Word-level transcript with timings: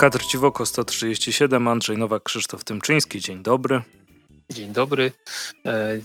Kadr 0.00 0.26
Ciwoko 0.26 0.66
137, 0.66 1.68
Andrzej 1.68 1.98
Nowak, 1.98 2.22
Krzysztof 2.22 2.64
Tymczyński. 2.64 3.20
Dzień 3.20 3.42
dobry. 3.42 3.82
Dzień 4.50 4.72
dobry. 4.72 5.12
E, 5.66 5.98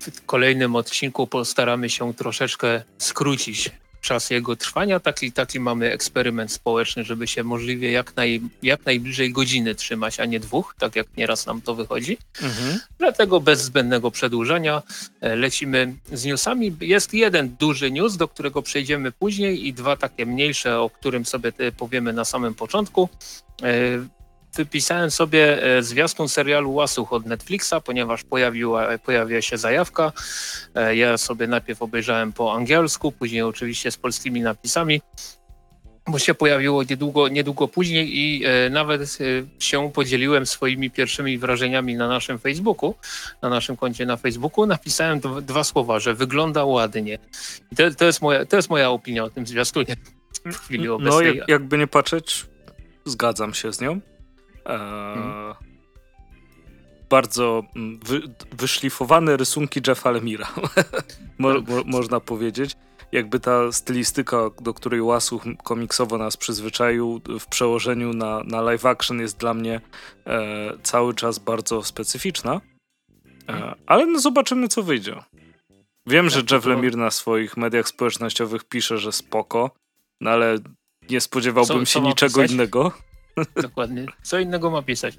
w 0.00 0.26
kolejnym 0.26 0.76
odcinku 0.76 1.26
postaramy 1.26 1.90
się 1.90 2.14
troszeczkę 2.14 2.82
skrócić 2.98 3.70
czas 4.00 4.30
jego 4.30 4.56
trwania. 4.56 5.00
Taki, 5.00 5.32
taki 5.32 5.60
mamy 5.60 5.92
eksperyment 5.92 6.52
społeczny, 6.52 7.04
żeby 7.04 7.26
się 7.26 7.44
możliwie 7.44 7.92
jak, 7.92 8.16
naj, 8.16 8.40
jak 8.62 8.86
najbliżej 8.86 9.32
godziny 9.32 9.74
trzymać, 9.74 10.20
a 10.20 10.24
nie 10.24 10.40
dwóch, 10.40 10.74
tak 10.78 10.96
jak 10.96 11.06
nieraz 11.16 11.46
nam 11.46 11.60
to 11.62 11.74
wychodzi. 11.74 12.18
Mhm. 12.42 12.80
Dlatego 12.98 13.40
bez 13.40 13.62
zbędnego 13.62 14.10
przedłużania 14.10 14.82
e, 15.20 15.36
lecimy 15.36 15.94
z 16.12 16.24
newsami. 16.24 16.76
Jest 16.80 17.14
jeden 17.14 17.56
duży 17.56 17.90
news, 17.90 18.16
do 18.16 18.28
którego 18.28 18.62
przejdziemy 18.62 19.12
później 19.12 19.66
i 19.66 19.72
dwa 19.72 19.96
takie 19.96 20.26
mniejsze, 20.26 20.80
o 20.80 20.90
którym 20.90 21.26
sobie 21.26 21.52
powiemy 21.76 22.12
na 22.12 22.24
samym 22.24 22.54
początku. 22.54 23.08
Wypisałem 24.54 25.10
sobie 25.10 25.62
e, 25.62 25.82
zwiastun 25.82 26.28
serialu 26.28 26.74
Łasuch 26.74 27.12
od 27.12 27.26
Netflixa, 27.26 27.74
ponieważ 27.84 28.24
pojawiła, 28.24 28.98
pojawiła 28.98 29.42
się 29.42 29.58
zajawka. 29.58 30.12
E, 30.74 30.96
ja 30.96 31.18
sobie 31.18 31.46
najpierw 31.46 31.82
obejrzałem 31.82 32.32
po 32.32 32.54
angielsku, 32.54 33.12
później 33.12 33.42
oczywiście 33.42 33.90
z 33.90 33.96
polskimi 33.96 34.40
napisami 34.40 35.00
bo 36.10 36.18
się 36.18 36.34
pojawiło 36.34 36.82
niedługo, 36.82 37.28
niedługo 37.28 37.68
później 37.68 38.18
i 38.18 38.44
e, 38.44 38.70
nawet 38.70 39.02
e, 39.02 39.16
się 39.58 39.92
podzieliłem 39.92 40.46
swoimi 40.46 40.90
pierwszymi 40.90 41.38
wrażeniami 41.38 41.94
na 41.94 42.08
naszym 42.08 42.38
Facebooku, 42.38 42.94
na 43.42 43.48
naszym 43.48 43.76
koncie 43.76 44.06
na 44.06 44.16
Facebooku. 44.16 44.66
Napisałem 44.66 45.20
dwa 45.42 45.64
słowa, 45.64 46.00
że 46.00 46.14
wygląda 46.14 46.64
ładnie. 46.64 47.18
I 47.72 47.76
to, 47.76 47.90
to, 47.90 48.04
jest, 48.04 48.22
moja, 48.22 48.44
to 48.44 48.56
jest 48.56 48.70
moja 48.70 48.90
opinia 48.90 49.24
o 49.24 49.30
tym 49.30 49.46
zwiastunie 49.46 49.96
w 50.44 50.56
chwili 50.56 50.84
no, 50.84 50.94
obecnej. 50.94 51.28
No, 51.28 51.34
jak, 51.34 51.48
jakby 51.48 51.78
nie 51.78 51.86
patrzeć, 51.86 52.46
zgadzam 53.04 53.54
się 53.54 53.72
z 53.72 53.80
nią. 53.80 54.00
Mhm. 54.64 55.54
Bardzo 57.10 57.62
mm, 57.76 58.00
wy, 58.04 58.22
wyszlifowane 58.52 59.36
rysunki 59.36 59.80
Jeffa 59.86 60.10
Lemira, 60.10 60.48
mo, 61.38 61.48
mo, 61.48 61.82
można 61.86 62.20
powiedzieć. 62.20 62.76
Jakby 63.12 63.40
ta 63.40 63.72
stylistyka, 63.72 64.36
do 64.60 64.74
której 64.74 65.02
Łasuch 65.02 65.42
komiksowo 65.64 66.18
nas 66.18 66.36
przyzwyczaił, 66.36 67.20
w 67.40 67.46
przełożeniu 67.46 68.12
na, 68.12 68.42
na 68.44 68.60
live 68.60 68.86
action 68.86 69.20
jest 69.20 69.38
dla 69.38 69.54
mnie 69.54 69.80
e, 70.26 70.72
cały 70.82 71.14
czas 71.14 71.38
bardzo 71.38 71.82
specyficzna. 71.82 72.60
E, 73.48 73.52
mhm. 73.52 73.74
ale 73.86 74.06
no 74.06 74.18
zobaczymy, 74.18 74.68
co 74.68 74.82
wyjdzie. 74.82 75.22
Wiem, 76.06 76.30
że 76.30 76.42
Jeff 76.50 76.66
Lemire 76.66 76.96
na 76.96 77.10
swoich 77.10 77.56
mediach 77.56 77.88
społecznościowych 77.88 78.64
pisze, 78.64 78.98
że 78.98 79.12
spoko, 79.12 79.70
no 80.20 80.30
ale 80.30 80.58
nie 81.10 81.20
spodziewałbym 81.20 81.86
co, 81.86 81.92
się 81.92 82.00
co 82.00 82.06
niczego 82.06 82.44
innego. 82.44 82.92
Dokładnie. 83.62 84.06
Co 84.22 84.38
innego 84.38 84.70
ma 84.70 84.82
pisać. 84.82 85.18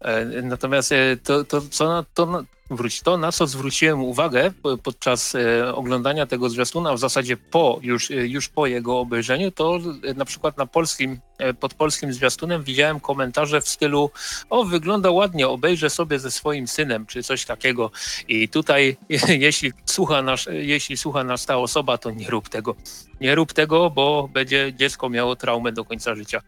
E, 0.00 0.24
natomiast 0.42 0.92
e, 0.92 1.16
to, 1.16 1.44
to, 1.44 1.60
co 1.60 2.04
to, 2.14 2.44
wróć, 2.70 3.00
to, 3.00 3.16
na 3.16 3.32
co 3.32 3.46
zwróciłem 3.46 4.00
uwagę 4.04 4.52
podczas 4.82 5.34
e, 5.34 5.74
oglądania 5.74 6.26
tego 6.26 6.50
zwiastuna, 6.50 6.94
w 6.94 6.98
zasadzie 6.98 7.36
po, 7.36 7.78
już, 7.82 8.10
już 8.10 8.48
po 8.48 8.66
jego 8.66 8.98
obejrzeniu, 8.98 9.50
to 9.50 9.78
na 10.16 10.24
przykład 10.24 10.58
na 10.58 10.66
polskim, 10.66 11.20
pod 11.60 11.74
polskim 11.74 12.12
zwiastunem 12.12 12.62
widziałem 12.62 13.00
komentarze 13.00 13.60
w 13.60 13.68
stylu 13.68 14.10
o, 14.50 14.64
wygląda 14.64 15.10
ładnie, 15.10 15.48
obejrzę 15.48 15.90
sobie 15.90 16.18
ze 16.18 16.30
swoim 16.30 16.68
synem, 16.68 17.06
czy 17.06 17.22
coś 17.22 17.44
takiego. 17.44 17.90
I 18.28 18.48
tutaj, 18.48 18.96
jeśli 19.28 19.72
słucha, 19.86 20.22
nasz, 20.22 20.48
jeśli 20.52 20.96
słucha 20.96 21.24
nas 21.24 21.46
ta 21.46 21.58
osoba, 21.58 21.98
to 21.98 22.10
nie 22.10 22.30
rób 22.30 22.48
tego. 22.48 22.74
Nie 23.20 23.34
rób 23.34 23.52
tego, 23.52 23.90
bo 23.90 24.28
będzie 24.32 24.72
dziecko 24.76 25.08
miało 25.08 25.36
traumę 25.36 25.72
do 25.72 25.84
końca 25.84 26.14
życia. 26.14 26.42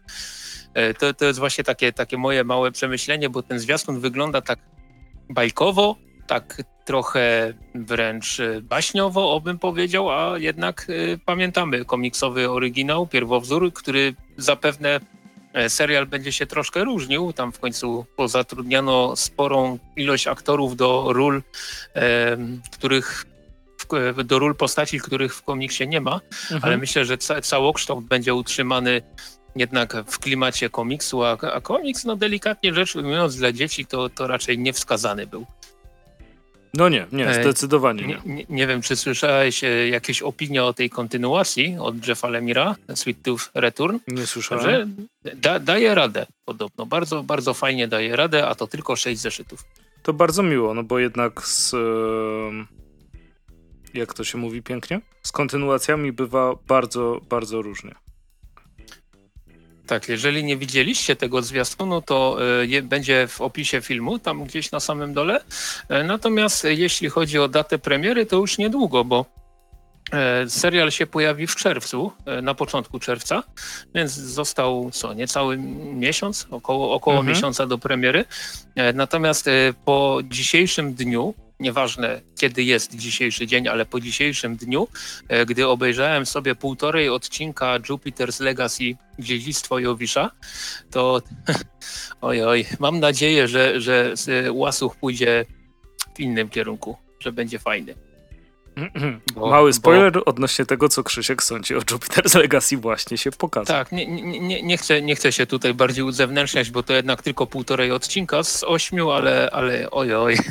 E, 0.73 0.93
to, 0.93 1.13
to 1.13 1.25
jest 1.25 1.39
właśnie 1.39 1.63
takie, 1.63 1.93
takie 1.93 2.17
moje 2.17 2.43
małe 2.43 2.71
przemyślenie, 2.71 3.29
bo 3.29 3.43
ten 3.43 3.59
zwiastun 3.59 3.99
wygląda 3.99 4.41
tak 4.41 4.59
bajkowo, 5.29 5.95
tak 6.31 6.63
trochę 6.85 7.53
wręcz 7.75 8.39
e, 8.39 8.61
baśniowo, 8.61 9.33
obym 9.33 9.59
powiedział, 9.59 10.11
a 10.11 10.37
jednak 10.37 10.85
y, 10.89 11.19
pamiętamy 11.25 11.85
komiksowy 11.85 12.49
oryginał, 12.49 13.07
pierwowzór, 13.07 13.73
który 13.73 14.15
zapewne 14.37 14.99
serial 15.67 16.05
będzie 16.07 16.31
się 16.31 16.45
troszkę 16.45 16.83
różnił. 16.83 17.33
Tam 17.33 17.51
w 17.51 17.59
końcu 17.59 18.05
pozatrudniano 18.15 19.15
sporą 19.15 19.79
ilość 19.95 20.27
aktorów 20.27 20.75
do 20.75 21.13
ról, 21.13 21.43
e, 21.95 22.37
których 22.71 23.25
do 24.25 24.39
ról 24.39 24.55
postaci, 24.55 24.99
których 24.99 25.35
w 25.35 25.41
komiksie 25.41 25.87
nie 25.87 26.01
ma, 26.01 26.19
mhm. 26.41 26.61
ale 26.63 26.77
myślę, 26.77 27.05
że 27.05 27.17
ca 27.17 27.41
całokształt 27.41 28.05
będzie 28.05 28.33
utrzymany 28.33 29.01
jednak 29.55 29.95
w 30.07 30.19
klimacie 30.19 30.69
komiksu, 30.69 31.23
a, 31.23 31.37
a 31.53 31.61
komiks, 31.61 32.05
no 32.05 32.15
delikatnie 32.15 32.73
rzecz 32.73 32.95
ujmując, 32.95 33.35
dla 33.35 33.51
dzieci 33.51 33.85
to, 33.85 34.09
to 34.09 34.27
raczej 34.27 34.59
niewskazany 34.59 35.27
był. 35.27 35.45
No 36.73 36.89
nie, 36.89 37.07
nie, 37.11 37.29
e, 37.29 37.43
zdecydowanie 37.43 38.07
nie. 38.07 38.21
Nie, 38.25 38.45
nie 38.49 38.67
wiem, 38.67 38.81
czy 38.81 38.95
słyszałeś 38.95 39.63
e, 39.63 39.87
jakieś 39.87 40.21
opinie 40.21 40.63
o 40.63 40.73
tej 40.73 40.89
kontynuacji 40.89 41.77
od 41.79 42.07
Jeffa 42.07 42.27
Lemira, 42.27 42.75
Sweet 42.95 43.21
Tooth 43.21 43.43
Return? 43.55 43.97
Nie 44.07 44.27
słyszałem. 44.27 44.63
Że 44.63 44.87
da, 45.35 45.59
daje 45.59 45.95
radę 45.95 46.25
podobno, 46.45 46.85
bardzo, 46.85 47.23
bardzo 47.23 47.53
fajnie 47.53 47.87
daje 47.87 48.15
radę, 48.15 48.47
a 48.47 48.55
to 48.55 48.67
tylko 48.67 48.95
sześć 48.95 49.21
zeszytów. 49.21 49.63
To 50.03 50.13
bardzo 50.13 50.43
miło, 50.43 50.73
no 50.73 50.83
bo 50.83 50.99
jednak 50.99 51.47
z... 51.47 51.75
Jak 53.93 54.13
to 54.13 54.23
się 54.23 54.37
mówi 54.37 54.63
pięknie? 54.63 55.01
Z 55.23 55.31
kontynuacjami 55.31 56.11
bywa 56.11 56.53
bardzo, 56.67 57.21
bardzo 57.29 57.61
różnie. 57.61 57.95
Tak, 59.91 60.09
jeżeli 60.09 60.43
nie 60.43 60.57
widzieliście 60.57 61.15
tego 61.15 61.41
zwiastunu, 61.41 62.01
to 62.01 62.37
e, 62.61 62.65
je, 62.65 62.81
będzie 62.81 63.27
w 63.27 63.41
opisie 63.41 63.81
filmu, 63.81 64.19
tam 64.19 64.43
gdzieś 64.43 64.71
na 64.71 64.79
samym 64.79 65.13
dole. 65.13 65.41
E, 65.89 66.03
natomiast 66.03 66.63
jeśli 66.63 67.09
chodzi 67.09 67.39
o 67.39 67.47
datę 67.47 67.79
premiery, 67.79 68.25
to 68.25 68.35
już 68.35 68.57
niedługo, 68.57 69.03
bo 69.03 69.25
e, 70.11 70.49
serial 70.49 70.91
się 70.91 71.07
pojawi 71.07 71.47
w 71.47 71.55
czerwcu, 71.55 72.11
na 72.41 72.53
początku 72.53 72.99
czerwca, 72.99 73.43
więc 73.95 74.11
został 74.11 74.91
co, 74.91 75.13
niecały 75.13 75.57
miesiąc, 75.93 76.47
około, 76.51 76.93
około 76.93 77.17
mhm. 77.17 77.35
miesiąca 77.35 77.67
do 77.67 77.77
premiery. 77.77 78.25
Natomiast 78.93 79.49
po 79.85 80.19
dzisiejszym 80.23 80.93
dniu, 80.93 81.33
nieważne 81.61 82.21
kiedy 82.39 82.63
jest 82.63 82.95
dzisiejszy 82.95 83.47
dzień, 83.47 83.67
ale 83.67 83.85
po 83.85 83.99
dzisiejszym 83.99 84.55
dniu, 84.55 84.87
e, 85.27 85.45
gdy 85.45 85.67
obejrzałem 85.67 86.25
sobie 86.25 86.55
półtorej 86.55 87.09
odcinka 87.09 87.79
Jupiter's 87.79 88.41
Legacy 88.41 88.95
Dziedzictwo 89.19 89.79
Jowisza, 89.79 90.31
to 90.91 91.21
oj, 92.21 92.43
oj, 92.43 92.65
mam 92.79 92.99
nadzieję, 92.99 93.47
że, 93.47 93.81
że 93.81 94.13
Łasuch 94.51 94.95
pójdzie 94.95 95.45
w 96.15 96.19
innym 96.19 96.49
kierunku, 96.49 96.97
że 97.19 97.31
będzie 97.31 97.59
fajny. 97.59 97.95
Bo, 99.35 99.49
Mały 99.49 99.73
spoiler 99.73 100.11
bo... 100.11 100.25
odnośnie 100.25 100.65
tego, 100.65 100.89
co 100.89 101.03
Krzysiek 101.03 101.43
sądzi 101.43 101.75
o 101.75 101.79
Jupiter's 101.79 102.39
Legacy 102.39 102.77
właśnie 102.77 103.17
się 103.17 103.31
pokazał. 103.31 103.77
Tak, 103.77 103.91
nie, 103.91 104.07
nie, 104.07 104.63
nie, 104.63 104.77
chcę, 104.77 105.01
nie 105.01 105.15
chcę 105.15 105.31
się 105.31 105.45
tutaj 105.45 105.73
bardziej 105.73 106.03
uzewnętrzniać, 106.03 106.71
bo 106.71 106.83
to 106.83 106.93
jednak 106.93 107.21
tylko 107.21 107.47
półtorej 107.47 107.91
odcinka 107.91 108.43
z 108.43 108.63
ośmiu, 108.63 109.11
ale, 109.11 109.49
ale 109.51 109.91
oj, 109.91 110.13
oj. 110.15 110.37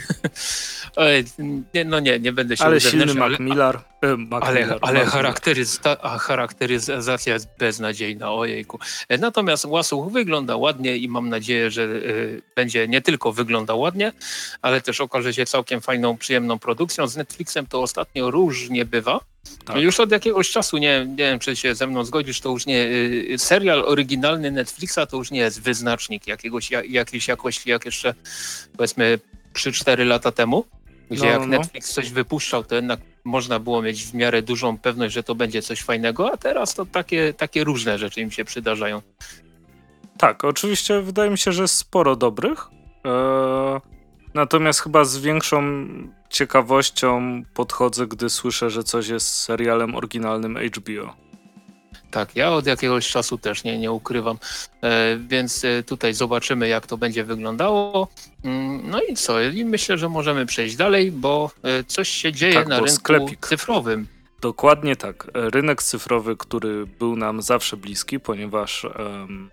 no 1.87 2.01
nie, 2.01 2.21
nie 2.21 2.33
będę 2.33 2.57
się 2.57 2.65
Ale 2.65 2.81
silny 2.81 3.15
Mac 3.15 3.41
Miller. 3.41 3.81
E, 4.05 4.17
ale, 4.41 4.79
ale 4.81 5.07
charakteryza 5.07 5.97
charakteryzacja 6.21 7.35
jest 7.35 7.49
beznadziejna, 7.59 8.33
ojejku. 8.33 8.79
E, 9.09 9.19
natomiast 9.19 9.65
Łasuch 9.65 10.13
wygląda 10.13 10.57
ładnie 10.57 10.97
i 10.97 11.09
mam 11.09 11.29
nadzieję, 11.29 11.71
że 11.71 11.83
y, 11.83 12.43
będzie 12.57 12.89
nie 12.89 13.01
tylko 13.01 13.33
wyglądał 13.33 13.81
ładnie, 13.81 14.13
ale 14.63 14.81
też 14.81 15.01
okaże 15.01 15.35
się 15.35 15.47
całkiem 15.47 15.81
fajną, 15.81 16.17
przyjemną 16.17 16.59
produkcją. 16.59 17.07
Z 17.07 17.17
Netflixem 17.17 17.67
to 17.67 17.83
ostatnio 17.83 18.31
różnie 18.31 18.85
bywa. 18.85 19.21
Tak. 19.65 19.77
Już 19.77 20.01
od 20.01 20.11
jakiegoś 20.11 20.51
czasu, 20.51 20.79
nie, 20.79 21.07
nie 21.09 21.17
wiem 21.17 21.39
czy 21.39 21.57
się 21.57 21.75
ze 21.75 21.87
mną 21.87 22.05
zgodzisz, 22.05 22.41
to 22.41 22.51
już 22.51 22.67
nie, 22.67 22.85
y, 22.85 23.37
serial 23.39 23.85
oryginalny 23.87 24.51
Netflixa 24.51 24.99
to 25.11 25.17
już 25.17 25.31
nie 25.31 25.41
jest 25.41 25.63
wyznacznik 25.63 26.27
jakiegoś, 26.27 26.71
jakiejś 26.89 27.29
jakości 27.29 27.71
jak 27.71 27.85
jeszcze 27.85 28.15
powiedzmy 28.77 29.19
3-4 29.55 30.07
lata 30.07 30.33
temu 30.33 30.65
gdzie 31.11 31.25
no, 31.25 31.31
jak 31.31 31.41
no. 31.41 31.47
Netflix 31.47 31.93
coś 31.93 32.11
wypuszczał, 32.11 32.65
to 32.65 32.75
jednak 32.75 33.01
można 33.25 33.59
było 33.59 33.83
mieć 33.83 34.05
w 34.05 34.15
miarę 34.15 34.43
dużą 34.43 34.79
pewność, 34.79 35.15
że 35.15 35.23
to 35.23 35.35
będzie 35.35 35.63
coś 35.63 35.83
fajnego, 35.83 36.33
a 36.33 36.37
teraz 36.37 36.75
to 36.75 36.87
takie, 36.87 37.35
takie 37.35 37.65
różne 37.65 37.99
rzeczy 37.99 38.21
im 38.21 38.31
się 38.31 38.45
przydarzają. 38.45 39.03
Tak, 40.19 40.45
oczywiście 40.45 41.01
wydaje 41.01 41.31
mi 41.31 41.39
się, 41.39 41.53
że 41.53 41.69
sporo 41.69 42.17
dobrych. 42.17 42.69
Eee, 43.05 43.81
natomiast 44.35 44.81
chyba 44.81 45.05
z 45.05 45.19
większą 45.19 45.87
ciekawością 46.31 47.43
podchodzę, 47.55 48.07
gdy 48.07 48.31
słyszę, 48.31 48.71
że 48.71 48.85
coś 48.85 49.09
jest 49.09 49.29
serialem 49.29 49.95
oryginalnym 49.95 50.59
HBO. 50.59 51.30
Tak, 52.11 52.37
ja 52.37 52.53
od 52.53 52.67
jakiegoś 52.67 53.09
czasu 53.09 53.39
też 53.39 53.65
nie, 53.65 53.79
nie 53.79 53.93
ukrywam, 53.93 54.39
e, 54.83 55.17
więc 55.17 55.65
e, 55.65 55.83
tutaj 55.83 56.15
zobaczymy, 56.15 56.69
jak 56.69 56.87
to 56.87 56.97
będzie 56.97 57.25
wyglądało. 57.25 58.09
Mm, 58.45 58.91
no 58.91 59.03
i 59.03 59.15
co? 59.15 59.43
I 59.43 59.65
myślę, 59.65 59.99
że 59.99 60.09
możemy 60.09 60.47
przejść 60.47 60.77
dalej, 60.77 61.13
bo 61.13 61.51
e, 61.63 61.85
coś 61.85 62.09
się 62.09 62.33
dzieje 62.33 62.55
tak, 62.55 62.69
na 62.69 62.77
rynku 62.77 62.95
sklepik. 62.95 63.47
cyfrowym. 63.47 64.07
Dokładnie 64.41 64.97
tak. 64.97 65.27
Rynek 65.35 65.83
cyfrowy, 65.83 66.37
który 66.37 66.87
był 66.87 67.17
nam 67.17 67.43
zawsze 67.43 67.77
bliski, 67.77 68.21
ponieważ 68.21 68.85
um, 68.85 69.51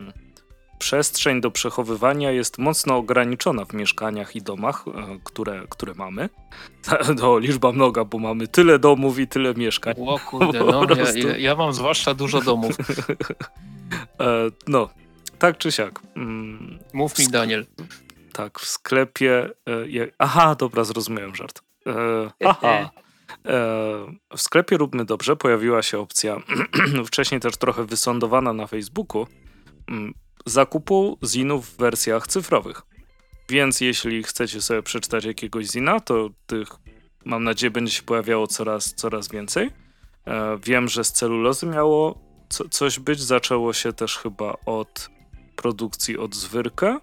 przestrzeń 0.79 1.41
do 1.41 1.51
przechowywania 1.51 2.31
jest 2.31 2.57
mocno 2.57 2.97
ograniczona 2.97 3.65
w 3.65 3.73
mieszkaniach 3.73 4.35
i 4.35 4.41
domach, 4.41 4.85
e, 4.87 5.19
które, 5.23 5.63
które 5.69 5.93
mamy. 5.93 6.29
To 7.19 7.39
liczba 7.39 7.71
mnoga, 7.71 8.05
bo 8.05 8.19
mamy 8.19 8.47
tyle 8.47 8.79
domów 8.79 9.19
i 9.19 9.27
tyle 9.27 9.53
mieszkań. 9.53 9.93
O 10.07 10.19
kurde, 10.19 10.59
no, 10.59 10.85
ja, 11.15 11.37
ja, 11.37 11.55
mam 11.55 11.73
zwłaszcza 11.73 12.13
dużo 12.13 12.41
domów. 12.41 12.75
E, 14.19 14.49
no, 14.67 14.89
tak 15.39 15.57
czy 15.57 15.71
siak. 15.71 15.99
Mm, 16.15 16.79
Mów 16.93 17.19
mi, 17.19 17.27
Daniel. 17.27 17.65
Tak, 18.33 18.59
w 18.59 18.65
sklepie. 18.65 19.49
Aha, 20.17 20.55
dobra, 20.55 20.83
zrozumiałem 20.83 21.35
żart. 21.35 21.61
Aha. 22.45 22.89
W 24.35 24.41
sklepie 24.41 24.77
Róbmy 24.77 25.05
Dobrze 25.05 25.35
pojawiła 25.35 25.81
się 25.81 25.99
opcja, 25.99 26.37
wcześniej 27.07 27.41
też 27.41 27.57
trochę 27.57 27.85
wysądowana 27.85 28.53
na 28.53 28.67
Facebooku, 28.67 29.27
mm, 29.87 30.13
zakupu 30.49 31.17
zinów 31.25 31.69
w 31.69 31.77
wersjach 31.77 32.27
cyfrowych. 32.27 32.81
Więc 33.49 33.81
jeśli 33.81 34.23
chcecie 34.23 34.61
sobie 34.61 34.83
przeczytać 34.83 35.25
jakiegoś 35.25 35.65
zina, 35.65 35.99
to 35.99 36.29
tych, 36.47 36.67
mam 37.25 37.43
nadzieję, 37.43 37.71
będzie 37.71 37.91
się 37.91 38.03
pojawiało 38.03 38.47
coraz, 38.47 38.93
coraz 38.93 39.27
więcej. 39.27 39.71
E, 40.27 40.57
wiem, 40.63 40.87
że 40.87 41.03
z 41.03 41.11
celulozy 41.11 41.65
miało 41.65 42.19
co, 42.49 42.69
coś 42.69 42.99
być. 42.99 43.19
Zaczęło 43.19 43.73
się 43.73 43.93
też 43.93 44.17
chyba 44.17 44.57
od 44.65 45.09
produkcji 45.55 46.17
od 46.17 46.35
zwyrkę. 46.35 46.99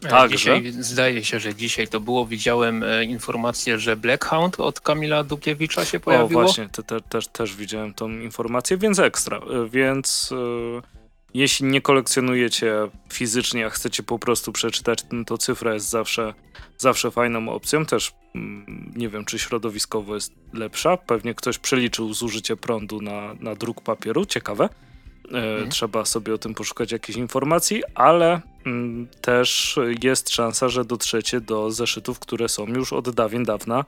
Także. 0.00 0.36
Dzisiaj, 0.36 0.72
zdaje 0.72 1.24
się, 1.24 1.40
że 1.40 1.54
dzisiaj 1.54 1.88
to 1.88 2.00
było. 2.00 2.26
Widziałem 2.26 2.82
e, 2.82 3.04
informację, 3.04 3.78
że 3.78 3.96
Blackhound 3.96 4.60
od 4.60 4.80
Kamila 4.80 5.24
Dukiewicza 5.24 5.84
się 5.84 6.00
pojawiło. 6.00 6.40
O, 6.40 6.44
właśnie, 6.44 6.68
te, 6.68 6.82
te, 6.82 7.00
też, 7.00 7.28
też 7.28 7.54
widziałem 7.54 7.94
tą 7.94 8.10
informację, 8.10 8.76
więc 8.76 8.98
ekstra. 8.98 9.38
E, 9.38 9.68
więc 9.68 10.32
e, 10.32 10.95
jeśli 11.36 11.66
nie 11.66 11.80
kolekcjonujecie 11.80 12.74
fizycznie, 13.12 13.66
a 13.66 13.70
chcecie 13.70 14.02
po 14.02 14.18
prostu 14.18 14.52
przeczytać, 14.52 14.98
no 15.12 15.24
to 15.24 15.38
cyfra 15.38 15.74
jest 15.74 15.88
zawsze, 15.88 16.34
zawsze 16.78 17.10
fajną 17.10 17.48
opcją. 17.48 17.86
Też 17.86 18.12
mm, 18.34 18.92
nie 18.96 19.08
wiem, 19.08 19.24
czy 19.24 19.38
środowiskowo 19.38 20.14
jest 20.14 20.32
lepsza. 20.52 20.96
Pewnie 20.96 21.34
ktoś 21.34 21.58
przeliczył 21.58 22.14
zużycie 22.14 22.56
prądu 22.56 23.00
na, 23.00 23.34
na 23.40 23.54
druk 23.54 23.80
papieru. 23.80 24.26
Ciekawe. 24.26 24.68
Mhm. 25.24 25.70
Trzeba 25.70 26.04
sobie 26.04 26.34
o 26.34 26.38
tym 26.38 26.54
poszukać 26.54 26.92
jakichś 26.92 27.18
informacji, 27.18 27.82
ale 27.94 28.40
mm, 28.66 29.08
też 29.20 29.78
jest 30.02 30.30
szansa, 30.30 30.68
że 30.68 30.84
dotrzecie 30.84 31.40
do 31.40 31.70
zeszytów, 31.70 32.18
które 32.18 32.48
są 32.48 32.66
już 32.66 32.92
od 32.92 33.10
dawien 33.10 33.44
dawna 33.44 33.84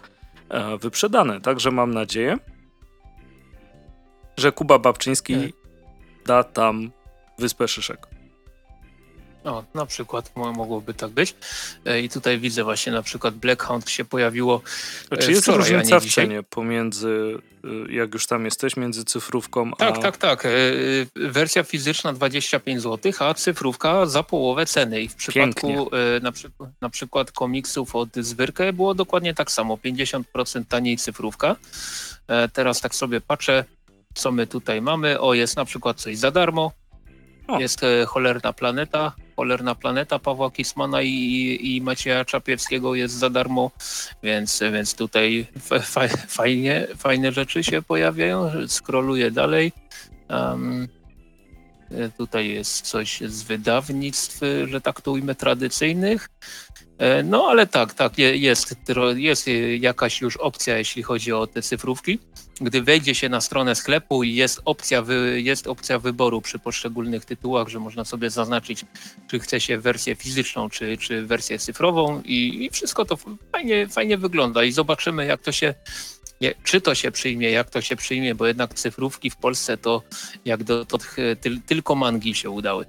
e, 0.48 0.78
wyprzedane. 0.78 1.40
Także 1.40 1.70
mam 1.70 1.94
nadzieję, 1.94 2.38
że 4.36 4.52
Kuba 4.52 4.78
Babczyński 4.78 5.34
tak. 5.34 5.52
da 6.26 6.44
tam 6.44 6.90
Wyspę 7.38 7.68
Szyszek. 7.68 8.06
O, 9.44 9.64
na 9.74 9.86
przykład 9.86 10.32
mogłoby 10.36 10.94
tak 10.94 11.10
być. 11.10 11.34
E, 11.84 12.00
I 12.00 12.08
tutaj 12.08 12.38
widzę 12.38 12.64
właśnie 12.64 12.92
na 12.92 13.02
przykład 13.02 13.34
Blackhound 13.34 13.90
się 13.90 14.04
pojawiło. 14.04 14.62
Czy 15.20 15.30
jest 15.30 15.42
wczoraj, 15.42 15.58
różnica 15.58 16.00
w 16.00 16.06
cenie 16.06 16.42
pomiędzy, 16.42 17.38
y, 17.88 17.92
jak 17.92 18.14
już 18.14 18.26
tam 18.26 18.44
jesteś, 18.44 18.76
między 18.76 19.04
cyfrówką 19.04 19.70
a. 19.72 19.76
Tak, 19.76 19.98
tak, 19.98 20.16
tak. 20.16 20.46
E, 20.46 20.50
wersja 21.16 21.62
fizyczna 21.62 22.12
25 22.12 22.82
zł, 22.82 23.12
a 23.18 23.34
cyfrówka 23.34 24.06
za 24.06 24.22
połowę 24.22 24.66
ceny. 24.66 25.00
I 25.00 25.08
w 25.08 25.14
przypadku 25.14 25.90
e, 26.16 26.20
na, 26.20 26.32
przy, 26.32 26.50
na 26.80 26.90
przykład 26.90 27.32
komiksów 27.32 27.96
od 27.96 28.08
Zwyrkę 28.16 28.72
było 28.72 28.94
dokładnie 28.94 29.34
tak 29.34 29.50
samo. 29.52 29.76
50% 29.76 30.22
taniej 30.68 30.96
cyfrówka. 30.96 31.56
Teraz 32.52 32.80
tak 32.80 32.94
sobie 32.94 33.20
patrzę, 33.20 33.64
co 34.14 34.32
my 34.32 34.46
tutaj 34.46 34.82
mamy. 34.82 35.20
O, 35.20 35.34
jest 35.34 35.56
na 35.56 35.64
przykład 35.64 36.00
coś 36.00 36.18
za 36.18 36.30
darmo. 36.30 36.72
Jest 37.58 37.82
e, 37.84 38.06
Cholerna 38.06 38.52
Planeta. 38.52 39.12
Cholerna 39.36 39.74
Planeta 39.74 40.18
Pawła 40.18 40.50
Kismana 40.50 41.02
i, 41.02 41.58
i 41.62 41.80
Macieja 41.80 42.24
Czapiewskiego 42.24 42.94
jest 42.94 43.14
za 43.14 43.30
darmo, 43.30 43.70
więc, 44.22 44.62
więc 44.72 44.94
tutaj 44.94 45.46
fajnie, 46.28 46.86
fajne 46.96 47.32
rzeczy 47.32 47.64
się 47.64 47.82
pojawiają. 47.82 48.50
Skroluję 48.68 49.30
dalej. 49.30 49.72
Um, 50.30 50.88
tutaj 52.16 52.48
jest 52.48 52.80
coś 52.80 53.20
z 53.20 53.42
wydawnictw, 53.42 54.40
że 54.64 54.80
tak 54.80 55.00
to 55.00 55.12
ujmę, 55.12 55.34
tradycyjnych. 55.34 56.28
E, 56.98 57.22
no 57.22 57.46
ale 57.46 57.66
tak, 57.66 57.94
tak, 57.94 58.18
jest, 58.18 58.74
jest 59.16 59.46
jakaś 59.78 60.20
już 60.20 60.36
opcja, 60.36 60.78
jeśli 60.78 61.02
chodzi 61.02 61.32
o 61.32 61.46
te 61.46 61.62
cyfrówki. 61.62 62.18
Gdy 62.60 62.82
wejdzie 62.82 63.14
się 63.14 63.28
na 63.28 63.40
stronę 63.40 63.74
sklepu 63.74 64.22
i 64.22 64.34
jest 64.34 64.60
opcja, 64.64 65.02
wy, 65.02 65.42
jest 65.42 65.66
opcja 65.66 65.98
wyboru 65.98 66.40
przy 66.40 66.58
poszczególnych 66.58 67.24
tytułach, 67.24 67.68
że 67.68 67.80
można 67.80 68.04
sobie 68.04 68.30
zaznaczyć, 68.30 68.84
czy 69.30 69.38
chce 69.38 69.60
się 69.60 69.78
wersję 69.78 70.14
fizyczną, 70.14 70.70
czy, 70.70 70.96
czy 70.96 71.26
wersję 71.26 71.58
cyfrową 71.58 72.22
i, 72.24 72.64
i 72.64 72.70
wszystko 72.70 73.04
to 73.04 73.16
fajnie, 73.52 73.88
fajnie 73.88 74.18
wygląda 74.18 74.64
i 74.64 74.72
zobaczymy, 74.72 75.26
jak 75.26 75.42
to 75.42 75.52
się 75.52 75.74
czy 76.64 76.80
to 76.80 76.94
się 76.94 77.10
przyjmie, 77.10 77.50
jak 77.50 77.70
to 77.70 77.80
się 77.80 77.96
przyjmie, 77.96 78.34
bo 78.34 78.46
jednak 78.46 78.74
cyfrówki 78.74 79.30
w 79.30 79.36
Polsce 79.36 79.76
to 79.76 80.02
jak 80.44 80.64
do, 80.64 80.84
to, 80.84 80.98
tylko 81.66 81.94
mangi 81.94 82.34
się 82.34 82.50
udały. 82.50 82.86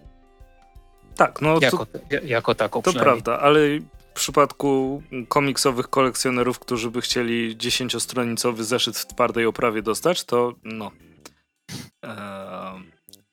Tak, 1.15 1.41
no 1.41 1.59
jako, 1.61 1.85
to, 1.85 1.99
jako 2.23 2.55
taką 2.55 2.81
To 2.81 2.93
prawda, 2.93 3.39
ale 3.39 3.59
w 3.79 4.13
przypadku 4.13 5.03
komiksowych 5.27 5.87
kolekcjonerów, 5.87 6.59
którzy 6.59 6.91
by 6.91 7.01
chcieli 7.01 7.57
dziesięciostronicowy 7.57 8.63
zeszyt 8.63 8.97
w 8.97 9.07
twardej 9.07 9.45
oprawie 9.45 9.81
dostać, 9.81 10.23
to 10.23 10.53
no. 10.63 10.91
Eee, 12.03 12.83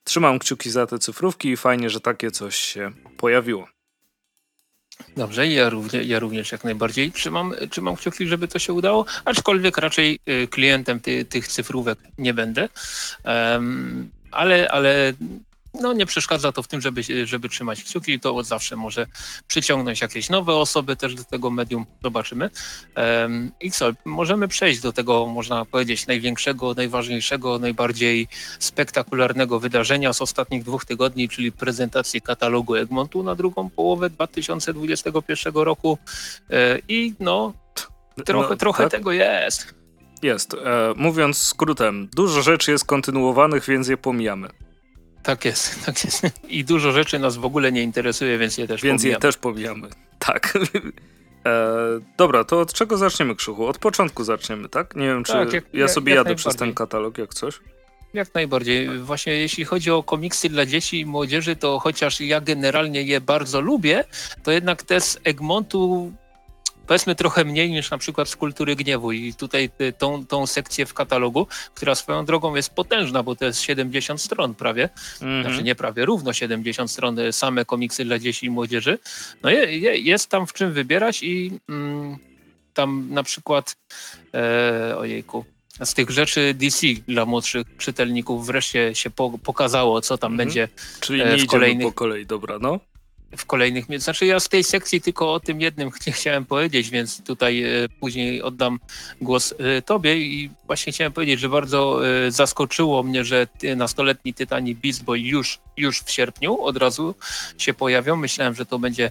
trzymam 0.05 0.39
kciuki 0.39 0.71
za 0.71 0.87
te 0.87 0.99
cyfrówki 0.99 1.49
i 1.49 1.57
fajnie, 1.57 1.91
że 1.91 2.01
takie 2.01 2.31
coś 2.31 2.57
się 2.57 2.93
pojawiło. 3.17 3.69
Dobrze, 5.17 5.49
ja 5.49 5.71
również, 5.71 6.07
ja 6.07 6.19
również 6.19 6.53
jak 6.53 6.65
najbardziej 6.65 7.13
trzymam, 7.13 7.55
trzymam 7.71 7.97
kciuki, 7.97 8.27
żeby 8.27 8.49
to 8.49 8.59
się 8.59 8.73
udało, 8.73 9.05
aczkolwiek 9.25 9.79
raczej 9.79 10.19
y, 10.29 10.49
klientem 10.49 11.01
ty, 11.01 11.25
tych 11.25 11.49
cyfrówek 11.49 11.99
nie 12.19 12.35
będę. 12.35 12.69
Um, 13.25 14.11
ale, 14.31 14.71
ale 14.71 15.13
no 15.81 15.93
nie 15.93 16.07
przeszkadza 16.07 16.53
to 16.53 16.63
w 16.63 16.69
tym, 16.69 16.81
żeby, 16.81 17.03
żeby 17.25 17.49
trzymać 17.49 17.85
kciuki, 17.85 18.21
to 18.21 18.37
od 18.37 18.47
zawsze 18.47 18.77
może 18.77 19.07
przyciągnąć 19.49 20.01
jakieś 20.01 20.31
nowe 20.31 20.55
osoby 20.55 20.97
też 20.97 21.15
do 21.15 21.25
tego 21.25 21.51
medium, 21.51 21.87
zobaczymy. 22.03 22.51
I 23.61 23.71
co, 23.71 23.91
możemy 24.05 24.49
przejść 24.49 24.81
do 24.81 24.93
tego, 24.93 25.27
można 25.27 25.65
powiedzieć, 25.65 26.07
największego, 26.07 26.75
najważniejszego, 26.75 27.59
najbardziej 27.59 28.29
spektakularnego 28.59 29.61
wydarzenia 29.61 30.13
z 30.13 30.23
ostatnich 30.23 30.65
dwóch 30.65 30.85
tygodni, 30.85 31.29
czyli 31.29 31.53
prezentacji 31.53 32.21
katalogu 32.21 32.75
Egmontu 32.75 33.23
na 33.23 33.35
drugą 33.35 33.71
połowę 33.71 34.11
2021 34.11 35.55
roku. 35.55 35.99
E, 36.51 36.79
I 36.89 37.15
no, 37.21 37.53
trochę, 38.25 38.51
no, 38.51 38.57
trochę 38.57 38.83
tak? 38.83 38.93
tego 38.93 39.13
jest. 39.13 39.75
Jest. 40.23 40.55
E, 40.55 40.59
mówiąc 40.97 41.39
skrótem, 41.39 42.09
dużo 42.15 42.43
rzeczy 42.43 42.71
jest 42.71 42.85
kontynuowanych, 42.85 43.65
więc 43.69 43.89
je 43.89 43.97
pomijamy. 43.97 44.49
Tak 45.27 45.45
jest, 45.45 45.75
tak 45.87 46.05
jest. 46.05 46.23
I 46.49 46.65
dużo 46.65 46.93
rzeczy 46.93 47.19
nas 47.19 47.37
w 47.37 47.45
ogóle 47.45 47.73
nie 47.73 47.83
interesuje, 47.83 48.39
więc 48.39 48.59
je 48.59 48.69
też 48.69 48.83
Więc 48.83 49.03
pomijamy. 49.03 49.17
je 49.17 49.21
też 49.21 49.37
pomijamy, 49.37 49.89
tak. 50.19 50.53
E, 51.47 52.01
dobra, 52.17 52.45
to 52.45 52.61
od 52.61 52.73
czego 52.73 52.97
zaczniemy, 52.97 53.37
Krzychu? 53.37 53.67
Od 53.67 53.79
początku 53.79 54.25
zaczniemy, 54.25 54.69
tak? 54.69 54.97
Nie 54.97 55.07
wiem, 55.07 55.25
czy 55.25 55.33
tak, 55.33 55.53
jak, 55.53 55.65
ja 55.73 55.89
sobie 55.89 56.15
jak, 56.15 56.17
jadę 56.17 56.35
przez 56.35 56.57
ten 56.57 56.75
katalog, 56.75 57.19
jak 57.19 57.35
coś. 57.35 57.61
Jak 58.15 58.35
najbardziej. 58.35 58.99
Właśnie 58.99 59.33
jeśli 59.33 59.65
chodzi 59.65 59.91
o 59.91 60.03
komiksy 60.03 60.49
dla 60.49 60.67
dzieci 60.67 61.01
i 61.01 61.07
młodzieży, 61.07 61.57
to 61.57 61.79
chociaż 61.79 62.21
ja 62.21 62.41
generalnie 62.41 63.03
je 63.03 63.21
bardzo 63.21 63.61
lubię, 63.61 64.05
to 64.43 64.53
jednak 64.53 64.83
te 64.83 65.01
z 65.01 65.19
Egmontu 65.25 66.13
powiedzmy 66.87 67.15
trochę 67.15 67.45
mniej 67.45 67.71
niż 67.71 67.91
na 67.91 67.99
przykład 67.99 68.29
z 68.29 68.37
kultury 68.37 68.77
gniewu 68.77 69.13
i 69.13 69.35
tutaj 69.35 69.71
tą, 69.99 70.27
tą 70.27 70.47
sekcję 70.47 70.87
w 70.87 70.95
katalogu, 70.95 71.47
która 71.75 71.95
swoją 71.95 72.25
drogą 72.25 72.55
jest 72.55 72.71
potężna, 72.71 73.23
bo 73.23 73.37
to 73.37 73.45
jest 73.45 73.61
70 73.61 74.23
stron 74.23 74.55
prawie, 74.55 74.89
mm 75.21 75.43
-hmm. 75.43 75.47
znaczy 75.47 75.63
nie 75.63 75.75
prawie, 75.75 76.05
równo 76.05 76.33
70 76.33 76.91
stron, 76.91 77.19
e, 77.19 77.33
same 77.33 77.65
komiksy 77.65 78.05
dla 78.05 78.19
dzieci 78.19 78.47
i 78.47 78.51
młodzieży. 78.51 78.99
No 79.43 79.51
je, 79.51 79.79
je, 79.79 79.99
jest 79.99 80.31
tam 80.31 80.47
w 80.47 80.53
czym 80.53 80.73
wybierać 80.73 81.23
i 81.23 81.61
mm, 81.69 82.17
tam 82.75 83.07
na 83.11 83.23
przykład 83.23 83.77
e, 84.35 84.97
ojejku, 84.97 85.45
z 85.85 85.95
tych 85.95 86.11
rzeczy 86.11 86.55
DC 86.55 86.87
dla 87.09 87.27
młodszych 87.27 87.67
czytelników 87.79 88.47
wreszcie 88.47 88.95
się 88.95 89.11
po, 89.11 89.39
pokazało, 89.39 90.01
co 90.01 90.19
tam 90.19 90.33
mm 90.33 90.35
-hmm. 90.35 90.39
będzie 90.39 90.69
Czyli 91.01 91.25
nie 91.25 91.39
w 91.39 91.47
kolejnych... 91.47 91.87
po 91.87 91.93
kolei, 91.93 92.27
dobra, 92.27 92.59
no 92.59 92.81
w 93.37 93.47
kolejnych 93.47 93.87
Znaczy 93.99 94.27
ja 94.27 94.41
z 94.41 94.49
tej 94.49 94.65
sekcji 94.65 95.01
tylko 95.01 95.33
o 95.33 95.41
tym 95.41 95.61
jednym 95.61 95.91
chciałem 96.19 96.45
powiedzieć, 96.45 96.91
więc 96.91 97.23
tutaj 97.23 97.63
e, 97.63 97.89
później 98.01 98.43
oddam 98.43 98.79
głos 99.21 99.55
e, 99.59 99.83
tobie 99.83 100.17
i 100.17 100.51
właśnie 100.67 100.93
chciałem 100.93 101.13
powiedzieć, 101.13 101.41
że 101.41 101.49
bardzo 101.49 102.09
e, 102.09 102.31
zaskoczyło 102.31 103.03
mnie, 103.03 103.25
że 103.25 103.47
nastoletni 103.77 104.35
Tytani 104.35 104.75
Beast 104.75 105.05
Boy 105.05 105.21
już, 105.21 105.59
już 105.77 106.01
w 106.01 106.11
sierpniu 106.11 106.63
od 106.63 106.77
razu 106.77 107.15
się 107.59 107.75
pojawią. 107.75 108.17
Myślałem, 108.17 108.55
że 108.55 108.67
to 108.67 108.79
będzie 108.79 109.11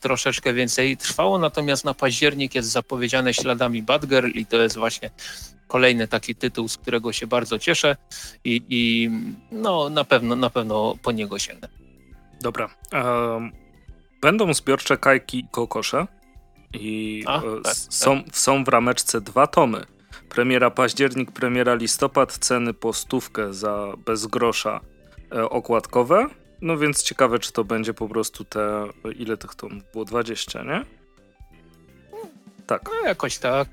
troszeczkę 0.00 0.52
więcej 0.52 0.96
trwało, 0.96 1.38
natomiast 1.38 1.84
na 1.84 1.94
październik 1.94 2.54
jest 2.54 2.68
zapowiedziane 2.70 3.34
śladami 3.34 3.82
Badger 3.82 4.36
i 4.36 4.46
to 4.46 4.56
jest 4.56 4.76
właśnie 4.76 5.10
kolejny 5.68 6.08
taki 6.08 6.34
tytuł, 6.34 6.68
z 6.68 6.76
którego 6.76 7.12
się 7.12 7.26
bardzo 7.26 7.58
cieszę 7.58 7.96
i, 8.44 8.62
i 8.68 9.10
no 9.52 9.88
na 9.88 10.04
pewno, 10.04 10.36
na 10.36 10.50
pewno 10.50 10.96
po 11.02 11.12
niego 11.12 11.38
sięgnę. 11.38 11.77
Dobra. 12.40 12.68
Będą 14.20 14.54
zbiorcze 14.54 14.96
kajki 14.96 15.38
i 15.38 15.48
kokosze. 15.50 16.06
I 16.72 17.24
A, 17.26 17.42
e, 17.42 17.60
tak, 17.62 17.74
są, 17.74 18.22
tak. 18.22 18.36
są 18.36 18.64
w 18.64 18.68
rameczce 18.68 19.20
dwa 19.20 19.46
tomy. 19.46 19.86
Premiera 20.28 20.70
październik, 20.70 21.32
premiera 21.32 21.74
listopad, 21.74 22.38
ceny 22.38 22.74
po 22.74 22.92
stówkę 22.92 23.54
za 23.54 23.92
bez 24.06 24.26
grosza 24.26 24.80
e, 25.32 25.50
okładkowe. 25.50 26.26
No 26.60 26.78
więc 26.78 27.02
ciekawe, 27.02 27.38
czy 27.38 27.52
to 27.52 27.64
będzie 27.64 27.94
po 27.94 28.08
prostu 28.08 28.44
te, 28.44 28.86
ile 29.16 29.36
tych 29.36 29.54
tomów 29.54 29.82
było? 29.92 30.04
20, 30.04 30.62
nie? 30.62 30.84
Tak. 32.66 32.82
No 32.84 33.08
jakoś 33.08 33.38
tak. 33.38 33.68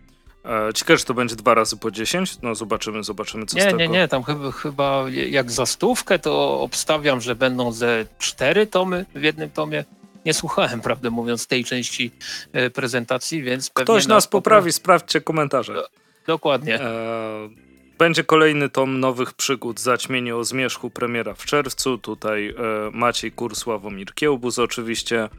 E, 0.46 0.74
ciekawe, 0.74 1.00
to 1.00 1.14
będzie 1.14 1.36
dwa 1.36 1.54
razy 1.54 1.78
po 1.78 1.92
10? 1.92 2.42
No 2.42 2.56
zobaczymy, 2.56 3.04
zobaczymy 3.04 3.46
co 3.46 3.56
nie, 3.58 3.62
z 3.62 3.66
tego. 3.66 3.78
Nie, 3.78 3.88
nie, 3.88 4.08
tam 4.08 4.24
chyba, 4.24 4.52
chyba 4.52 5.06
jak 5.30 5.52
za 5.52 5.66
stówkę 5.66 6.20
to 6.20 6.60
obstawiam, 6.62 7.22
że 7.22 7.36
będą 7.36 7.72
ze 7.72 8.06
cztery 8.20 8.68
tomy 8.68 9.06
w 9.16 9.24
jednym 9.24 9.50
tomie. 9.50 9.86
Nie 10.26 10.34
słuchałem, 10.34 10.82
prawdę 10.82 11.10
mówiąc, 11.10 11.48
tej 11.48 11.64
części 11.64 12.12
e, 12.54 12.70
prezentacji, 12.70 13.44
więc 13.44 13.70
Ktoś 13.70 14.08
nas 14.08 14.28
poprawi, 14.28 14.72
sprawdźcie 14.72 15.22
komentarze. 15.22 15.74
Do, 15.74 15.88
dokładnie. 16.28 16.82
E, 16.82 17.50
będzie 17.98 18.24
kolejny 18.24 18.70
tom 18.70 19.00
nowych 19.00 19.34
przygód 19.34 19.80
Zaćmienie 19.80 20.36
o 20.36 20.44
zmierzchu, 20.44 20.90
premiera 20.90 21.34
w 21.34 21.46
czerwcu. 21.46 21.98
Tutaj 21.98 22.50
e, 22.50 22.54
Maciej 22.94 23.32
Kur, 23.32 23.56
Sławomir 23.56 24.14
Kiełbus 24.14 24.60
oczywiście. 24.60 25.30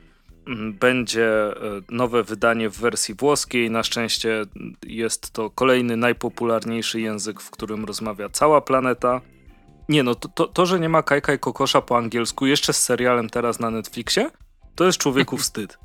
Będzie 0.81 1.27
e, 1.27 1.55
nowe 1.91 2.23
wydanie 2.23 2.71
w 2.71 2.79
wersji 2.79 3.15
włoskiej. 3.15 3.71
Na 3.71 3.83
szczęście 3.83 4.45
jest 4.87 5.31
to 5.31 5.51
kolejny 5.51 5.97
najpopularniejszy 5.97 7.01
język, 7.01 7.41
w 7.41 7.51
którym 7.51 7.85
rozmawia 7.85 8.29
cała 8.29 8.61
planeta. 8.61 9.21
Nie 9.89 10.03
no, 10.03 10.15
to, 10.15 10.29
to, 10.29 10.47
to 10.47 10.67
że 10.67 10.81
nie 10.81 10.89
ma 10.89 11.03
Kajka 11.03 11.35
i 11.35 11.39
Kokosza 11.39 11.81
po 11.83 11.97
angielsku, 11.97 12.47
jeszcze 12.47 12.73
z 12.73 12.83
serialem 12.83 13.31
teraz 13.31 13.61
na 13.61 13.71
Netflixie, 13.71 14.31
to 14.75 14.85
jest 14.85 14.99
człowieku 14.99 15.37
wstyd. 15.37 15.79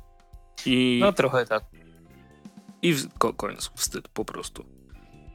I... 0.66 0.98
No 1.02 1.12
trochę 1.12 1.46
tak. 1.46 1.64
I 2.82 2.94
w 2.94 3.08
końcu 3.36 3.70
wstyd 3.74 4.08
po 4.08 4.24
prostu. 4.24 4.81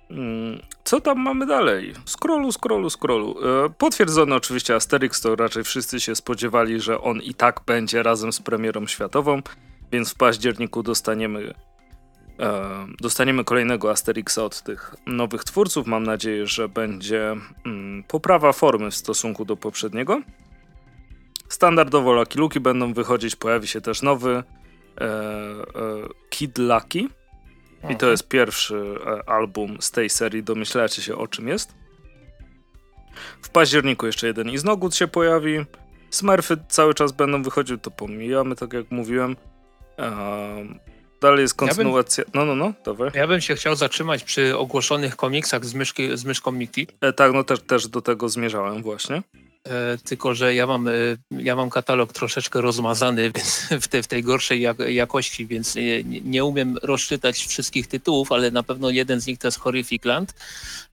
Mm, 0.09 0.61
co 0.83 1.01
tam 1.01 1.19
mamy 1.19 1.45
dalej? 1.45 1.93
Scrollu, 2.05 2.51
scrollu, 2.51 2.89
scrollu. 2.89 3.35
E, 3.65 3.69
potwierdzony 3.69 4.35
oczywiście 4.35 4.75
Asterix, 4.75 5.21
to 5.21 5.35
raczej 5.35 5.63
wszyscy 5.63 5.99
się 5.99 6.15
spodziewali, 6.15 6.79
że 6.79 7.01
on 7.01 7.21
i 7.21 7.33
tak 7.33 7.61
będzie 7.65 8.03
razem 8.03 8.33
z 8.33 8.41
premierą 8.41 8.87
światową, 8.87 9.41
więc 9.91 10.13
w 10.13 10.15
październiku 10.15 10.83
dostaniemy 10.83 11.53
e, 12.39 12.87
dostaniemy 12.99 13.43
kolejnego 13.43 13.91
Asterixa 13.91 14.37
od 14.37 14.61
tych 14.61 14.95
nowych 15.05 15.43
twórców. 15.43 15.87
Mam 15.87 16.03
nadzieję, 16.03 16.47
że 16.47 16.69
będzie 16.69 17.35
mm, 17.65 18.03
poprawa 18.07 18.53
formy 18.53 18.91
w 18.91 18.95
stosunku 18.95 19.45
do 19.45 19.57
poprzedniego. 19.57 20.21
Standardowo 21.49 22.13
Lucky 22.13 22.39
Luki 22.39 22.59
będą 22.59 22.93
wychodzić, 22.93 23.35
pojawi 23.35 23.67
się 23.67 23.81
też 23.81 24.01
nowy 24.01 24.43
e, 25.01 25.13
Kid 26.29 26.57
Lucky, 26.57 27.07
i 27.89 27.95
to 27.95 28.11
jest 28.11 28.27
pierwszy 28.27 28.95
e, 29.05 29.29
album 29.29 29.77
z 29.79 29.91
tej 29.91 30.09
serii, 30.09 30.43
domyślacie 30.43 31.01
się 31.01 31.15
o 31.15 31.27
czym 31.27 31.47
jest. 31.47 31.75
W 33.41 33.49
październiku 33.49 34.05
jeszcze 34.05 34.27
jeden 34.27 34.49
i 34.49 34.53
Iznogut 34.53 34.95
się 34.95 35.07
pojawi. 35.07 35.65
Smurfy 36.09 36.57
cały 36.69 36.93
czas 36.93 37.11
będą 37.11 37.43
wychodzić, 37.43 37.77
to 37.81 37.91
pomijamy, 37.91 38.55
tak 38.55 38.73
jak 38.73 38.91
mówiłem. 38.91 39.35
Um, 39.97 40.79
dalej 41.21 41.41
jest 41.41 41.55
kontynuacja. 41.55 42.23
Ja 42.23 42.31
bym, 42.31 42.47
no, 42.47 42.55
no, 42.55 42.65
no, 42.65 42.73
dawaj. 42.85 43.11
Ja 43.13 43.27
bym 43.27 43.41
się 43.41 43.55
chciał 43.55 43.75
zatrzymać 43.75 44.23
przy 44.23 44.57
ogłoszonych 44.57 45.15
komiksach 45.15 45.65
z, 45.65 45.73
myszki, 45.73 46.17
z 46.17 46.25
myszką 46.25 46.51
Mickey. 46.51 46.87
E, 47.01 47.13
tak, 47.13 47.33
no 47.33 47.43
też, 47.43 47.61
też 47.61 47.87
do 47.87 48.01
tego 48.01 48.29
zmierzałem 48.29 48.83
właśnie. 48.83 49.21
E, 49.69 49.97
tylko 49.97 50.35
że 50.35 50.55
ja 50.55 50.67
mam, 50.67 50.87
e, 50.87 50.91
ja 51.31 51.55
mam 51.55 51.69
katalog 51.69 52.13
troszeczkę 52.13 52.61
rozmazany 52.61 53.31
w, 53.81 53.87
te, 53.87 54.03
w 54.03 54.07
tej 54.07 54.23
gorszej 54.23 54.61
jakości, 54.87 55.47
więc 55.47 55.75
nie, 55.75 56.03
nie, 56.03 56.45
umiem 56.45 56.77
rozczytać 56.83 57.45
wszystkich 57.45 57.87
tytułów, 57.87 58.31
ale 58.31 58.51
na 58.51 58.63
pewno 58.63 58.89
jeden 58.89 59.21
z 59.21 59.27
nich 59.27 59.39
to 59.39 59.47
jest 59.47 59.59
Horrific 59.59 60.05
Land. 60.05 60.33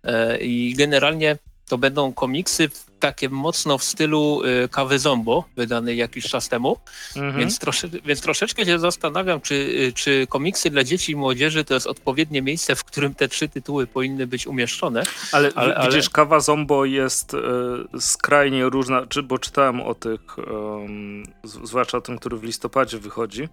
E, 0.05 0.39
i 0.39 0.75
generalnie 0.75 1.39
to 1.69 1.79
będą 1.79 2.13
komiksy 2.13 2.71
takie 3.01 3.29
mocno 3.29 3.79
w 3.79 3.85
stylu 3.85 4.43
y, 4.65 4.69
Kawy 4.69 4.99
Zombo, 4.99 5.45
wydany 5.57 5.95
jakiś 5.95 6.25
czas 6.25 6.49
temu, 6.49 6.77
mhm. 7.17 7.39
więc, 7.39 7.59
trosze, 7.59 7.89
więc 7.89 8.21
troszeczkę 8.21 8.67
się 8.67 8.79
zastanawiam, 8.79 9.41
czy, 9.41 9.55
y, 9.55 9.93
czy 9.93 10.27
komiksy 10.27 10.71
dla 10.71 10.85
dzieci 10.85 11.13
i 11.13 11.17
młodzieży 11.17 11.65
to 11.65 11.75
jest 11.75 11.87
odpowiednie 11.87 12.43
miejsce, 12.43 12.77
w 12.77 12.85
którym 12.85 13.15
te 13.15 13.29
trzy 13.29 13.49
tytuły 13.49 13.87
powinny 13.87 14.27
być 14.27 14.47
umieszczone. 14.47 15.03
Ale, 15.33 15.53
ale 15.55 15.75
widzisz, 15.75 16.05
ale... 16.05 16.13
Kawa 16.13 16.41
Zombo 16.41 16.85
jest 16.85 17.35
y, 17.35 17.39
skrajnie 18.01 18.65
różna, 18.65 19.07
czy, 19.07 19.23
bo 19.23 19.39
czytałem 19.39 19.81
o 19.81 19.95
tych, 19.95 20.39
um, 20.39 21.23
zwłaszcza 21.45 21.99
o 21.99 22.01
tym, 22.01 22.19
który 22.19 22.37
w 22.37 22.43
listopadzie 22.43 22.99
wychodzi, 22.99 23.49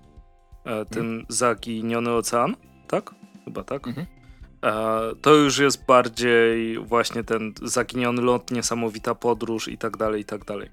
e, 0.66 0.86
tym 0.86 1.06
mhm. 1.06 1.26
Zaginiony 1.30 2.12
Ocean, 2.12 2.56
tak? 2.88 3.12
Chyba 3.46 3.64
tak? 3.64 3.88
Mhm. 3.88 4.21
E, 4.64 5.02
to 5.22 5.36
już 5.36 5.58
jest 5.58 5.86
bardziej 5.86 6.80
właśnie 6.80 7.24
ten 7.24 7.54
zaginiony 7.62 8.22
ląd, 8.22 8.52
niesamowita 8.52 9.16
podróż 9.16 9.68
i 9.68 9.78
tak 9.78 9.98
dalej, 9.98 10.22
i 10.22 10.26
tak 10.26 10.46
dalej. 10.46 10.70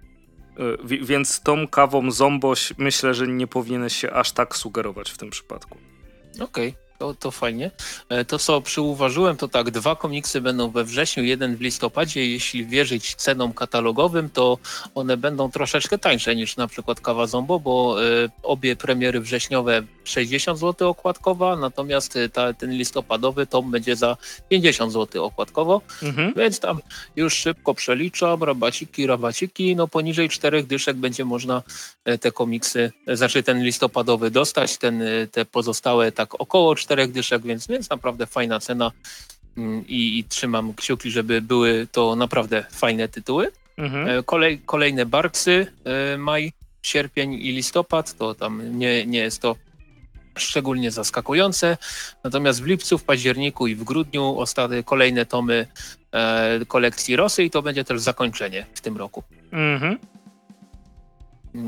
E, 0.58 1.04
więc 1.04 1.40
tą 1.40 1.68
kawą 1.68 2.10
zomboś 2.10 2.72
myślę, 2.78 3.14
że 3.14 3.26
nie 3.26 3.46
powinieneś 3.46 3.96
się 3.96 4.12
aż 4.12 4.32
tak 4.32 4.56
sugerować 4.56 5.10
w 5.10 5.18
tym 5.18 5.30
przypadku. 5.30 5.78
Okej. 6.40 6.68
Okay. 6.68 6.87
To, 6.98 7.14
to 7.14 7.30
fajnie. 7.30 7.70
E, 8.08 8.24
to, 8.24 8.38
co 8.38 8.60
przyuważyłem, 8.60 9.36
to 9.36 9.48
tak, 9.48 9.70
dwa 9.70 9.96
komiksy 9.96 10.40
będą 10.40 10.70
we 10.70 10.84
wrześniu, 10.84 11.24
jeden 11.24 11.56
w 11.56 11.60
listopadzie. 11.60 12.26
Jeśli 12.26 12.66
wierzyć 12.66 13.14
cenom 13.14 13.52
katalogowym, 13.52 14.30
to 14.30 14.58
one 14.94 15.16
będą 15.16 15.50
troszeczkę 15.50 15.98
tańsze 15.98 16.36
niż 16.36 16.56
na 16.56 16.66
przykład 16.66 17.00
Kawa 17.00 17.26
Zombo, 17.26 17.60
bo 17.60 18.04
y, 18.24 18.30
obie 18.42 18.76
premiery 18.76 19.20
wrześniowe 19.20 19.82
60 20.04 20.58
zł 20.58 20.88
okładkowa, 20.88 21.56
natomiast 21.56 22.16
e, 22.16 22.28
ta, 22.28 22.52
ten 22.52 22.72
listopadowy 22.72 23.46
tom 23.46 23.70
będzie 23.70 23.96
za 23.96 24.16
50 24.48 24.92
zł 24.92 25.24
okładkowo, 25.24 25.80
mhm. 26.02 26.34
więc 26.36 26.60
tam 26.60 26.80
już 27.16 27.34
szybko 27.34 27.74
przeliczam, 27.74 28.42
rabaciki, 28.42 29.06
rabaciki, 29.06 29.76
no 29.76 29.88
poniżej 29.88 30.28
czterech 30.28 30.66
dyszek 30.66 30.96
będzie 30.96 31.24
można 31.24 31.62
te 32.20 32.32
komiksy, 32.32 32.92
znaczy 33.12 33.42
ten 33.42 33.62
listopadowy 33.62 34.30
dostać, 34.30 34.78
ten, 34.78 35.02
te 35.32 35.44
pozostałe 35.44 36.12
tak 36.12 36.40
około 36.40 36.74
czterech 36.88 37.12
dyszek, 37.12 37.42
więc, 37.42 37.66
więc 37.66 37.90
naprawdę 37.90 38.26
fajna 38.26 38.60
cena 38.60 38.92
mm, 39.56 39.84
i, 39.88 40.18
i 40.18 40.24
trzymam 40.24 40.74
kciuki, 40.74 41.10
żeby 41.10 41.42
były 41.42 41.86
to 41.92 42.16
naprawdę 42.16 42.64
fajne 42.70 43.08
tytuły. 43.08 43.52
Mhm. 43.76 44.08
E, 44.08 44.22
kolej, 44.22 44.60
kolejne 44.66 45.06
Barksy, 45.06 45.66
e, 45.84 46.18
maj, 46.18 46.52
sierpień 46.82 47.34
i 47.34 47.52
listopad, 47.52 48.16
to 48.16 48.34
tam 48.34 48.78
nie, 48.78 49.06
nie 49.06 49.18
jest 49.18 49.42
to 49.42 49.56
szczególnie 50.38 50.90
zaskakujące. 50.90 51.76
Natomiast 52.24 52.62
w 52.62 52.66
lipcu, 52.66 52.98
w 52.98 53.04
październiku 53.04 53.66
i 53.66 53.74
w 53.74 53.84
grudniu 53.84 54.38
ostatnie 54.38 54.82
kolejne 54.82 55.26
tomy 55.26 55.66
e, 56.12 56.60
kolekcji 56.68 57.16
Rosy 57.16 57.44
i 57.44 57.50
to 57.50 57.62
będzie 57.62 57.84
też 57.84 58.00
zakończenie 58.00 58.66
w 58.74 58.80
tym 58.80 58.96
roku. 58.96 59.22
Mhm. 59.52 59.98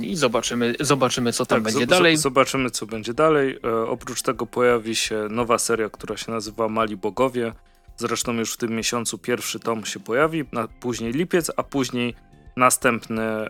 I 0.02 0.16
zobaczymy, 0.16 0.74
zobaczymy 0.80 1.32
co 1.32 1.46
tam 1.46 1.62
tak, 1.62 1.72
będzie 1.72 1.86
dalej. 1.86 2.16
Zobaczymy, 2.16 2.70
co 2.70 2.86
będzie 2.86 3.14
dalej. 3.14 3.58
E, 3.64 3.86
oprócz 3.86 4.22
tego 4.22 4.46
pojawi 4.46 4.96
się 4.96 5.28
nowa 5.30 5.58
seria, 5.58 5.90
która 5.90 6.16
się 6.16 6.32
nazywa 6.32 6.68
Mali 6.68 6.96
Bogowie. 6.96 7.52
Zresztą 7.96 8.32
już 8.32 8.52
w 8.52 8.56
tym 8.56 8.70
miesiącu 8.70 9.18
pierwszy 9.18 9.60
tom 9.60 9.84
się 9.84 10.00
pojawi, 10.00 10.44
na, 10.52 10.68
później 10.68 11.12
lipiec, 11.12 11.50
a 11.56 11.62
później 11.62 12.14
następny 12.56 13.22
e, 13.22 13.48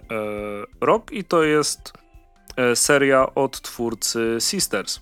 rok 0.81 1.13
i 1.13 1.25
to 1.25 1.43
jest 1.43 1.93
e, 2.57 2.77
seria 2.77 3.35
od 3.35 3.61
twórcy 3.61 4.37
Sisters, 4.41 5.01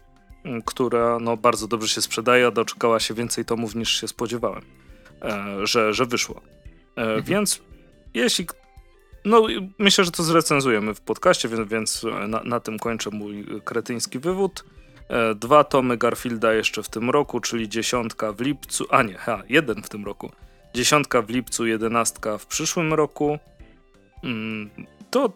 która 0.64 1.18
no, 1.20 1.36
bardzo 1.36 1.68
dobrze 1.68 1.88
się 1.88 2.02
sprzedaje, 2.02 2.46
a 2.46 2.50
doczekała 2.50 3.00
się 3.00 3.14
więcej 3.14 3.44
tomów 3.44 3.74
niż 3.74 4.00
się 4.00 4.08
spodziewałem, 4.08 4.62
e, 5.22 5.66
że, 5.66 5.94
że 5.94 6.06
wyszło. 6.06 6.40
E, 6.96 7.00
mhm. 7.00 7.22
Więc 7.22 7.60
jeśli 8.14 8.46
no, 9.28 9.46
myślę, 9.78 10.04
że 10.04 10.10
to 10.10 10.22
zrecenzujemy 10.22 10.94
w 10.94 11.00
podcaście, 11.00 11.48
więc, 11.48 11.68
więc 11.68 12.06
na, 12.28 12.42
na 12.44 12.60
tym 12.60 12.78
kończę 12.78 13.10
mój 13.10 13.46
kretyński 13.64 14.18
wywód. 14.18 14.64
E, 15.08 15.34
dwa 15.34 15.64
tomy 15.64 15.96
Garfielda 15.96 16.54
jeszcze 16.54 16.82
w 16.82 16.88
tym 16.88 17.10
roku, 17.10 17.40
czyli 17.40 17.68
dziesiątka 17.68 18.32
w 18.32 18.40
lipcu, 18.40 18.86
a 18.90 19.02
nie, 19.02 19.14
ha, 19.14 19.42
jeden 19.48 19.82
w 19.82 19.88
tym 19.88 20.04
roku. 20.04 20.30
Dziesiątka 20.74 21.22
w 21.22 21.30
lipcu, 21.30 21.66
jedenastka 21.66 22.38
w 22.38 22.46
przyszłym 22.46 22.94
roku. 22.94 23.38
Mm, 24.24 24.70
to 25.10 25.32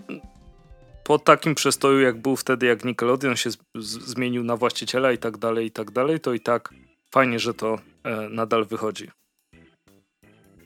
po 1.05 1.19
takim 1.19 1.55
przestoju, 1.55 2.01
jak 2.01 2.21
był 2.21 2.37
wtedy, 2.37 2.67
jak 2.67 2.85
Nickelodeon 2.85 3.37
się 3.37 3.51
z, 3.51 3.59
z, 3.75 3.87
zmienił 3.87 4.45
na 4.45 4.57
właściciela 4.57 5.13
i 5.13 5.19
tak 5.19 5.39
dalej, 5.39 5.67
i 5.67 5.71
tak 5.71 5.91
dalej, 5.91 6.21
to 6.21 6.33
i 6.33 6.41
tak 6.41 6.75
fajnie, 7.11 7.39
że 7.39 7.55
to 7.55 7.79
e, 8.05 8.29
nadal 8.29 8.65
wychodzi. 8.65 9.11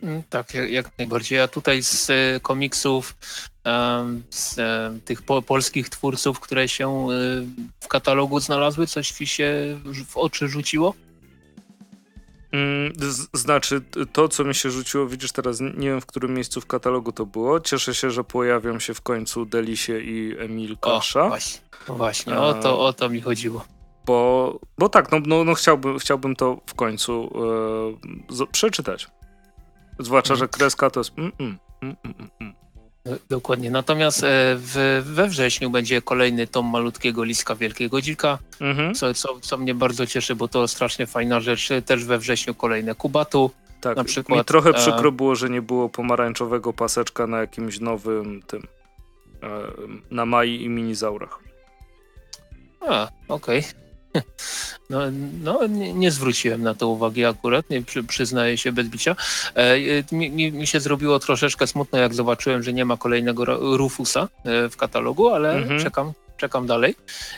Mm, 0.03 0.23
tak, 0.31 0.55
jak 0.55 0.99
najbardziej. 0.99 1.41
A 1.41 1.49
tutaj 1.49 1.83
z 1.83 2.11
e, 2.11 2.41
komiksów, 2.41 3.17
z 4.31 4.59
e, 4.59 4.99
tych 5.05 5.23
polskich 5.23 5.89
twórców, 5.89 6.41
które 6.41 6.69
się 6.69 6.89
e, 6.89 7.13
w 7.81 7.89
katalogu 7.89 8.41
znalazły, 8.41 8.87
coś 8.87 9.11
ci 9.11 9.27
się 9.27 9.81
w 10.09 10.17
oczy 10.17 10.49
rzuciło? 10.49 10.95
Mm, 12.53 12.93
znaczy, 13.33 13.81
to 14.13 14.29
co 14.29 14.45
mi 14.45 14.55
się 14.55 14.71
rzuciło, 14.71 15.07
widzisz 15.07 15.33
teraz, 15.33 15.61
nie 15.61 15.89
wiem 15.89 16.01
w 16.01 16.07
którym 16.07 16.35
miejscu 16.35 16.61
w 16.61 16.67
katalogu 16.67 17.13
to 17.13 17.27
było. 17.27 17.61
Cieszę 17.61 17.95
się, 17.95 18.11
że 18.11 18.25
pojawią 18.25 18.79
się 18.79 18.95
w 18.95 19.01
końcu 19.01 19.45
Delisie 19.45 20.01
i 20.01 20.37
Emil 20.39 20.77
Kasza. 20.79 21.25
O, 21.25 21.29
właśnie, 21.29 21.61
właśnie 21.87 22.39
o, 22.39 22.55
to, 22.55 22.81
o 22.81 22.93
to 22.93 23.09
mi 23.09 23.21
chodziło. 23.21 23.65
Bo, 24.07 24.59
bo 24.79 24.89
tak, 24.89 25.13
no, 25.13 25.19
no, 25.27 25.45
no 25.45 25.55
chciałbym, 25.55 25.99
chciałbym 25.99 26.37
to 26.37 26.61
w 26.67 26.75
końcu 26.75 27.31
e, 28.41 28.47
przeczytać. 28.53 29.07
Zwłaszcza, 29.99 30.35
mm. 30.35 30.39
że 30.39 30.49
kreska 30.49 30.91
to 30.91 31.01
jest. 31.01 31.19
Mm, 31.19 31.33
mm, 31.39 31.59
mm, 31.83 31.97
mm, 32.05 32.31
mm 32.41 32.67
Dokładnie. 33.29 33.71
Natomiast 33.71 34.25
e, 34.25 34.27
w, 34.57 35.03
we 35.07 35.29
wrześniu 35.29 35.71
będzie 35.71 36.03
kolejny 36.03 36.47
tom 36.47 36.67
malutkiego 36.67 37.25
Liska 37.25 37.55
Wielkiego 37.55 38.01
Dzika, 38.01 38.39
mhm. 38.61 38.95
co, 38.95 39.15
co, 39.15 39.41
co 39.41 39.57
mnie 39.57 39.75
bardzo 39.75 40.07
cieszy, 40.07 40.35
bo 40.35 40.49
to 40.49 40.69
strasznie 40.69 41.07
fajna 41.07 41.41
rzecz. 41.41 41.69
Też 41.87 42.05
we 42.05 42.19
wrześniu 42.19 42.55
kolejne 42.55 42.95
Kubatu. 42.95 43.51
Tak, 43.81 43.97
na 43.97 44.05
przykład, 44.05 44.39
mi 44.39 44.45
trochę 44.45 44.71
e, 44.71 44.75
przykro 44.75 45.13
było, 45.13 45.35
że 45.35 45.51
nie 45.51 45.63
było 45.63 45.89
pomarańczowego 45.89 46.73
paseczka 46.73 47.27
na 47.27 47.39
jakimś 47.39 47.81
nowym 47.81 48.43
tym, 48.43 48.63
e, 49.43 49.49
na 50.11 50.27
Mai 50.27 50.63
i 50.63 50.69
Minizaurach. 50.69 51.39
A, 52.81 53.09
okej. 53.29 53.59
Okay. 53.59 53.86
No, 54.91 55.01
no 55.43 55.67
nie, 55.67 55.93
nie, 55.93 56.11
zwróciłem 56.11 56.63
na 56.63 56.75
to 56.75 56.89
uwagi 56.89 57.25
akurat, 57.25 57.71
nie 57.71 57.83
przy, 57.83 58.05
przyznaję 58.05 58.59
się 58.59 58.73
bez 58.73 58.89
bicia. 58.89 59.17
E, 59.55 59.77
mi, 60.13 60.53
mi, 60.53 60.67
się 60.67 60.81
zrobiło 60.81 61.19
troszeczkę 61.19 61.67
smutno, 61.67 61.99
jak 61.99 62.15
zobaczyłem, 62.15 62.63
że 62.63 62.73
nie 62.73 62.85
ma 62.85 62.97
kolejnego 62.97 63.45
Rufusa 63.77 64.29
e, 64.45 64.69
w 64.69 64.77
katalogu, 64.77 65.29
ale 65.29 65.53
mhm. 65.53 65.81
czekam, 65.81 66.13
czekam 66.37 66.67
dalej, 66.67 66.95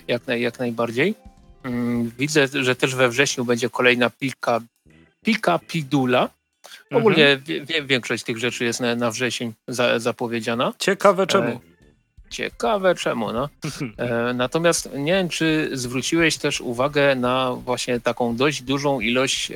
jak, 0.08 0.26
naj, 0.26 0.40
jak 0.40 0.58
najbardziej. 0.58 1.14
Mm, 1.62 2.12
widzę, 2.18 2.48
że 2.62 2.76
też 2.76 2.94
we 2.94 3.08
wrześniu 3.08 3.44
będzie 3.44 3.70
kolejna 3.70 4.10
pika, 4.10 4.60
pika 5.24 5.58
Pidula. 5.58 6.28
Ogólnie 6.90 7.28
mhm. 7.28 7.66
wie, 7.66 7.82
większość 7.82 8.24
tych 8.24 8.38
rzeczy 8.38 8.64
jest 8.64 8.80
na, 8.80 8.94
na 8.94 9.10
wrzesień 9.10 9.52
za, 9.68 9.98
zapowiedziana. 9.98 10.72
Ciekawe 10.78 11.26
czemu. 11.26 11.48
E, 11.48 11.77
Ciekawe 12.30 12.94
czemu, 12.94 13.32
no. 13.32 13.48
E, 13.96 14.34
natomiast 14.34 14.90
nie 14.94 15.12
wiem, 15.12 15.28
czy 15.28 15.70
zwróciłeś 15.72 16.36
też 16.36 16.60
uwagę 16.60 17.14
na 17.14 17.52
właśnie 17.52 18.00
taką 18.00 18.36
dość 18.36 18.62
dużą 18.62 19.00
ilość 19.00 19.50
e, 19.50 19.54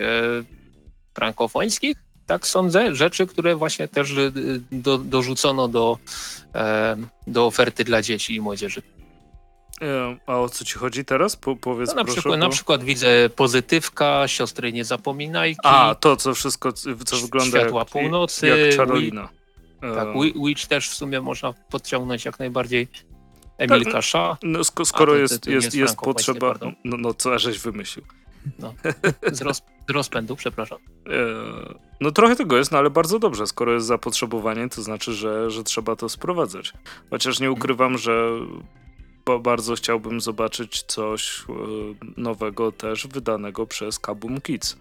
frankofońskich, 1.15 1.97
tak 2.27 2.47
sądzę, 2.47 2.95
rzeczy, 2.95 3.27
które 3.27 3.57
właśnie 3.57 3.89
też 3.89 4.11
e, 4.11 4.33
do, 4.73 4.99
dorzucono 4.99 5.69
do, 5.69 5.99
do 7.27 7.47
oferty 7.47 7.85
dla 7.85 8.03
dzieci 8.03 8.35
i 8.35 8.41
młodzieży. 8.41 8.83
A 10.27 10.39
o 10.39 10.49
co 10.49 10.65
ci 10.65 10.75
chodzi 10.79 11.05
teraz? 11.05 11.37
Po, 11.37 11.57
powiedz 11.57 11.89
no, 11.89 11.95
na, 11.95 12.05
proszę, 12.05 12.21
przykład, 12.21 12.41
bo... 12.41 12.47
na 12.47 12.51
przykład 12.51 12.85
widzę 12.85 13.31
pozytywka, 13.37 14.29
siostry 14.29 14.73
nie 14.73 14.85
zapominajki. 14.85 15.61
A, 15.65 15.95
to 16.01 16.17
co 16.17 16.35
wszystko, 16.35 16.73
co 16.73 17.17
wygląda 17.17 17.59
Światła 17.59 17.81
jak, 17.81 17.89
północy. 17.89 18.47
Jak 18.49 18.77
Czarolina. 18.77 19.29
Tak, 19.95 20.09
Witch 20.47 20.67
też 20.67 20.91
w 20.91 20.95
sumie 20.95 21.21
można 21.21 21.53
podciągnąć 21.53 22.25
jak 22.25 22.39
najbardziej. 22.39 22.89
Emil 23.59 23.85
tak, 23.85 23.93
Kasza. 23.93 24.37
No, 24.43 24.65
sk 24.65 24.81
skoro 24.85 25.15
jest, 25.15 25.47
jest, 25.47 25.65
jest, 25.65 25.77
jest 25.77 25.97
potrzeba, 25.97 26.55
no, 26.85 26.97
no 26.97 27.15
co 27.15 27.39
żeś 27.39 27.59
wymyślił. 27.59 28.07
No, 28.59 28.75
z, 29.33 29.43
roz, 29.43 29.63
z 29.89 29.93
rozpędu, 29.93 30.37
przepraszam. 30.37 30.79
E, 30.79 31.11
no 32.01 32.11
trochę 32.11 32.37
tego 32.37 32.57
jest, 32.57 32.73
no 32.73 32.79
ale 32.79 32.91
bardzo 32.91 33.19
dobrze. 33.19 33.47
Skoro 33.47 33.73
jest 33.73 33.87
zapotrzebowanie, 33.87 34.69
to 34.69 34.83
znaczy, 34.83 35.13
że, 35.13 35.51
że 35.51 35.65
trzeba 35.65 35.97
to 35.97 36.09
sprowadzać. 36.09 36.73
Chociaż 37.11 37.41
nie 37.41 37.51
ukrywam, 37.51 37.99
że 37.99 38.31
bardzo 39.41 39.75
chciałbym 39.75 40.21
zobaczyć 40.21 40.83
coś 40.83 41.45
e, 41.49 41.53
nowego 42.17 42.73
też 42.73 43.07
wydanego 43.07 43.67
przez 43.67 43.99
Kabum 43.99 44.41
Kids. 44.41 44.77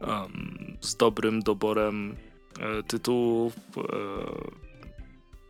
Um, 0.00 0.76
z 0.80 0.96
dobrym 0.96 1.42
doborem 1.42 2.16
tytułów. 2.86 3.56
E, 3.76 3.82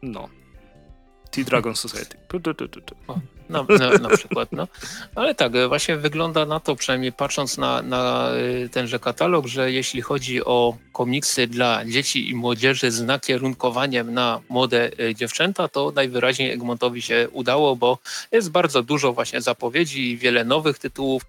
no. 0.02 0.28
T-Dragon 1.30 1.74
Society. 1.76 2.16
O, 3.08 3.18
na, 3.52 3.64
na, 3.78 3.98
na, 3.98 4.16
przykład, 4.16 4.48
no. 4.52 4.68
Ale 5.14 5.34
tak, 5.34 5.52
właśnie 5.68 5.96
wygląda 5.96 6.46
na 6.46 6.60
to, 6.60 6.76
przynajmniej 6.76 7.12
patrząc 7.12 7.58
na, 7.58 7.82
na 7.82 8.28
tenże 8.72 8.98
katalog, 8.98 9.46
że 9.46 9.72
jeśli 9.72 10.02
chodzi 10.02 10.44
o 10.44 10.76
komiksy 10.92 11.46
dla 11.46 11.84
dzieci 11.84 12.30
i 12.30 12.34
młodzieży 12.34 12.90
z 12.90 13.02
nakierunkowaniem 13.02 14.14
na 14.14 14.40
młode 14.48 14.90
dziewczęta, 15.14 15.68
to 15.68 15.92
najwyraźniej 15.94 16.50
Egmontowi 16.50 17.02
się 17.02 17.28
udało, 17.32 17.76
bo 17.76 17.98
jest 18.32 18.50
bardzo 18.50 18.82
dużo 18.82 19.12
właśnie 19.12 19.40
zapowiedzi 19.40 20.10
i 20.10 20.16
wiele 20.16 20.44
nowych 20.44 20.78
tytułów 20.78 21.22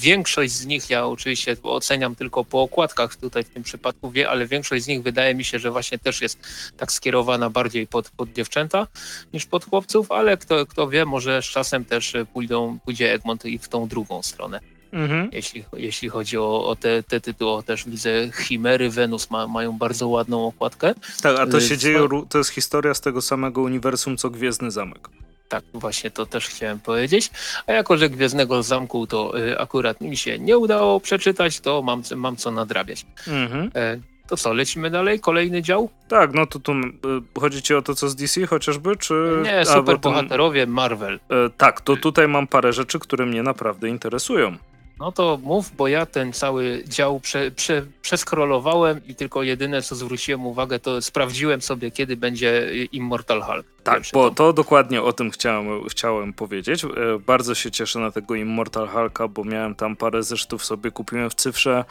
większość 0.00 0.52
z 0.52 0.66
nich, 0.66 0.90
ja 0.90 1.06
oczywiście 1.06 1.56
oceniam 1.62 2.14
tylko 2.14 2.44
po 2.44 2.62
okładkach 2.62 3.16
tutaj 3.16 3.44
w 3.44 3.48
tym 3.48 3.62
przypadku, 3.62 4.10
wie, 4.10 4.30
ale 4.30 4.46
większość 4.46 4.84
z 4.84 4.86
nich 4.86 5.02
wydaje 5.02 5.34
mi 5.34 5.44
się, 5.44 5.58
że 5.58 5.70
właśnie 5.70 5.98
też 5.98 6.20
jest 6.20 6.38
tak 6.76 6.92
skierowana 6.92 7.50
bardziej 7.50 7.86
pod, 7.86 8.10
pod 8.10 8.32
dziewczęta 8.32 8.86
niż 9.32 9.46
pod 9.46 9.64
chłopców, 9.64 10.12
ale 10.12 10.36
kto, 10.36 10.66
kto 10.66 10.88
wie, 10.88 11.04
może 11.14 11.42
z 11.42 11.44
czasem 11.44 11.84
też 11.84 12.12
pójdą, 12.32 12.78
pójdzie 12.84 13.12
Egmont 13.12 13.44
i 13.44 13.58
w 13.58 13.68
tą 13.68 13.88
drugą 13.88 14.22
stronę. 14.22 14.60
Mhm. 14.92 15.28
Jeśli, 15.32 15.64
jeśli 15.76 16.08
chodzi 16.08 16.38
o, 16.38 16.66
o 16.66 16.76
te, 16.76 17.02
te 17.02 17.20
tytuły, 17.20 17.62
też 17.62 17.84
widzę 17.84 18.10
Chimery, 18.44 18.90
Wenus 18.90 19.30
ma, 19.30 19.46
mają 19.46 19.78
bardzo 19.78 20.08
ładną 20.08 20.46
okładkę. 20.46 20.94
Tak, 21.22 21.38
a 21.40 21.46
to 21.46 21.60
się 21.60 21.78
dzieje, 21.78 22.08
to 22.28 22.38
jest 22.38 22.50
historia 22.50 22.94
z 22.94 23.00
tego 23.00 23.22
samego 23.22 23.62
uniwersum 23.62 24.16
co 24.16 24.30
Gwiezdny 24.30 24.70
Zamek. 24.70 25.08
Tak, 25.48 25.64
właśnie 25.74 26.10
to 26.10 26.26
też 26.26 26.48
chciałem 26.48 26.80
powiedzieć. 26.80 27.30
A 27.66 27.72
jako, 27.72 27.96
że 27.96 28.10
Gwiezdnego 28.10 28.62
Zamku 28.62 29.06
to 29.06 29.38
y, 29.38 29.58
akurat 29.58 30.00
mi 30.00 30.16
się 30.16 30.38
nie 30.38 30.58
udało 30.58 31.00
przeczytać, 31.00 31.60
to 31.60 31.82
mam, 31.82 32.02
mam 32.16 32.36
co 32.36 32.50
nadrabiać. 32.50 33.06
Mhm. 33.26 33.70
E, 33.74 34.13
to 34.26 34.36
co, 34.36 34.52
lecimy 34.52 34.90
dalej? 34.90 35.20
Kolejny 35.20 35.62
dział? 35.62 35.90
Tak, 36.08 36.34
no 36.34 36.46
to 36.46 36.58
tu 36.58 36.72
y, 36.72 37.40
chodzi 37.40 37.62
ci 37.62 37.74
o 37.74 37.82
to, 37.82 37.94
co 37.94 38.08
z 38.08 38.16
DC 38.16 38.46
chociażby, 38.46 38.96
czy... 38.96 39.42
Nie, 39.44 39.64
superbohaterowie 39.64 40.66
Marvel. 40.66 41.14
E, 41.14 41.50
tak, 41.56 41.80
to 41.80 41.96
tutaj 41.96 42.28
mam 42.28 42.46
parę 42.46 42.72
rzeczy, 42.72 42.98
które 42.98 43.26
mnie 43.26 43.42
naprawdę 43.42 43.88
interesują. 43.88 44.56
No 44.98 45.12
to 45.12 45.38
mów, 45.42 45.76
bo 45.76 45.88
ja 45.88 46.06
ten 46.06 46.32
cały 46.32 46.84
dział 46.88 47.20
prze, 47.20 47.50
prze, 47.50 47.86
przeskrolowałem 48.02 49.00
i 49.06 49.14
tylko 49.14 49.42
jedyne, 49.42 49.82
co 49.82 49.94
zwróciłem 49.94 50.46
uwagę, 50.46 50.78
to 50.78 51.02
sprawdziłem 51.02 51.62
sobie, 51.62 51.90
kiedy 51.90 52.16
będzie 52.16 52.70
Immortal 52.92 53.42
Hulk. 53.42 53.66
Tak, 53.84 54.02
bo 54.12 54.30
to 54.30 54.52
dokładnie 54.52 55.02
o 55.02 55.12
tym 55.12 55.30
chciałem, 55.30 55.88
chciałem 55.88 56.32
powiedzieć. 56.32 56.84
E, 56.84 56.88
bardzo 57.26 57.54
się 57.54 57.70
cieszę 57.70 57.98
na 57.98 58.10
tego 58.10 58.34
Immortal 58.34 58.88
Hulka, 58.88 59.28
bo 59.28 59.44
miałem 59.44 59.74
tam 59.74 59.96
parę 59.96 60.22
zeszytów 60.22 60.64
sobie, 60.64 60.90
kupiłem 60.90 61.30
w 61.30 61.34
cyfrze. 61.34 61.84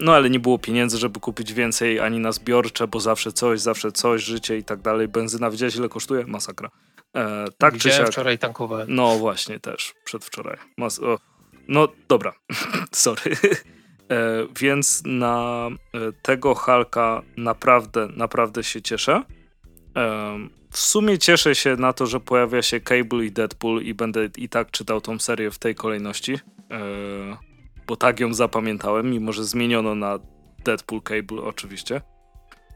No 0.00 0.14
ale 0.14 0.30
nie 0.30 0.40
było 0.40 0.58
pieniędzy, 0.58 0.98
żeby 0.98 1.20
kupić 1.20 1.52
więcej 1.52 2.00
ani 2.00 2.18
na 2.18 2.32
zbiorcze, 2.32 2.88
bo 2.88 3.00
zawsze 3.00 3.32
coś, 3.32 3.60
zawsze 3.60 3.92
coś, 3.92 4.22
życie 4.22 4.58
i 4.58 4.64
tak 4.64 4.80
dalej. 4.80 5.08
Benzyna, 5.08 5.50
widziałeś 5.50 5.76
ile 5.76 5.88
kosztuje? 5.88 6.26
Masakra. 6.26 6.70
E, 7.16 7.44
tak 7.58 7.74
Widziałem 7.74 7.98
czy 7.98 8.04
siak. 8.04 8.12
wczoraj 8.12 8.38
tankowałem. 8.38 8.86
No 8.90 9.18
właśnie, 9.18 9.60
też, 9.60 9.94
przedwczoraj. 10.04 10.56
Mas 10.76 11.02
o 11.02 11.18
no 11.68 11.88
dobra, 12.08 12.32
sorry. 12.92 13.36
E, 14.10 14.46
więc 14.60 15.02
na 15.06 15.68
e, 15.94 16.12
tego 16.22 16.54
Halka 16.54 17.22
naprawdę, 17.36 18.08
naprawdę 18.16 18.64
się 18.64 18.82
cieszę. 18.82 19.22
E, 19.96 20.38
w 20.70 20.78
sumie 20.78 21.18
cieszę 21.18 21.54
się 21.54 21.76
na 21.76 21.92
to, 21.92 22.06
że 22.06 22.20
pojawia 22.20 22.62
się 22.62 22.80
Cable 22.80 23.24
i 23.24 23.32
Deadpool 23.32 23.82
i 23.82 23.94
będę 23.94 24.28
i 24.36 24.48
tak 24.48 24.70
czytał 24.70 25.00
tą 25.00 25.18
serię 25.18 25.50
w 25.50 25.58
tej 25.58 25.74
kolejności, 25.74 26.34
e, 26.34 27.36
bo 27.86 27.96
tak 27.96 28.20
ją 28.20 28.34
zapamiętałem, 28.34 29.10
mimo 29.10 29.32
że 29.32 29.44
zmieniono 29.44 29.94
na 29.94 30.18
Deadpool 30.64 31.02
Cable 31.02 31.42
oczywiście. 31.42 32.00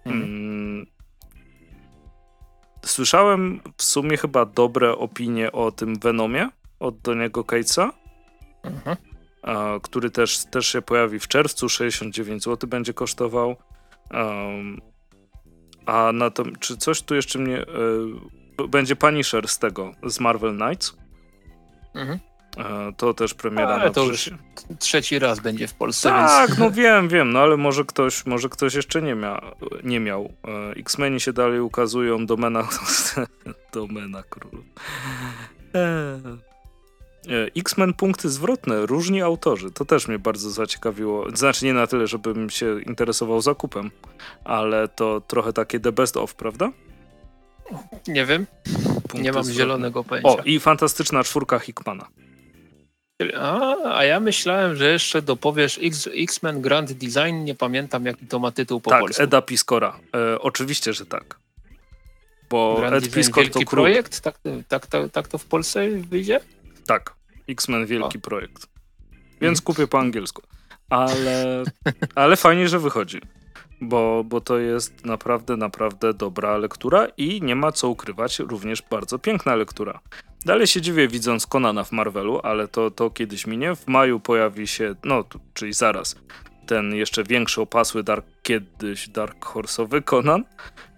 Mhm. 0.05 0.25
Mm. 0.25 0.87
Słyszałem 2.85 3.61
w 3.77 3.83
sumie 3.83 4.16
chyba 4.16 4.46
dobre 4.46 4.96
opinie 4.96 5.53
o 5.53 5.73
tym 5.73 5.99
Venomie 5.99 6.49
od 6.81 7.01
Doniego 7.01 7.44
Catesa. 7.44 7.92
Mhm. 8.62 8.96
Który 9.83 10.11
też, 10.11 10.44
też 10.44 10.66
się 10.66 10.83
pojawi 10.83 11.18
w 11.18 11.29
czerwcu, 11.29 11.68
69 11.68 12.44
zł 12.44 12.68
będzie 12.68 12.94
kosztował. 12.94 13.57
Um, 14.11 14.81
a 15.87 16.12
na 16.12 16.31
to, 16.31 16.44
czy 16.61 16.77
coś 16.77 17.03
tu 17.03 17.14
jeszcze 17.14 17.38
mnie. 17.38 17.62
Y, 17.62 18.68
będzie 18.68 18.96
Punisher 18.96 19.49
z 19.49 19.59
tego, 19.59 19.92
z 20.03 20.20
Marvel 20.20 20.57
Knights. 20.57 20.96
Mhm. 21.94 22.18
E, 22.59 22.93
to 22.97 23.15
też 23.15 23.35
premiera 23.35 23.69
ale 23.69 23.91
to 23.91 24.05
już 24.05 24.31
trzeci 24.79 25.19
raz 25.19 25.41
będzie 25.41 25.69
w 25.69 25.75
Polsce. 25.75 26.09
Tak, 26.09 26.49
więc... 26.49 26.61
no 26.61 26.71
wiem, 26.71 27.09
wiem, 27.09 27.33
no 27.33 27.39
ale 27.39 27.57
może 27.57 27.85
ktoś, 27.85 28.27
może 28.27 28.49
ktoś 28.49 28.75
jeszcze 28.75 29.03
nie, 29.03 29.15
mia, 29.15 29.41
nie 29.85 30.01
miał. 30.01 30.33
E, 30.45 30.71
X-Meni 30.71 31.21
się 31.21 31.33
dalej 31.33 31.61
ukazują, 31.61 32.27
domena, 32.27 32.69
domena 33.75 34.23
królów. 34.23 34.65
E, 35.75 36.21
X-Men 37.57 37.95
punkty 37.95 38.29
zwrotne, 38.29 38.87
różni 38.87 39.23
autorzy. 39.23 39.71
To 39.71 39.85
też 39.85 40.09
mnie 40.09 40.19
bardzo 40.19 40.51
zaciekawiło. 40.51 41.27
Znaczy 41.35 41.65
nie 41.65 41.75
na 41.75 41.87
tyle, 41.87 42.07
żebym 42.07 42.51
się 42.51 42.81
interesował 42.83 43.41
zakupem, 43.41 43.91
ale 44.45 44.89
to 44.89 45.21
trochę 45.21 45.53
takie 45.53 45.81
the 45.81 45.93
best 45.93 46.17
of, 46.17 46.35
prawda? 46.35 46.73
Nie 48.09 48.27
wiem. 48.27 48.47
Punkty 48.93 49.23
nie 49.23 49.33
mam 49.33 49.45
zwrotne. 49.45 49.63
zielonego 49.63 50.05
pojęcia. 50.05 50.29
O, 50.29 50.43
i 50.45 50.61
fantastyczna 50.61 51.25
czwórka 51.25 51.59
Hickmana. 51.59 52.07
A, 53.38 53.76
a 53.96 54.04
ja 54.04 54.20
myślałem, 54.20 54.76
że 54.76 54.92
jeszcze 54.92 55.22
dopowiesz 55.22 55.80
X-Men 56.14 56.61
Grand 56.61 56.92
Design, 56.92 57.44
nie 57.44 57.54
pamiętam 57.54 58.06
jaki 58.06 58.26
to 58.26 58.38
ma 58.38 58.50
tytuł 58.52 58.80
po 58.80 58.90
tak, 58.90 59.00
polsku. 59.00 59.22
Eda 59.22 59.42
Piskora. 59.42 59.96
E, 60.14 60.40
oczywiście, 60.40 60.92
że 60.92 61.06
tak. 61.06 61.38
Bo 62.50 62.76
Grand 62.78 62.94
Ed 62.94 63.04
Design, 63.04 63.20
Piskor 63.20 63.44
wielki 63.44 63.64
to 63.64 63.70
projekt? 63.70 64.20
Tak, 64.20 64.38
tak, 64.68 64.87
tak, 64.87 65.11
tak 65.12 65.28
to 65.28 65.38
w 65.38 65.44
Polsce 65.44 65.88
wyjdzie? 65.90 66.40
Tak, 66.87 67.14
X-Men 67.48 67.87
wielki 67.87 68.18
O. 68.18 68.20
projekt. 68.20 68.66
Więc 69.40 69.59
Mhm. 69.59 69.64
kupię 69.64 69.87
po 69.87 69.98
angielsku. 69.98 70.42
Ale, 70.90 71.64
ale 72.14 72.37
fajnie, 72.37 72.68
że 72.68 72.78
wychodzi. 72.78 73.20
Bo, 73.80 74.24
bo 74.24 74.40
to 74.40 74.59
jest 74.59 75.04
naprawdę, 75.04 75.56
naprawdę 75.56 76.14
dobra 76.14 76.56
lektura 76.56 77.06
i 77.16 77.42
nie 77.42 77.56
ma 77.56 77.72
co 77.72 77.88
ukrywać, 77.88 78.38
również 78.38 78.83
bardzo 78.90 79.18
piękna 79.18 79.54
lektura. 79.54 80.00
Dalej 80.44 80.66
się 80.66 80.81
dziwię 80.81 81.09
widząc 81.09 81.46
Conana 81.46 81.85
w 81.85 81.92
Marvelu, 81.92 82.40
ale 82.42 82.68
to, 82.68 82.90
to 82.90 83.11
kiedyś 83.11 83.46
minie. 83.46 83.76
W 83.76 83.87
maju 83.87 84.20
pojawi 84.20 84.66
się, 84.66 84.94
no 85.05 85.24
czyli 85.55 85.72
zaraz, 85.72 86.16
ten 86.66 86.94
jeszcze 86.94 87.24
większy 87.24 87.61
opasły 87.61 88.03
Dark, 88.03 88.26
kiedyś 88.42 89.09
Dark 89.09 89.46
Horse'owy 89.46 90.05
Conan. 90.05 90.44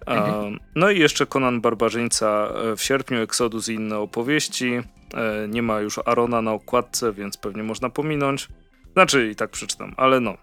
Mhm. 0.06 0.58
No 0.74 0.90
i 0.90 0.98
jeszcze 0.98 1.26
Conan 1.26 1.60
Barbarzyńca 1.60 2.48
e, 2.54 2.76
w 2.76 2.82
sierpniu, 2.82 3.20
Exodus 3.20 3.68
i 3.68 3.74
inne 3.74 3.98
opowieści. 3.98 4.80
E, 5.14 5.48
nie 5.48 5.62
ma 5.62 5.80
już 5.80 5.98
Arona 6.04 6.42
na 6.42 6.52
okładce, 6.52 7.12
więc 7.12 7.36
pewnie 7.36 7.62
można 7.62 7.90
pominąć. 7.90 8.48
Znaczy 8.92 9.30
i 9.30 9.36
tak 9.36 9.50
przeczytam, 9.50 9.94
ale 9.96 10.20
no. 10.20 10.36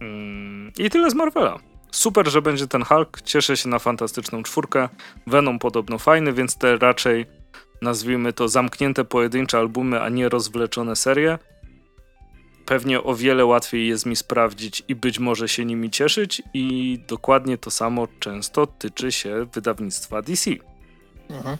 Mm, 0.00 0.72
I 0.78 0.90
tyle 0.90 1.10
z 1.10 1.14
Marvela. 1.14 1.58
Super, 1.90 2.28
że 2.28 2.42
będzie 2.42 2.66
ten 2.66 2.84
Hulk. 2.84 3.22
Cieszę 3.22 3.56
się 3.56 3.68
na 3.68 3.78
fantastyczną 3.78 4.42
czwórkę. 4.42 4.88
Venom 5.26 5.58
podobno 5.58 5.98
fajny, 5.98 6.32
więc 6.32 6.58
te 6.58 6.76
raczej 6.76 7.26
nazwijmy 7.82 8.32
to 8.32 8.48
zamknięte 8.48 9.04
pojedyncze 9.04 9.58
albumy, 9.58 10.00
a 10.00 10.08
nie 10.08 10.28
rozwleczone 10.28 10.96
serie. 10.96 11.38
Pewnie 12.66 13.02
o 13.02 13.14
wiele 13.14 13.44
łatwiej 13.44 13.88
jest 13.88 14.06
mi 14.06 14.16
sprawdzić 14.16 14.82
i 14.88 14.94
być 14.94 15.18
może 15.18 15.48
się 15.48 15.64
nimi 15.64 15.90
cieszyć, 15.90 16.42
i 16.54 16.98
dokładnie 17.08 17.58
to 17.58 17.70
samo 17.70 18.08
często 18.20 18.66
tyczy 18.66 19.12
się 19.12 19.46
wydawnictwa 19.54 20.22
DC. 20.22 20.50
Mhm. 21.34 21.56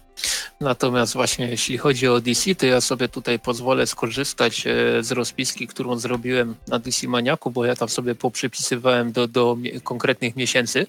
Natomiast 0.61 1.15
właśnie 1.15 1.49
jeśli 1.49 1.79
chodzi 1.79 2.09
o 2.09 2.21
DC, 2.21 2.55
to 2.55 2.67
ja 2.67 2.81
sobie 2.81 3.09
tutaj 3.09 3.39
pozwolę 3.39 3.87
skorzystać 3.87 4.67
e, 4.67 5.03
z 5.03 5.13
rozpiski, 5.13 5.67
którą 5.67 5.97
zrobiłem 5.99 6.55
na 6.69 6.79
DC 6.79 7.09
Maniaku, 7.09 7.51
bo 7.51 7.65
ja 7.65 7.77
tam 7.77 7.89
sobie 7.89 8.15
poprzypisywałem 8.15 9.13
do, 9.13 9.29
do 9.29 9.57
konkretnych 9.83 10.37
miesięcy, 10.37 10.87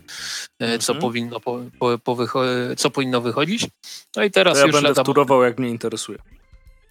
e, 0.60 0.80
co, 0.80 0.94
Mhm. 0.94 1.02
powinno, 1.02 1.40
po, 1.40 1.60
po, 2.04 2.18
co 2.78 2.90
powinno 2.90 3.22
wychodzić. 3.22 3.68
No 4.16 4.24
i 4.24 4.32
teraz 4.32 4.54
To 4.54 4.60
ja 4.60 4.66
już 4.66 4.74
będę 4.76 4.90
lada, 4.90 5.04
wturował, 5.04 5.44
jak 5.44 5.60
mnie 5.60 5.70
interesuje. 5.70 6.18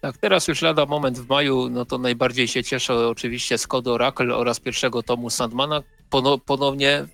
tak, 0.01 0.17
teraz 0.17 0.47
już 0.47 0.61
lada 0.61 0.85
moment 0.85 1.19
w 1.19 1.29
maju, 1.29 1.69
no 1.69 1.85
to 1.85 1.97
najbardziej 1.97 2.47
się 2.47 2.63
cieszę 2.63 3.07
oczywiście 3.07 3.57
z 3.57 3.67
Code 3.67 3.91
Oracle 3.91 4.35
oraz 4.35 4.59
pierwszego 4.59 5.03
tomu 5.03 5.29
Sandmana 5.29 5.83
pono, 6.09 6.37
ponownie 6.37 7.05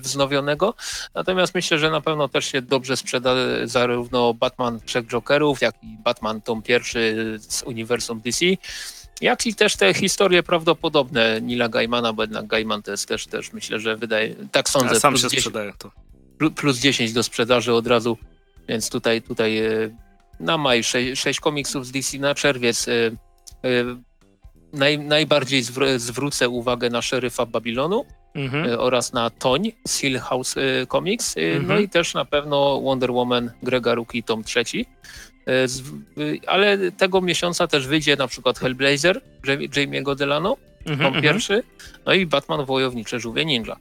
wznowionego. 0.00 0.74
Natomiast 1.14 1.54
myślę, 1.54 1.78
że 1.78 1.90
na 1.90 2.00
pewno 2.00 2.28
też 2.28 2.44
się 2.46 2.62
dobrze 2.62 2.96
sprzeda 2.96 3.34
zarówno 3.64 4.34
Batman 4.34 4.80
Trzech 4.80 5.06
Jokerów, 5.06 5.60
jak 5.60 5.74
i 5.82 5.96
Batman 6.04 6.40
tom 6.40 6.62
pierwszy 6.62 7.14
z 7.40 7.62
uniwersum 7.62 8.20
DC, 8.20 8.46
jak 9.20 9.46
i 9.46 9.54
też 9.54 9.76
te 9.76 9.94
historie 9.94 10.42
prawdopodobne 10.42 11.40
Nila 11.40 11.68
Gaimana, 11.68 12.12
bo 12.12 12.22
jednak 12.22 12.46
Gaiman 12.46 12.82
to 12.82 12.90
jest 12.90 13.08
też, 13.08 13.26
też 13.26 13.52
myślę, 13.52 13.80
że 13.80 13.96
wydaje, 13.96 14.34
tak 14.52 14.68
sądzę, 14.68 14.94
Ja 14.94 15.00
sam 15.00 15.12
plus 15.12 15.22
się 15.22 15.28
10 15.28 15.42
sprzedaję 15.44 15.72
to. 15.78 15.90
plu- 16.38 16.50
plus 16.50 16.78
10 16.78 17.12
do 17.12 17.22
sprzedaży 17.22 17.72
od 17.72 17.86
razu, 17.86 18.18
więc 18.68 18.90
tutaj, 18.90 19.22
tutaj 19.22 19.58
e, 19.58 19.70
na 20.40 20.58
maj 20.58 20.84
6, 20.84 21.20
6 21.22 21.40
komiksów 21.40 21.86
z 21.86 21.90
DC 21.90 22.18
na 22.18 22.34
czerwiec. 22.34 22.88
e, 22.88 22.92
e, 23.64 23.84
Naj, 24.72 24.98
najbardziej 24.98 25.62
zwr- 25.64 25.98
zwrócę 25.98 26.48
uwagę 26.48 26.90
na 26.90 27.02
szeryfa 27.02 27.46
Babilonu 27.46 28.04
Mhm. 28.34 28.64
e, 28.70 28.78
oraz 28.78 29.12
na 29.12 29.30
Toń 29.30 29.72
z 29.88 29.98
Hill 29.98 30.18
House 30.18 30.56
e, 30.56 30.86
Comics, 30.86 31.36
e, 31.36 31.40
no 31.40 31.56
Mhm. 31.56 31.82
i 31.82 31.88
też 31.88 32.14
na 32.14 32.24
pewno 32.24 32.80
Wonder 32.80 33.10
Woman 33.12 33.50
Grega 33.62 33.94
Ruki 33.94 34.22
tom 34.22 34.44
trzeci. 34.44 34.86
Ale 36.46 36.92
tego 36.92 37.20
miesiąca 37.20 37.66
też 37.66 37.86
wyjdzie 37.86 38.16
na 38.16 38.28
przykład 38.28 38.58
Hellblazer 38.58 39.20
Jamie- 39.46 39.68
Jamie'ego 39.68 40.14
Delano, 40.16 40.56
Mhm, 40.78 40.98
tom 40.98 41.06
mhm. 41.06 41.22
pierwszy, 41.22 41.62
no 42.06 42.12
i 42.12 42.26
Batman 42.26 42.64
Wojownicze 42.64 43.20
Żółwie 43.20 43.44
Ninja. 43.44 43.76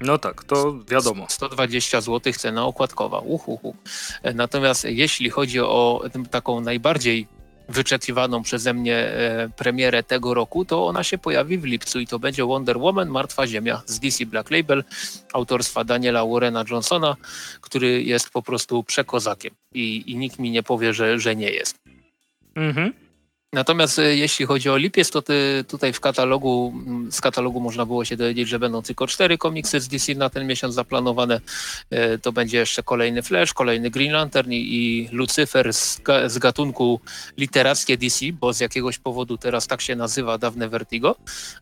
No 0.00 0.18
tak, 0.18 0.44
to 0.44 0.74
wiadomo. 0.90 1.26
120 1.28 2.00
zł 2.00 2.32
cena 2.32 2.64
okładkowa. 2.66 3.18
Uhuhu. 3.18 3.76
Natomiast 4.34 4.84
jeśli 4.84 5.30
chodzi 5.30 5.60
o 5.60 6.02
taką 6.30 6.60
najbardziej 6.60 7.26
wyczekiwaną 7.68 8.42
przeze 8.42 8.74
mnie 8.74 8.96
e, 8.96 9.48
premierę 9.56 10.02
tego 10.02 10.34
roku, 10.34 10.64
to 10.64 10.86
ona 10.86 11.04
się 11.04 11.18
pojawi 11.18 11.58
w 11.58 11.64
lipcu 11.64 12.00
i 12.00 12.06
to 12.06 12.18
będzie 12.18 12.44
Wonder 12.44 12.78
Woman 12.78 13.08
Martwa 13.08 13.46
Ziemia 13.46 13.82
z 13.86 14.00
DC 14.00 14.26
Black 14.26 14.50
Label 14.50 14.84
autorstwa 15.32 15.84
Daniela 15.84 16.26
Warrena 16.26 16.64
Johnsona, 16.70 17.16
który 17.60 18.02
jest 18.02 18.30
po 18.30 18.42
prostu 18.42 18.84
przekozakiem 18.84 19.54
i, 19.74 20.04
i 20.06 20.16
nikt 20.16 20.38
mi 20.38 20.50
nie 20.50 20.62
powie, 20.62 20.94
że, 20.94 21.20
że 21.20 21.36
nie 21.36 21.50
jest. 21.50 21.78
Mhm. 22.54 23.01
Natomiast 23.54 23.98
e, 23.98 24.16
jeśli 24.16 24.46
chodzi 24.46 24.70
o 24.70 24.76
lipiec, 24.76 25.10
to 25.10 25.22
ty, 25.22 25.64
tutaj 25.68 25.92
w 25.92 26.00
katalogu, 26.00 26.72
mm, 26.86 27.12
z 27.12 27.20
katalogu 27.20 27.60
można 27.60 27.86
było 27.86 28.04
się 28.04 28.16
dowiedzieć, 28.16 28.48
że 28.48 28.58
będą 28.58 28.82
tylko 28.82 29.06
cztery 29.06 29.38
komiksy 29.38 29.80
z 29.80 29.88
DC 29.88 30.14
na 30.14 30.30
ten 30.30 30.46
miesiąc 30.46 30.74
zaplanowane. 30.74 31.40
E, 31.90 32.18
To 32.18 32.32
będzie 32.32 32.58
jeszcze 32.58 32.82
kolejny 32.82 33.22
Flash, 33.22 33.52
kolejny 33.52 33.90
Green 33.90 34.12
Lantern 34.12 34.52
i, 34.52 35.08
Lucifer 35.12 35.72
z, 35.74 36.00
z 36.26 36.38
gatunku 36.38 37.00
literackie 37.36 37.96
DC, 37.96 38.26
bo 38.32 38.52
z 38.52 38.60
jakiegoś 38.60 38.98
powodu 38.98 39.38
teraz 39.38 39.66
tak 39.66 39.80
się 39.80 39.96
nazywa 39.96 40.38
dawne 40.38 40.68
Vertigo. 40.68 41.16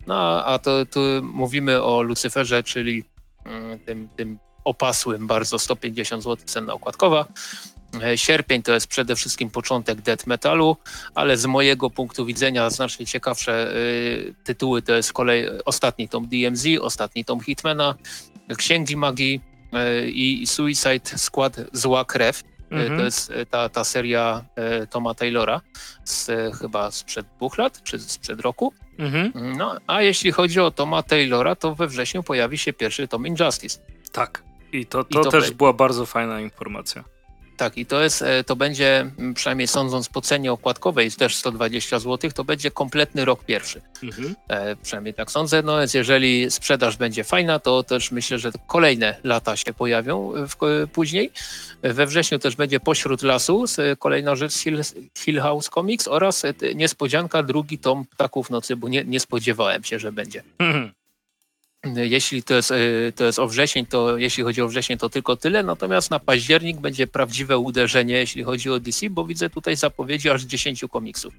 No 0.06 0.44
a- 0.44 0.58
to 0.58 0.86
tu 0.86 1.00
mówimy 1.22 1.82
o 1.82 2.02
Lucyferze, 2.02 2.62
czyli 2.62 3.04
mm, 3.44 3.78
tym, 3.78 4.08
tym 4.16 4.38
opasłym 4.64 5.26
bardzo 5.26 5.58
150 5.58 6.22
zł 6.22 6.46
cena 6.46 6.72
okładkowa. 6.74 7.26
E, 8.02 8.18
Sierpień 8.18 8.62
to 8.62 8.72
jest 8.72 8.86
przede 8.86 9.16
wszystkim 9.16 9.50
początek 9.50 10.00
death 10.00 10.26
metalu, 10.26 10.76
ale 11.14 11.36
z 11.36 11.46
mojego 11.46 11.90
punktu 11.90 12.26
widzenia 12.26 12.70
znacznie 12.70 13.06
ciekawsze 13.06 13.76
y, 13.76 14.34
tytuły 14.44 14.82
to 14.82 14.94
jest 14.94 15.12
kolej 15.12 15.48
ostatni 15.64 16.08
tom 16.08 16.28
DMZ, 16.28 16.66
ostatni 16.80 17.24
tom 17.24 17.40
Hitmana, 17.40 17.94
Księgi 18.56 18.96
Magii 18.96 19.40
y, 20.04 20.10
i 20.10 20.46
Suicide 20.46 21.18
Squad 21.18 21.56
Zła 21.72 22.04
Krew. 22.04 22.42
Mhm. 22.70 22.98
To 22.98 23.04
jest 23.04 23.32
ta, 23.50 23.68
ta 23.68 23.84
seria 23.84 24.44
y, 24.82 24.86
Toma 24.86 25.14
Taylora 25.14 25.60
z, 26.04 26.30
chyba 26.56 26.90
sprzed 26.90 27.26
dwóch 27.36 27.58
lat, 27.58 27.82
czy 27.82 27.98
sprzed 27.98 28.40
roku. 28.40 28.72
Mhm. 28.98 29.32
No, 29.56 29.76
a 29.86 30.02
jeśli 30.02 30.32
chodzi 30.32 30.60
o 30.60 30.70
Toma 30.70 31.02
Taylora, 31.02 31.56
to 31.56 31.74
we 31.74 31.86
wrześniu 31.86 32.22
pojawi 32.22 32.58
się 32.58 32.72
pierwszy 32.72 33.08
tom 33.08 33.26
Injustice. 33.26 33.80
Tak. 34.12 34.42
I 34.72 34.86
to, 34.86 35.00
I 35.00 35.14
to, 35.14 35.20
to 35.20 35.30
też 35.30 35.50
be- 35.50 35.56
była 35.56 35.72
bardzo 35.72 36.06
fajna 36.06 36.40
informacja. 36.40 37.04
Tak, 37.60 37.78
i 37.78 37.86
to 37.86 38.02
jest, 38.02 38.22
e, 38.22 38.44
to 38.44 38.56
będzie, 38.56 39.10
m, 39.18 39.34
przynajmniej 39.34 39.68
sądząc 39.68 40.08
po 40.08 40.20
cenie 40.20 40.52
okładkowej, 40.52 41.10
też 41.10 41.36
120 41.36 41.98
zł, 41.98 42.30
to 42.34 42.44
będzie 42.44 42.70
kompletny 42.70 43.24
rok 43.24 43.44
pierwszy. 43.44 43.82
Mhm. 44.02 44.34
E, 44.48 44.76
przynajmniej 44.76 45.14
tak 45.14 45.30
sądzę. 45.30 45.62
No 45.62 45.78
więc 45.78 45.94
jeżeli 45.94 46.50
sprzedaż 46.50 46.96
będzie 46.96 47.24
fajna, 47.24 47.58
to 47.58 47.82
też 47.82 48.10
myślę, 48.10 48.38
że 48.38 48.50
kolejne 48.66 49.16
lata 49.24 49.56
się 49.56 49.74
pojawią 49.74 50.34
e, 50.34 50.48
w, 50.48 50.62
e, 50.62 50.86
później. 50.86 51.30
We 51.82 52.06
wrześniu 52.06 52.38
też 52.38 52.56
będzie 52.56 52.80
Pośród 52.80 53.22
Lasu, 53.22 53.64
kolejna 53.98 54.36
rzecz 54.36 54.52
z 54.52 54.62
Hill, 54.62 54.82
Hill 55.18 55.40
House 55.40 55.70
Comics 55.70 56.08
oraz 56.08 56.42
niespodzianka, 56.74 57.42
drugi 57.42 57.78
tom 57.78 58.06
Ptaków 58.06 58.50
Nocy, 58.50 58.76
bo 58.76 58.88
nie, 58.88 59.04
nie 59.04 59.20
spodziewałem 59.20 59.84
się, 59.84 59.98
że 59.98 60.12
będzie. 60.12 60.42
Mhm. 60.58 60.92
Jeśli 61.84 62.42
to 62.42 62.54
jest, 62.54 62.70
y, 62.70 63.12
to 63.16 63.24
jest 63.24 63.38
o 63.38 63.48
wrzesień, 63.48 63.86
to 63.86 64.16
jeśli 64.18 64.44
chodzi 64.44 64.62
o 64.62 64.68
wrzesień, 64.68 64.98
to 64.98 65.08
tylko 65.08 65.36
tyle. 65.36 65.62
Natomiast 65.62 66.10
na 66.10 66.18
październik 66.18 66.80
będzie 66.80 67.06
prawdziwe 67.06 67.58
uderzenie, 67.58 68.14
jeśli 68.14 68.42
chodzi 68.42 68.70
o 68.70 68.80
DC, 68.80 69.10
bo 69.10 69.24
widzę 69.24 69.50
tutaj 69.50 69.76
zapowiedzi 69.76 70.30
aż 70.30 70.42
10 70.42 70.84
komiksów. 70.90 71.34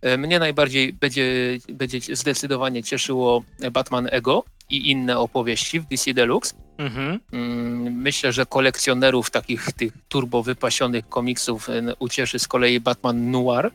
E, 0.00 0.16
Mnie 0.18 0.38
najbardziej 0.38 0.92
będzie, 0.92 1.58
będzie 1.68 2.00
zdecydowanie 2.00 2.82
cieszyło 2.82 3.44
Batman 3.72 4.08
Ego 4.10 4.44
i 4.70 4.90
inne 4.90 5.18
opowieści 5.18 5.80
w 5.80 5.86
DC 5.86 6.14
Deluxe. 6.14 6.54
Mhm. 6.78 7.20
Mm, 7.32 8.02
Myślę, 8.02 8.32
że 8.32 8.46
kolekcjonerów 8.46 9.30
takich 9.30 9.72
tych 9.72 9.92
turbo 10.08 10.42
wypasionych 10.42 11.08
komiksów 11.08 11.68
e, 11.70 11.94
ucieszy 11.98 12.38
z 12.38 12.48
kolei 12.48 12.80
Batman 12.80 13.30
Noir, 13.30 13.70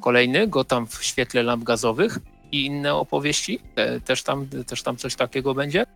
kolejny, 0.00 0.46
Gotham 0.46 0.86
w 0.86 1.04
świetle 1.04 1.42
lamp 1.42 1.64
gazowych 1.64 2.18
i 2.54 2.66
inne 2.66 2.94
opowieści. 2.94 3.60
E, 3.76 4.00
Też 4.00 4.22
tam, 4.22 4.48
też 4.66 4.82
tam 4.82 4.96
coś 4.96 5.14
takiego 5.14 5.54
będzie. 5.54 5.86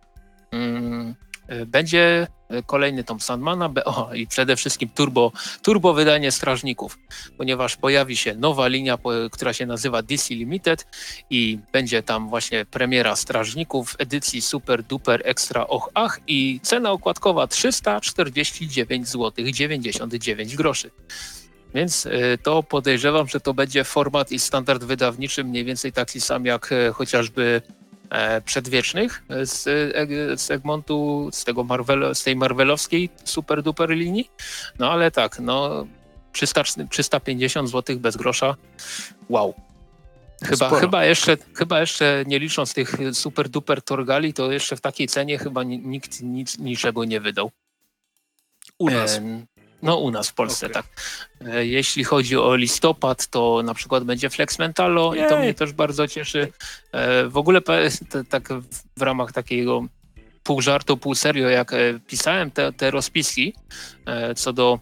Mm, 0.51 1.15
e, 1.47 1.65
Będzie 1.65 2.27
e, 2.49 2.63
kolejny 2.63 3.03
tom 3.03 3.19
Sandmana 3.19 3.69
o, 3.85 4.13
i 4.13 4.27
przede 4.27 4.55
wszystkim 4.55 4.89
turbo, 4.89 5.31
turbo 5.63 5.93
wydanie 5.93 6.31
Strażników, 6.31 6.97
ponieważ 7.37 7.75
pojawi 7.77 8.17
się 8.17 8.35
nowa 8.35 8.67
linia, 8.67 8.97
która 9.31 9.53
się 9.53 9.65
nazywa 9.65 10.01
DC 10.01 10.33
Limited 10.33 10.87
i 11.29 11.59
będzie 11.71 12.03
tam 12.03 12.29
właśnie 12.29 12.65
premiera 12.65 13.15
Strażników 13.15 13.95
edycji 13.97 14.41
Super 14.41 14.83
Duper 14.83 15.21
Extra 15.25 15.67
Och 15.67 15.89
Ach 15.93 16.19
i 16.27 16.59
cena 16.63 16.91
okładkowa 16.91 17.47
349 17.47 19.07
zł 19.07 19.45
99 19.51 20.55
groszy. 20.55 20.91
Więc 21.73 22.07
to 22.43 22.63
podejrzewam, 22.63 23.27
że 23.27 23.39
to 23.39 23.53
będzie 23.53 23.83
format 23.83 24.31
i 24.31 24.39
standard 24.39 24.83
wydawniczy 24.83 25.43
mniej 25.43 25.65
więcej 25.65 25.93
taki 25.93 26.21
sam 26.21 26.45
jak 26.45 26.73
chociażby 26.93 27.61
przedwiecznych 28.45 29.23
z, 29.43 29.63
z 30.41 30.51
Egmontu, 30.51 31.29
z, 31.33 31.43
tego 31.45 31.63
Marvel, 31.63 32.15
z 32.15 32.23
tej 32.23 32.35
marvelowskiej 32.35 33.09
super 33.25 33.63
duper 33.63 33.89
linii. 33.89 34.29
No 34.79 34.91
ale 34.91 35.11
tak, 35.11 35.39
no 35.39 35.87
300, 36.31 36.63
350 36.89 37.69
zł 37.69 37.99
bez 37.99 38.17
grosza. 38.17 38.55
Wow. 39.29 39.53
Chyba, 40.43 40.79
chyba, 40.79 41.05
jeszcze, 41.05 41.37
chyba 41.53 41.79
jeszcze 41.79 42.23
nie 42.27 42.39
licząc 42.39 42.73
tych 42.73 42.95
super 43.13 43.49
duper 43.49 43.81
torgali, 43.81 44.33
to 44.33 44.51
jeszcze 44.51 44.75
w 44.75 44.81
takiej 44.81 45.07
cenie 45.07 45.37
chyba 45.37 45.63
nikt 45.63 46.21
nic, 46.21 46.57
niczego 46.57 47.05
nie 47.05 47.19
wydał. 47.19 47.51
U 48.77 48.89
nas. 48.89 49.21
No 49.81 49.97
u 49.97 50.11
nas 50.11 50.29
w 50.29 50.33
Polsce, 50.33 50.67
okay. 50.67 50.83
tak. 50.83 50.85
E, 51.47 51.65
jeśli 51.65 52.03
chodzi 52.03 52.37
o 52.37 52.55
listopad, 52.55 53.27
to 53.27 53.61
na 53.63 53.73
przykład 53.73 54.03
będzie 54.03 54.29
Flex 54.29 54.59
Mentalo 54.59 55.13
Jej. 55.13 55.25
i 55.25 55.29
to 55.29 55.39
mnie 55.39 55.53
też 55.53 55.73
bardzo 55.73 56.07
cieszy. 56.07 56.51
E, 56.91 57.27
w 57.27 57.37
ogóle 57.37 57.61
tak 58.29 58.49
w 58.97 59.01
ramach 59.01 59.31
takiego 59.31 59.85
pół 60.43 60.61
żartu, 60.61 60.97
pół 60.97 61.15
serio, 61.15 61.49
jak 61.49 61.73
e, 61.73 61.77
pisałem 62.07 62.51
te, 62.51 62.73
te 62.73 62.91
rozpiski 62.91 63.53
co 64.35 64.53
do, 64.53 64.79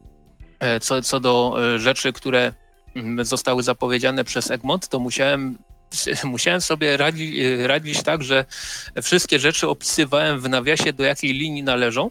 co, 0.80 1.02
co 1.02 1.20
do 1.20 1.56
rzeczy, 1.76 2.12
które 2.12 2.52
mm, 2.96 3.24
zostały 3.24 3.62
zapowiedziane 3.62 4.24
przez 4.24 4.50
Egmont, 4.50 4.88
to 4.88 4.98
musiałem 4.98 5.58
musiałem 6.24 6.60
sobie 6.60 6.96
radzi, 6.96 7.42
radzić 7.66 8.02
tak, 8.02 8.22
że 8.22 8.44
wszystkie 9.02 9.38
rzeczy 9.38 9.68
opisywałem 9.68 10.40
w 10.40 10.48
nawiasie, 10.48 10.92
do 10.92 11.04
jakiej 11.04 11.32
linii 11.32 11.62
należą, 11.62 12.10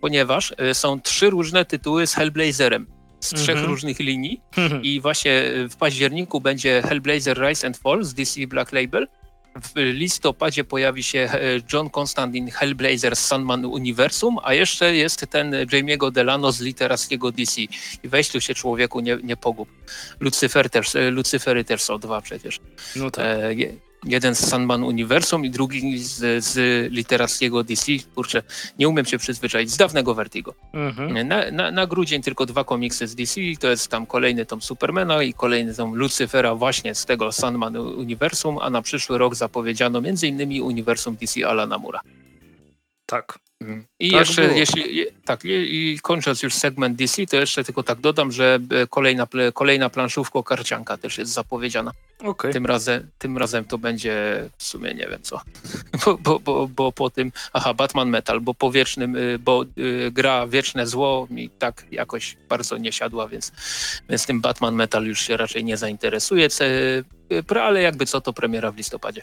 ponieważ 0.00 0.54
e, 0.58 0.74
są 0.74 1.00
trzy 1.00 1.30
różne 1.30 1.64
tytuły 1.64 2.06
z 2.06 2.14
Hellblazerem 2.14 2.98
z 3.20 3.34
trzech 3.34 3.56
mm 3.56 3.64
-hmm. 3.64 3.68
różnych 3.68 3.98
linii 3.98 4.40
mm 4.56 4.70
-hmm. 4.70 4.80
i 4.82 5.00
właśnie 5.00 5.42
w 5.70 5.76
październiku 5.76 6.40
będzie 6.40 6.82
Hellblazer 6.82 7.38
Rise 7.38 7.66
and 7.66 7.76
Fall 7.76 8.04
z 8.04 8.14
DC 8.14 8.46
Black 8.46 8.72
Label. 8.72 9.08
W 9.56 9.72
listopadzie 9.76 10.64
pojawi 10.64 11.02
się 11.02 11.18
e, 11.18 11.40
John 11.72 11.90
Constantine 11.90 12.50
Hellblazer 12.50 13.16
z 13.16 13.26
Sandman 13.26 13.64
Universum, 13.64 14.36
a 14.42 14.54
jeszcze 14.54 14.96
jest 14.96 15.26
ten 15.30 15.50
Jamie'ego 15.52 16.12
Delano 16.12 16.52
z 16.52 16.60
literackiego 16.60 17.32
DC. 17.32 17.60
I 18.02 18.08
weź 18.08 18.28
tu 18.28 18.40
się 18.40 18.54
człowieku, 18.54 19.00
nie, 19.00 19.18
nie 19.22 19.36
pogub. 19.36 19.68
Lucyfer 20.20 20.70
też, 20.70 20.96
e, 20.96 21.10
Lucyfery 21.10 21.64
też 21.64 21.82
są 21.82 21.98
dwa 21.98 22.20
przecież. 22.20 22.60
No 22.96 23.10
tak. 23.10 23.26
E, 23.26 23.87
jeden 24.04 24.34
z 24.34 24.48
Sandman 24.48 24.84
Uniwersum 24.84 25.44
i 25.44 25.50
drugi 25.50 25.98
z, 25.98 26.44
z 26.44 26.56
literackiego 26.92 27.64
DC. 27.64 27.92
Kurczę, 28.14 28.42
nie 28.78 28.88
umiem 28.88 29.04
się 29.04 29.18
przyzwyczaić, 29.18 29.70
z 29.70 29.76
dawnego 29.76 30.14
Vertigo. 30.14 30.54
Mhm. 30.72 31.28
Na, 31.28 31.50
na, 31.50 31.70
na, 31.70 31.86
grudzień 31.86 32.22
tylko 32.22 32.46
dwa 32.46 32.64
komiksy 32.64 33.06
z 33.06 33.14
DC, 33.14 33.40
to 33.60 33.68
jest 33.68 33.88
tam 33.88 34.06
kolejny 34.06 34.46
tom 34.46 34.62
Supermana 34.62 35.22
i 35.22 35.34
kolejny 35.34 35.74
tom 35.74 35.94
Lucyfera 35.94 36.54
właśnie 36.54 36.94
z 36.94 37.04
tego 37.04 37.32
Sandman 37.32 37.76
Uniwersum, 37.76 38.58
a 38.58 38.70
na 38.70 38.82
przyszły 38.82 39.18
rok 39.18 39.34
zapowiedziano 39.34 39.98
m.in. 39.98 40.62
Uniwersum 40.62 41.16
DC 41.16 41.48
Alana 41.48 41.78
Mura. 41.78 42.00
Tak. 43.06 43.38
Mhm. 43.60 43.84
I 43.98 44.10
tak 44.10 44.20
jeszcze, 44.20 44.42
było. 44.42 44.58
jeśli, 44.58 45.06
tak, 45.24 45.40
i 45.44 45.98
kończąc 46.02 46.42
już 46.42 46.54
segment 46.54 46.96
DC, 46.96 47.26
to 47.26 47.36
jeszcze 47.36 47.64
tylko 47.64 47.82
tak 47.82 48.00
dodam, 48.00 48.32
że 48.32 48.58
e, 48.70 48.86
kolejna, 48.86 49.26
kolejna 49.54 49.90
planszówka 49.90 50.42
karcianka 50.42 50.96
też 50.96 51.18
jest 51.18 51.32
zapowiedziana. 51.32 51.92
Okay. 52.18 52.52
Tym, 52.52 52.66
razem, 52.66 53.10
tym 53.18 53.38
razem 53.38 53.64
to 53.64 53.78
będzie 53.78 54.44
w 54.58 54.62
sumie 54.62 54.94
nie 54.94 55.06
wiem 55.06 55.18
co, 55.22 55.40
bo, 56.04 56.18
bo, 56.18 56.38
bo, 56.38 56.68
bo 56.68 56.92
po 56.92 57.10
tym, 57.10 57.32
aha, 57.52 57.74
Batman 57.74 58.08
Metal, 58.08 58.40
bo 58.40 58.54
po 58.54 58.70
wiecznym, 58.70 59.16
y, 59.16 59.38
bo 59.38 59.64
y, 59.78 60.10
gra 60.12 60.46
Wieczne 60.46 60.86
Zło 60.86 61.26
mi 61.30 61.50
tak 61.50 61.84
jakoś 61.90 62.36
bardzo 62.48 62.76
nie 62.76 62.92
siadła, 62.92 63.28
więc, 63.28 63.52
więc 64.08 64.26
tym 64.26 64.40
Batman 64.40 64.74
Metal 64.74 65.04
już 65.04 65.20
się 65.20 65.36
raczej 65.36 65.64
nie 65.64 65.76
zainteresuje, 65.76 66.48
y, 67.30 67.60
ale 67.62 67.82
jakby 67.82 68.06
co, 68.06 68.20
to 68.20 68.32
premiera 68.32 68.72
w 68.72 68.76
listopadzie. 68.76 69.22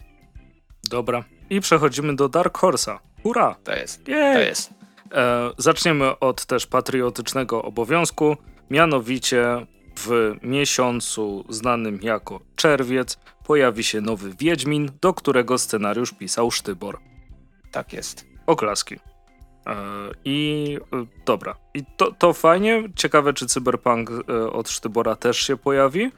Dobra. 0.83 1.23
I 1.49 1.61
przechodzimy 1.61 2.15
do 2.15 2.29
Dark 2.29 2.57
Horse'a. 2.57 2.97
Hurra! 3.25 3.55
To 3.63 3.75
jest. 3.75 4.07
Jej. 4.07 4.35
To 4.35 4.39
jest. 4.39 4.73
E, 5.11 5.51
zaczniemy 5.57 6.19
od 6.19 6.45
też 6.45 6.67
patriotycznego 6.67 7.63
obowiązku. 7.63 8.37
Mianowicie 8.69 9.65
w 9.99 10.35
miesiącu 10.41 11.45
znanym 11.49 11.99
jako 12.01 12.39
czerwiec 12.55 13.19
pojawi 13.47 13.83
się 13.83 14.01
nowy 14.01 14.33
Wiedźmin, 14.39 14.89
do 15.01 15.13
którego 15.13 15.57
scenariusz 15.57 16.11
pisał 16.13 16.51
Sztybor. 16.51 16.99
Tak 17.71 17.93
jest. 17.93 18.25
Oklaski. 18.45 18.95
E, 18.95 19.75
I 20.25 20.77
e, 20.93 21.05
dobra. 21.25 21.55
I 21.73 21.83
to, 21.97 22.11
to 22.11 22.33
fajnie. 22.33 22.83
Ciekawe, 22.95 23.33
czy 23.33 23.45
Cyberpunk 23.45 24.09
e, 24.09 24.51
od 24.51 24.69
Sztybora 24.69 25.15
też 25.15 25.37
się 25.37 25.57
pojawi. 25.57 26.11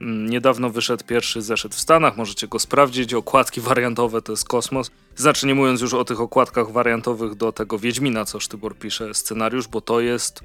Mm, 0.00 0.30
niedawno 0.30 0.70
wyszedł 0.70 1.04
pierwszy 1.04 1.42
zeszyt 1.42 1.74
w 1.74 1.80
Stanach, 1.80 2.16
możecie 2.16 2.48
go 2.48 2.58
sprawdzić. 2.58 3.14
Okładki 3.14 3.60
wariantowe 3.60 4.22
to 4.22 4.32
jest 4.32 4.48
kosmos. 4.48 4.90
Znaczy, 5.16 5.46
nie 5.46 5.54
mówiąc 5.54 5.80
już 5.80 5.94
o 5.94 6.04
tych 6.04 6.20
okładkach 6.20 6.70
wariantowych 6.70 7.34
do 7.34 7.52
tego 7.52 7.78
Wiedźmina, 7.78 8.24
co 8.24 8.40
Sztybor 8.40 8.78
pisze 8.78 9.14
scenariusz, 9.14 9.68
bo 9.68 9.80
to 9.80 10.00
jest 10.00 10.40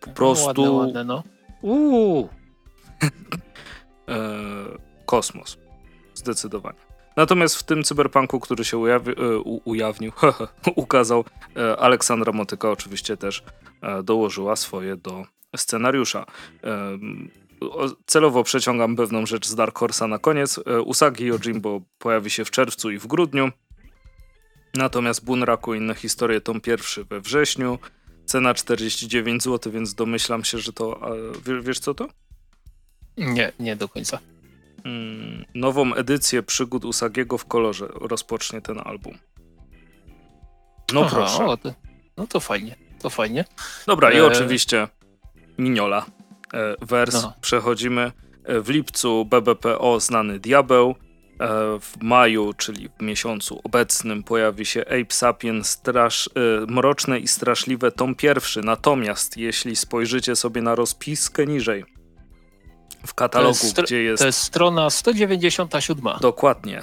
po 0.00 0.10
prostu. 0.10 0.64
No, 0.64 0.72
ładne, 0.72 0.86
ładne, 0.86 1.04
no. 1.04 1.22
Uuu. 1.62 2.28
e, 4.08 4.18
kosmos. 5.06 5.56
Zdecydowanie. 6.14 6.78
Natomiast 7.16 7.56
w 7.56 7.62
tym 7.62 7.82
cyberpunku, 7.82 8.40
który 8.40 8.64
się 8.64 8.78
ujawi, 8.78 9.10
e, 9.10 9.38
u, 9.38 9.60
ujawnił, 9.64 10.12
ukazał, 10.76 11.24
e, 11.56 11.76
Aleksandra 11.76 12.32
Motyka 12.32 12.70
oczywiście 12.70 13.16
też 13.16 13.42
dołożyła 14.04 14.56
swoje 14.56 14.96
do 14.96 15.24
scenariusza. 15.56 16.26
E, 17.62 17.66
celowo 18.06 18.44
przeciągam 18.44 18.96
pewną 18.96 19.26
rzecz 19.26 19.46
z 19.46 19.54
Dark 19.54 19.78
Horse'a 19.78 20.08
na 20.08 20.18
koniec. 20.18 20.60
E, 20.66 20.80
Usagi 20.80 21.24
Yojimbo 21.26 21.80
pojawi 21.98 22.30
się 22.30 22.44
w 22.44 22.50
czerwcu 22.50 22.90
i 22.90 22.98
w 22.98 23.06
grudniu. 23.06 23.50
Natomiast 24.74 25.24
Bunraku 25.24 25.74
inne 25.74 25.94
historie 25.94 26.40
tom 26.40 26.60
pierwszy 26.60 27.04
we 27.04 27.20
wrześniu. 27.20 27.78
Cena 28.24 28.54
49 28.54 29.42
zł, 29.42 29.72
więc 29.72 29.94
domyślam 29.94 30.44
się, 30.44 30.58
że 30.58 30.72
to. 30.72 31.00
Wiesz, 31.46 31.64
wiesz 31.64 31.78
co 31.78 31.94
to? 31.94 32.08
Nie, 33.16 33.52
nie 33.58 33.76
do 33.76 33.88
końca. 33.88 34.18
Hmm, 34.82 35.44
nową 35.54 35.94
edycję 35.94 36.42
przygód 36.42 36.84
Usagiego 36.84 37.38
w 37.38 37.44
kolorze 37.44 37.88
rozpocznie 37.94 38.60
ten 38.60 38.80
album. 38.84 39.18
No 40.92 41.00
Aha, 41.00 41.16
proszę. 41.16 41.44
O, 41.46 41.56
to, 41.56 41.74
no 42.16 42.26
to 42.26 42.40
fajnie, 42.40 42.76
to 42.98 43.10
fajnie. 43.10 43.44
Dobra, 43.86 44.10
e... 44.10 44.18
i 44.18 44.20
oczywiście 44.20 44.88
Miniola. 45.58 46.06
E, 46.54 46.86
wers 46.86 47.22
no. 47.22 47.32
przechodzimy. 47.40 48.12
E, 48.44 48.60
w 48.60 48.68
lipcu 48.68 49.24
BBPO 49.24 50.00
znany 50.00 50.38
Diabeł. 50.38 50.90
E, 50.90 50.94
w 51.80 52.02
maju, 52.02 52.52
czyli 52.52 52.88
w 52.98 53.02
miesiącu 53.02 53.60
obecnym, 53.64 54.22
pojawi 54.22 54.66
się 54.66 54.80
Ape 54.80 55.14
Sapien 55.14 55.64
strasz, 55.64 56.30
Mroczne 56.68 57.18
i 57.18 57.28
Straszliwe 57.28 57.92
tom 57.92 58.14
pierwszy. 58.14 58.60
Natomiast 58.60 59.36
jeśli 59.36 59.76
spojrzycie 59.76 60.36
sobie 60.36 60.62
na 60.62 60.74
rozpiskę 60.74 61.46
niżej, 61.46 61.84
w 63.06 63.14
katalogu, 63.14 63.58
jest, 63.62 63.82
gdzie 63.82 64.02
jest. 64.02 64.20
To 64.20 64.26
jest 64.26 64.40
strona 64.40 64.90
197. 64.90 66.04
Dokładnie. 66.20 66.82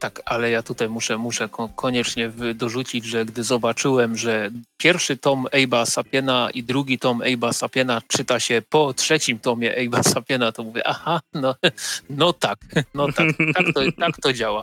Tak, 0.03 0.21
ale 0.25 0.51
ja 0.51 0.63
tutaj 0.63 0.89
muszę, 0.89 1.17
muszę 1.17 1.49
koniecznie 1.75 2.31
dorzucić, 2.55 3.05
że 3.05 3.25
gdy 3.25 3.43
zobaczyłem, 3.43 4.17
że 4.17 4.51
pierwszy 4.77 5.17
tom 5.17 5.47
Ejba 5.51 5.85
Sapiena 5.85 6.49
i 6.53 6.63
drugi 6.63 6.99
tom 6.99 7.21
Ejba 7.21 7.53
Sapiena 7.53 8.01
czyta 8.07 8.39
się 8.39 8.61
po 8.69 8.93
trzecim 8.93 9.39
tomie 9.39 9.77
Ejba 9.77 10.03
Sapiena, 10.03 10.51
to 10.51 10.63
mówię, 10.63 10.87
aha, 10.87 11.21
no, 11.33 11.55
no 12.09 12.33
tak, 12.33 12.59
no 12.93 13.07
tak, 13.11 13.27
tak 13.53 13.65
to, 13.73 13.81
tak 13.99 14.17
to 14.21 14.33
działa. 14.33 14.61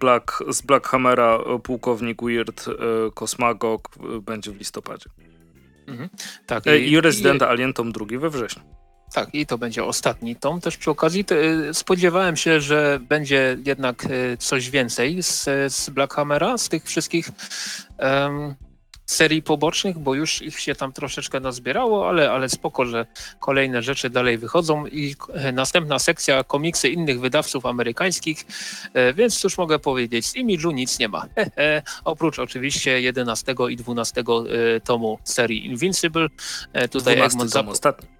Black, 0.00 0.42
z 0.48 0.62
Black 0.62 0.86
Hammera 0.86 1.38
pułkownik 1.62 2.22
Weird 2.22 2.68
e, 2.68 2.72
Kosmagog 3.14 3.88
będzie 4.22 4.50
w 4.50 4.56
listopadzie. 4.56 5.10
Mhm, 5.86 6.08
tak. 6.46 6.66
I, 6.66 6.90
I 6.90 7.00
Resident 7.00 7.42
i, 7.42 7.44
Alien 7.44 7.72
tom 7.72 7.92
drugi 7.92 8.18
we 8.18 8.30
wrześniu. 8.30 8.83
Tak, 9.14 9.34
i 9.34 9.46
to 9.46 9.58
będzie 9.58 9.84
ostatni 9.84 10.36
tom. 10.36 10.60
Też 10.60 10.76
przy 10.76 10.90
okazji 10.90 11.24
y, 11.70 11.74
spodziewałem 11.74 12.36
się, 12.36 12.60
że 12.60 12.98
będzie 13.08 13.56
jednak 13.66 14.04
y, 14.04 14.36
coś 14.38 14.70
więcej 14.70 15.22
z, 15.22 15.42
z 15.74 15.90
Black 15.90 16.14
Hammera, 16.14 16.58
z 16.58 16.68
tych 16.68 16.84
wszystkich 16.84 17.28
um, 17.98 18.54
serii 19.06 19.42
pobocznych, 19.42 19.98
bo 19.98 20.14
już 20.14 20.42
ich 20.42 20.60
się 20.60 20.74
tam 20.74 20.92
troszeczkę 20.92 21.40
nazbierało, 21.40 22.08
ale, 22.08 22.30
ale 22.30 22.48
spoko, 22.48 22.84
że 22.84 23.06
kolejne 23.40 23.82
rzeczy 23.82 24.10
dalej 24.10 24.38
wychodzą 24.38 24.86
i 24.86 25.16
e, 25.34 25.52
następna 25.52 25.98
sekcja 25.98 26.44
komiksy 26.44 26.88
innych 26.88 27.20
wydawców 27.20 27.66
amerykańskich, 27.66 28.46
e, 28.94 29.14
więc 29.14 29.38
cóż 29.38 29.58
mogę 29.58 29.78
powiedzieć, 29.78 30.26
z 30.26 30.36
imidżu 30.36 30.70
nic 30.70 30.98
nie 30.98 31.08
ma. 31.08 31.26
Oprócz 32.04 32.38
oczywiście 32.38 33.00
11 33.00 33.54
i 33.70 33.76
12 33.76 34.20
e, 34.20 34.80
tomu 34.80 35.18
serii 35.24 35.66
Invincible. 35.66 36.28
Tutaj 36.90 37.16
12 37.16 37.24
Egmont 37.24 37.52
tom, 37.52 37.68
ostatni. 37.68 38.13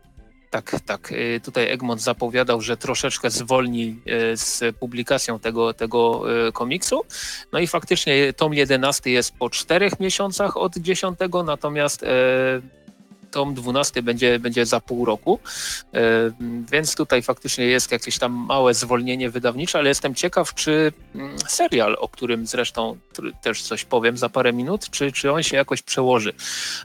Tak, 0.55 0.81
tak. 0.87 1.13
Y, 1.13 1.41
tutaj 1.45 1.73
Egmont 1.73 2.03
zapowiadał, 2.03 2.61
że 2.61 2.77
troszeczkę 2.77 3.31
zwolni 3.31 4.01
y, 4.33 4.37
z 4.37 4.77
publikacją 4.77 5.39
tego, 5.39 5.75
tego 5.75 6.23
y, 6.49 6.53
komiksu. 6.53 7.05
No 7.53 7.59
i 7.59 7.67
faktycznie 7.67 8.33
tom 8.33 8.55
11 8.55 9.11
jest 9.11 9.35
po 9.39 9.51
czterech 9.51 10.01
miesiącach 10.01 10.57
od 10.57 10.77
10, 10.77 11.19
natomiast 11.45 12.05
tom 13.35 13.55
12 13.55 14.03
będzie, 14.03 14.39
będzie 14.39 14.67
za 14.67 14.81
pół 14.81 15.05
roku, 15.05 15.41
e, 15.95 16.01
więc 16.71 16.95
tutaj 16.95 17.23
faktycznie 17.23 17.67
jest 17.67 17.93
jakieś 17.93 18.19
tam 18.19 18.33
małe 18.33 18.75
zwolnienie 18.75 19.31
wydawnicze, 19.31 19.79
ale 19.79 19.89
jestem 19.89 20.15
ciekaw, 20.15 20.55
czy 20.55 20.93
mm, 21.15 21.37
serial, 21.49 21.97
o 22.01 22.09
którym 22.09 22.47
zresztą 22.47 22.99
też 23.43 23.63
coś 23.63 23.85
powiem 23.85 24.17
za 24.17 24.29
parę 24.29 24.53
minut, 24.53 24.91
czy, 24.91 25.13
czy 25.13 25.33
on 25.33 25.43
się 25.43 25.57
jakoś 25.57 25.83
przełoży 25.83 26.33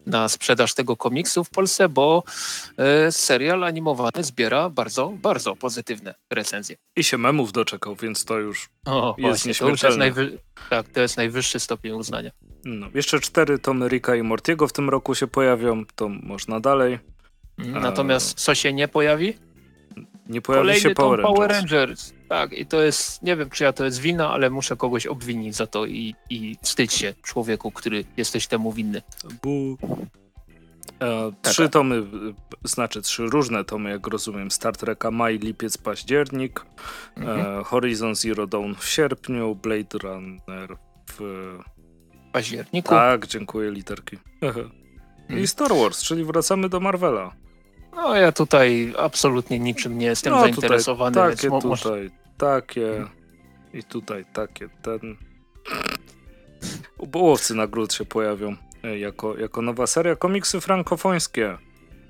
na 0.05 0.29
sprzedaż 0.29 0.73
tego 0.73 0.97
komiksu 0.97 1.43
w 1.43 1.49
Polsce, 1.49 1.89
bo 1.89 2.23
e, 2.77 3.11
serial 3.11 3.63
animowany 3.63 4.23
zbiera 4.23 4.69
bardzo, 4.69 5.13
bardzo 5.21 5.55
pozytywne 5.55 6.15
recenzje. 6.29 6.75
I 6.95 7.03
się 7.03 7.17
memów 7.17 7.51
doczekał, 7.51 7.95
więc 7.95 8.25
to 8.25 8.37
już 8.37 8.69
o, 8.85 9.15
jest 9.17 9.43
właśnie, 9.43 9.55
to 9.55 9.69
już 9.69 9.83
jest 9.83 9.97
najwy... 9.97 10.39
Tak, 10.69 10.87
to 10.89 10.99
jest 11.01 11.17
najwyższy 11.17 11.59
stopień 11.59 11.93
uznania. 11.93 12.31
No, 12.65 12.87
jeszcze 12.93 13.19
cztery 13.19 13.59
tomy 13.59 13.87
Ricka 13.87 14.15
i 14.15 14.23
Mortiego 14.23 14.67
w 14.67 14.73
tym 14.73 14.89
roku 14.89 15.15
się 15.15 15.27
pojawią, 15.27 15.85
to 15.95 16.09
można 16.09 16.59
dalej. 16.59 16.99
Natomiast 17.57 18.39
co 18.39 18.55
się 18.55 18.73
nie 18.73 18.87
pojawi? 18.87 19.33
Nie 20.29 20.41
pojawi 20.41 20.63
Kolejny 20.63 20.81
się 20.81 20.89
Power 20.89 21.19
Rangers. 21.19 21.35
Power 21.35 21.51
Rangers. 21.51 22.13
Tak, 22.29 22.53
i 22.53 22.65
to 22.65 22.81
jest, 22.81 23.23
nie 23.23 23.35
wiem 23.35 23.49
czy 23.49 23.63
ja 23.63 23.73
to 23.73 23.85
jest 23.85 23.99
wina, 23.99 24.31
ale 24.31 24.49
muszę 24.49 24.75
kogoś 24.75 25.07
obwinić 25.07 25.55
za 25.55 25.67
to 25.67 25.85
i, 25.85 26.15
i 26.29 26.57
wstydź 26.61 26.93
się 26.93 27.13
człowieku, 27.21 27.71
który 27.71 28.05
jesteś 28.17 28.47
temu 28.47 28.71
winny. 28.71 29.01
Bu. 29.43 29.77
E, 30.99 31.31
tak, 31.41 31.53
trzy 31.53 31.63
tak. 31.63 31.71
tomy, 31.71 32.03
znaczy 32.63 33.01
trzy 33.01 33.23
różne 33.23 33.63
tomy, 33.63 33.89
jak 33.89 34.07
rozumiem. 34.07 34.51
Star 34.51 34.77
Treka 34.77 35.11
maj, 35.11 35.39
lipiec, 35.39 35.77
październik, 35.77 36.59
e, 36.59 37.21
mhm. 37.21 37.59
e, 37.59 37.63
Horizon 37.63 38.15
Zero 38.15 38.47
Dawn 38.47 38.73
w 38.79 38.85
sierpniu, 38.85 39.55
Blade 39.55 39.97
Runner 40.03 40.75
w 41.11 41.21
październiku. 42.31 42.89
Tak, 42.89 43.27
dziękuję, 43.27 43.71
literki. 43.71 44.17
I. 45.29 45.47
Star 45.47 45.71
Wars, 45.75 46.03
czyli 46.03 46.25
wracamy 46.25 46.69
do 46.69 46.79
Marvela. 46.79 47.33
No 47.95 48.15
ja 48.15 48.31
tutaj 48.31 48.93
absolutnie 48.97 49.59
niczym 49.59 49.97
nie 49.97 50.05
jestem 50.05 50.33
no, 50.33 50.41
zainteresowany. 50.41 51.13
Tutaj, 51.13 51.35
takie 51.35 51.49
tutaj, 51.49 52.09
takie 52.37 53.05
i 53.73 53.83
tutaj 53.83 54.25
takie, 54.33 54.69
ten... 54.81 55.17
Ubołowcy 56.97 57.55
nagród 57.55 57.93
się 57.93 58.05
pojawią 58.05 58.55
e, 58.83 58.99
jako, 58.99 59.37
jako 59.37 59.61
nowa 59.61 59.87
seria. 59.87 60.15
Komiksy 60.15 60.61
frankofońskie. 60.61 61.57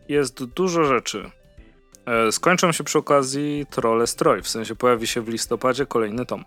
Jest 0.09 0.43
dużo 0.43 0.83
rzeczy. 0.83 1.31
E, 2.05 2.31
skończą 2.31 2.71
się 2.71 2.83
przy 2.83 2.97
okazji 2.97 3.65
Trolle 3.69 4.07
Stroj, 4.07 4.41
w 4.41 4.47
sensie 4.47 4.75
pojawi 4.75 5.07
się 5.07 5.21
w 5.21 5.29
listopadzie 5.29 5.85
kolejny 5.85 6.25
tom 6.25 6.45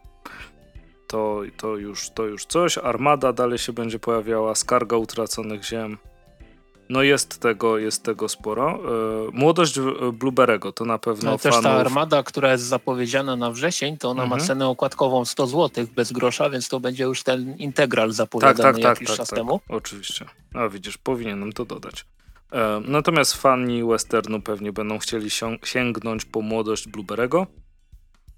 to, 1.13 1.43
to, 1.57 1.77
już, 1.77 2.11
to 2.11 2.25
już 2.25 2.45
coś. 2.45 2.79
Armada 2.79 3.33
dalej 3.33 3.59
się 3.59 3.73
będzie 3.73 3.99
pojawiała, 3.99 4.55
skarga 4.55 4.97
utraconych 4.97 5.65
ziem. 5.65 5.99
No 6.89 7.03
jest 7.03 7.41
tego, 7.41 7.79
jest 7.79 8.03
tego 8.03 8.29
sporo. 8.29 8.79
E, 9.29 9.31
młodość 9.33 9.81
Blueberego 10.13 10.73
to 10.73 10.85
na 10.85 10.99
pewno 10.99 11.31
no, 11.31 11.39
fanów... 11.39 11.55
Też 11.57 11.63
ta 11.63 11.73
armada, 11.73 12.23
która 12.23 12.53
jest 12.53 12.65
zapowiedziana 12.65 13.37
na 13.37 13.51
wrzesień, 13.51 13.99
to 13.99 14.11
ona 14.11 14.23
mhm. 14.23 14.41
ma 14.41 14.47
cenę 14.47 14.69
okładkową 14.69 15.25
100 15.25 15.47
zł 15.47 15.87
bez 15.97 16.13
grosza, 16.13 16.51
więc 16.51 16.69
to 16.69 16.81
będzie 16.81 17.05
już 17.05 17.23
ten 17.23 17.57
integral 17.57 18.13
zapowiadany 18.13 18.63
tak, 18.63 18.75
tak, 18.75 18.83
tak, 18.83 18.85
jakiś 18.85 19.09
tak, 19.09 19.17
czas 19.17 19.29
tak, 19.29 19.39
temu. 19.39 19.61
Oczywiście. 19.69 20.27
A 20.55 20.69
widzisz, 20.69 20.99
powinienem 20.99 21.53
to 21.53 21.65
dodać. 21.65 22.07
E, 22.53 22.81
natomiast 22.89 23.35
fani 23.35 23.85
westernu 23.85 24.43
pewnie 24.43 24.73
będą 24.73 24.99
chcieli 24.99 25.29
sięgnąć 25.65 26.25
po 26.25 26.41
młodość 26.41 26.89
Blueberego. 26.89 27.47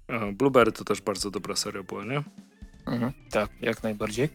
E, 0.07 0.31
Blueberry 0.31 0.71
to 0.71 0.83
też 0.83 1.01
bardzo 1.01 1.31
dobra 1.31 1.55
seria 1.55 1.83
była, 1.83 2.05
nie? 2.05 2.23
Mhm, 2.85 3.13
tak, 3.31 3.49
jak 3.61 3.83
najbardziej. 3.83 4.29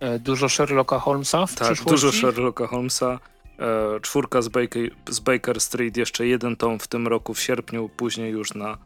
E, 0.00 0.18
dużo 0.18 0.48
Sherlocka 0.48 0.98
Holmesa 0.98 1.46
w 1.46 1.54
Tak, 1.54 1.66
przyszłości? 1.68 1.90
dużo 1.90 2.12
Sherlocka 2.12 2.66
Holmesa. 2.66 3.18
E, 3.58 4.00
czwórka 4.00 4.42
z 4.42 4.48
Baker, 4.48 4.90
z 5.08 5.20
Baker 5.20 5.60
Street, 5.60 5.96
jeszcze 5.96 6.26
jeden 6.26 6.56
tom 6.56 6.78
w 6.78 6.88
tym 6.88 7.08
roku 7.08 7.34
w 7.34 7.40
sierpniu, 7.40 7.88
później 7.88 8.32
już 8.32 8.54
na, 8.54 8.78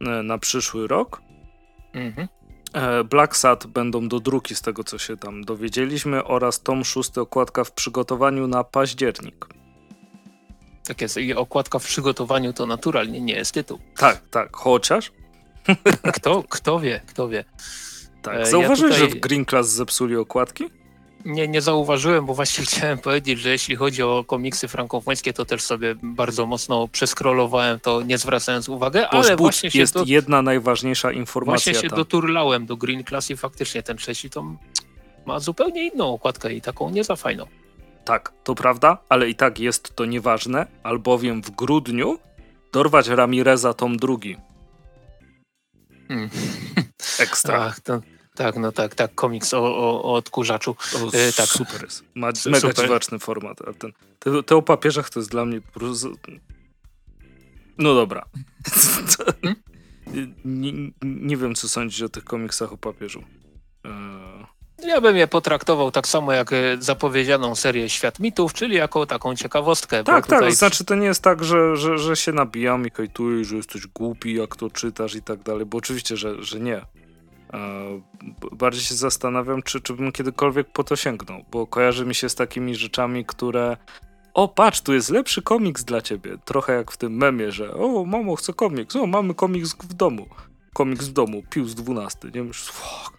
e, 0.00 0.22
na 0.22 0.38
przyszły 0.38 0.86
rok. 0.86 1.22
Mhm. 1.92 2.28
Black 3.10 3.36
Sat 3.36 3.66
będą 3.66 4.08
do 4.08 4.20
druki 4.20 4.54
z 4.54 4.62
tego, 4.62 4.84
co 4.84 4.98
się 4.98 5.16
tam 5.16 5.44
dowiedzieliśmy, 5.44 6.24
oraz 6.24 6.62
tom 6.62 6.84
szósty 6.84 7.20
okładka 7.20 7.64
w 7.64 7.72
przygotowaniu 7.72 8.46
na 8.46 8.64
październik. 8.64 9.46
Tak 10.86 11.00
jest, 11.00 11.16
i 11.16 11.34
okładka 11.34 11.78
w 11.78 11.84
przygotowaniu 11.84 12.52
to 12.52 12.66
naturalnie 12.66 13.20
nie 13.20 13.34
jest 13.34 13.54
tytuł. 13.54 13.78
Tak, 13.96 14.28
tak, 14.30 14.56
chociaż. 14.56 15.12
Kto, 16.14 16.44
kto 16.48 16.80
wie, 16.80 17.00
kto 17.06 17.28
wie. 17.28 17.44
Tak. 18.24 18.36
E, 18.36 18.46
Zauważyłeś, 18.46 18.92
ja 18.92 18.98
tutaj... 18.98 19.10
że 19.10 19.16
w 19.16 19.20
Green 19.20 19.46
Class 19.46 19.68
zepsuli 19.68 20.16
okładki? 20.16 20.64
Nie, 21.24 21.48
nie 21.48 21.60
zauważyłem, 21.60 22.26
bo 22.26 22.34
właśnie 22.34 22.64
chciałem 22.66 22.98
powiedzieć, 22.98 23.40
że 23.40 23.50
jeśli 23.50 23.76
chodzi 23.76 24.02
o 24.02 24.24
komiksy 24.26 24.68
frankofońskie, 24.68 25.32
to 25.32 25.44
też 25.44 25.62
sobie 25.62 25.94
bardzo 26.02 26.46
mocno 26.46 26.88
przeskrolowałem 26.88 27.80
to, 27.80 28.02
nie 28.02 28.18
zwracając 28.18 28.68
uwagi, 28.68 28.98
ale 28.98 29.36
właśnie 29.36 29.70
się 29.70 29.78
jest 29.78 29.94
do... 29.94 30.04
jedna 30.06 30.42
najważniejsza 30.42 31.12
informacja. 31.12 31.72
Właśnie 31.72 31.82
się 31.82 31.90
tam. 31.90 31.98
doturlałem 31.98 32.66
do 32.66 32.76
Green 32.76 33.04
Class 33.04 33.30
i 33.30 33.36
faktycznie 33.36 33.82
ten 33.82 33.96
trzeci 33.96 34.30
to 34.30 34.44
ma 35.26 35.40
zupełnie 35.40 35.88
inną 35.88 36.14
okładkę 36.14 36.52
i 36.52 36.60
taką 36.60 36.90
nie 36.90 37.04
za 37.04 37.16
fajną. 37.16 37.46
Tak, 38.04 38.32
to 38.44 38.54
prawda, 38.54 38.98
ale 39.08 39.28
i 39.28 39.34
tak 39.34 39.58
jest 39.58 39.96
to 39.96 40.04
nieważne, 40.04 40.66
albowiem 40.82 41.42
w 41.42 41.50
grudniu 41.50 42.18
dorwać 42.72 43.08
Ramireza 43.08 43.74
tom 43.74 43.96
drugi. 43.96 44.36
Hmm. 46.08 46.30
Ekstra. 47.18 47.58
Ach, 47.58 47.80
to, 47.80 48.00
tak, 48.34 48.56
no 48.56 48.72
tak, 48.72 48.94
tak, 48.94 49.14
komiks 49.14 49.54
o, 49.54 49.58
o, 49.58 50.02
o 50.02 50.14
odkurzaczu. 50.14 50.76
O, 50.94 51.16
e, 51.16 51.32
tak. 51.32 51.46
Super 51.46 51.82
jest. 51.82 52.04
Ma 52.14 52.26
mega 52.46 52.60
super. 52.60 52.74
dziwaczny 52.76 53.18
format. 53.18 53.62
Ale 53.62 53.74
ten, 53.74 53.92
te, 54.18 54.42
te 54.42 54.56
o 54.56 54.62
papieżach 54.62 55.10
to 55.10 55.20
jest 55.20 55.30
dla 55.30 55.44
mnie 55.44 55.60
po 55.60 55.80
prostu... 55.80 56.12
No 57.78 57.94
dobra. 57.94 58.24
Hmm? 59.42 59.56
nie, 60.44 60.72
nie, 61.02 61.36
wiem, 61.36 61.54
co 61.54 61.68
sądzić 61.68 62.02
o 62.02 62.08
tych 62.08 62.24
komiksach 62.24 62.72
o 62.72 62.76
papieżu. 62.76 63.22
E... 63.84 64.54
Ja 64.86 65.00
bym 65.00 65.16
je 65.16 65.26
potraktował 65.26 65.90
tak 65.90 66.08
samo 66.08 66.32
jak 66.32 66.52
e, 66.52 66.56
zapowiedzianą 66.78 67.54
serię 67.54 67.88
Świat 67.88 68.20
Mitów, 68.20 68.52
czyli 68.52 68.76
jako 68.76 69.06
taką 69.06 69.36
ciekawostkę. 69.36 70.04
Tak, 70.04 70.26
tak, 70.26 70.52
znaczy 70.52 70.84
to 70.84 70.94
nie 70.94 71.06
jest 71.06 71.22
tak, 71.22 71.44
że, 71.44 71.76
że, 71.76 71.98
że 71.98 72.16
się 72.16 72.32
nabijam 72.32 72.86
i 72.86 72.90
hejtuję, 72.90 73.44
że 73.44 73.56
jesteś 73.56 73.86
głupi, 73.86 74.34
jak 74.34 74.56
to 74.56 74.70
czytasz 74.70 75.14
i 75.14 75.22
tak 75.22 75.42
dalej, 75.42 75.66
bo 75.66 75.78
oczywiście, 75.78 76.16
że, 76.16 76.42
że 76.42 76.60
nie. 76.60 76.80
Bardziej 78.52 78.82
się 78.82 78.94
zastanawiam, 78.94 79.62
czy, 79.62 79.80
czy 79.80 79.94
bym 79.94 80.12
kiedykolwiek 80.12 80.68
po 80.72 80.84
to 80.84 80.96
sięgnął, 80.96 81.44
bo 81.50 81.66
kojarzy 81.66 82.06
mi 82.06 82.14
się 82.14 82.28
z 82.28 82.34
takimi 82.34 82.74
rzeczami, 82.74 83.24
które 83.24 83.76
o 84.34 84.48
patrz, 84.48 84.80
tu 84.80 84.94
jest 84.94 85.10
lepszy 85.10 85.42
komiks 85.42 85.84
dla 85.84 86.00
ciebie. 86.00 86.38
Trochę 86.44 86.72
jak 86.72 86.92
w 86.92 86.96
tym 86.96 87.16
memie, 87.16 87.52
że 87.52 87.74
o 87.74 88.04
mamo, 88.04 88.36
chcę 88.36 88.52
komiks, 88.52 88.96
o 88.96 89.06
mamy 89.06 89.34
komiks 89.34 89.74
w 89.74 89.94
domu. 89.94 90.26
Komiks 90.72 91.06
w 91.06 91.12
domu, 91.12 91.42
Pius 91.50 91.74
12, 91.74 92.28
nie 92.28 92.32
wiem, 92.32 92.52
fuck. 92.52 93.18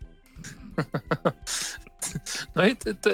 No 2.55 2.67
i 2.67 2.75
to, 2.75 2.89
to, 3.01 3.09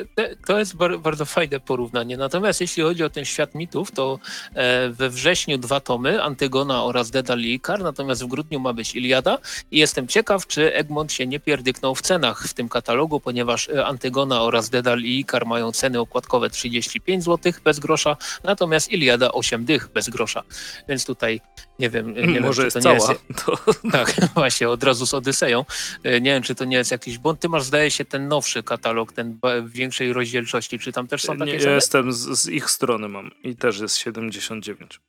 to 0.47 0.59
jest 0.59 0.75
bardzo 0.75 1.25
fajne 1.25 1.59
porównanie. 1.59 2.17
Natomiast 2.17 2.61
jeśli 2.61 2.83
chodzi 2.83 3.03
o 3.03 3.09
ten 3.09 3.25
świat 3.25 3.55
mitów, 3.55 3.91
to 3.91 4.19
e, 4.53 4.89
we 4.89 5.09
wrześniu 5.09 5.57
dwa 5.57 5.79
tomy, 5.79 6.23
Antygona 6.23 6.83
oraz 6.83 7.11
Dedal 7.11 7.39
i 7.39 7.53
Ikar, 7.53 7.83
natomiast 7.83 8.23
w 8.23 8.27
grudniu 8.27 8.59
ma 8.59 8.73
być 8.73 8.95
Iliada 8.95 9.37
i 9.71 9.79
jestem 9.79 10.07
ciekaw, 10.07 10.47
czy 10.47 10.73
Egmont 10.73 11.13
się 11.13 11.27
nie 11.27 11.39
pierdyknął 11.39 11.95
w 11.95 12.01
cenach 12.01 12.47
w 12.47 12.53
tym 12.53 12.69
katalogu, 12.69 13.19
ponieważ 13.19 13.69
e, 13.69 13.85
Antygona 13.85 14.41
oraz 14.41 14.69
Dedal 14.69 14.99
i 14.99 15.19
Ikar 15.19 15.45
mają 15.45 15.71
ceny 15.71 15.99
okładkowe 15.99 16.49
35 16.49 17.23
zł 17.23 17.53
bez 17.63 17.79
grosza, 17.79 18.17
natomiast 18.43 18.91
Iliada 18.91 19.31
8 19.31 19.65
dych 19.65 19.87
bez 19.87 20.09
grosza. 20.09 20.43
Więc 20.87 21.05
tutaj 21.05 21.41
nie 21.81 21.89
wiem, 21.89 22.33
nie 22.33 22.41
Może 22.41 22.61
wiem, 22.61 22.65
jest 22.65 22.75
to 22.75 22.81
cała. 22.81 22.95
Jest... 22.95 23.11
To... 23.45 23.57
Tak, 23.91 24.15
właśnie, 24.33 24.69
od 24.69 24.83
razu 24.83 25.05
z 25.05 25.13
Odyseją. 25.13 25.65
E, 26.03 26.21
nie 26.21 26.31
wiem, 26.31 26.43
czy 26.43 26.55
to 26.55 26.65
nie 26.65 26.77
jest 26.77 26.91
jakiś 26.91 27.17
błąd. 27.17 27.39
Ty 27.39 27.49
masz, 27.49 27.63
zdaje 27.63 27.91
się, 27.91 28.05
ten 28.05 28.27
nowszy 28.27 28.63
katalog, 28.81 29.13
ten 29.13 29.39
w 29.63 29.71
większej 29.71 30.13
rozdzielczości. 30.13 30.79
Czy 30.79 30.91
tam 30.91 31.07
też 31.07 31.21
są 31.23 31.37
takie 31.37 31.57
Nie, 31.57 31.57
Jestem, 31.57 32.13
z, 32.13 32.39
z, 32.39 32.47
ich 32.47 32.69
strony 32.69 33.07
mam 33.07 33.31
i 33.43 33.55
też 33.55 33.79
jest 33.79 33.97
79. 33.97 34.99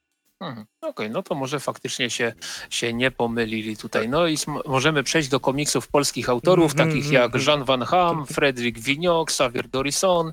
Mhm. 0.41 0.67
Okej, 0.81 0.91
okay, 0.91 1.09
no 1.09 1.23
to 1.23 1.35
może 1.35 1.61
faktycznie 1.61 2.11
się, 2.11 2.33
się 2.71 2.93
nie 2.93 3.11
pomylili 3.11 3.77
tutaj. 3.77 4.09
No 4.09 4.27
i 4.27 4.37
możemy 4.67 5.03
przejść 5.03 5.29
do 5.29 5.41
komiksów 5.41 5.89
polskich 5.89 6.29
autorów, 6.29 6.75
mm 6.75 6.89
-hmm, 6.89 6.91
takich 6.91 7.13
jak 7.13 7.35
mhm. 7.35 7.45
Jean 7.45 7.65
Van 7.65 7.83
Ham, 7.83 8.27
Frederick 8.27 8.79
Vignoc, 8.79 9.31
Xavier 9.31 9.69
Dorison, 9.69 10.33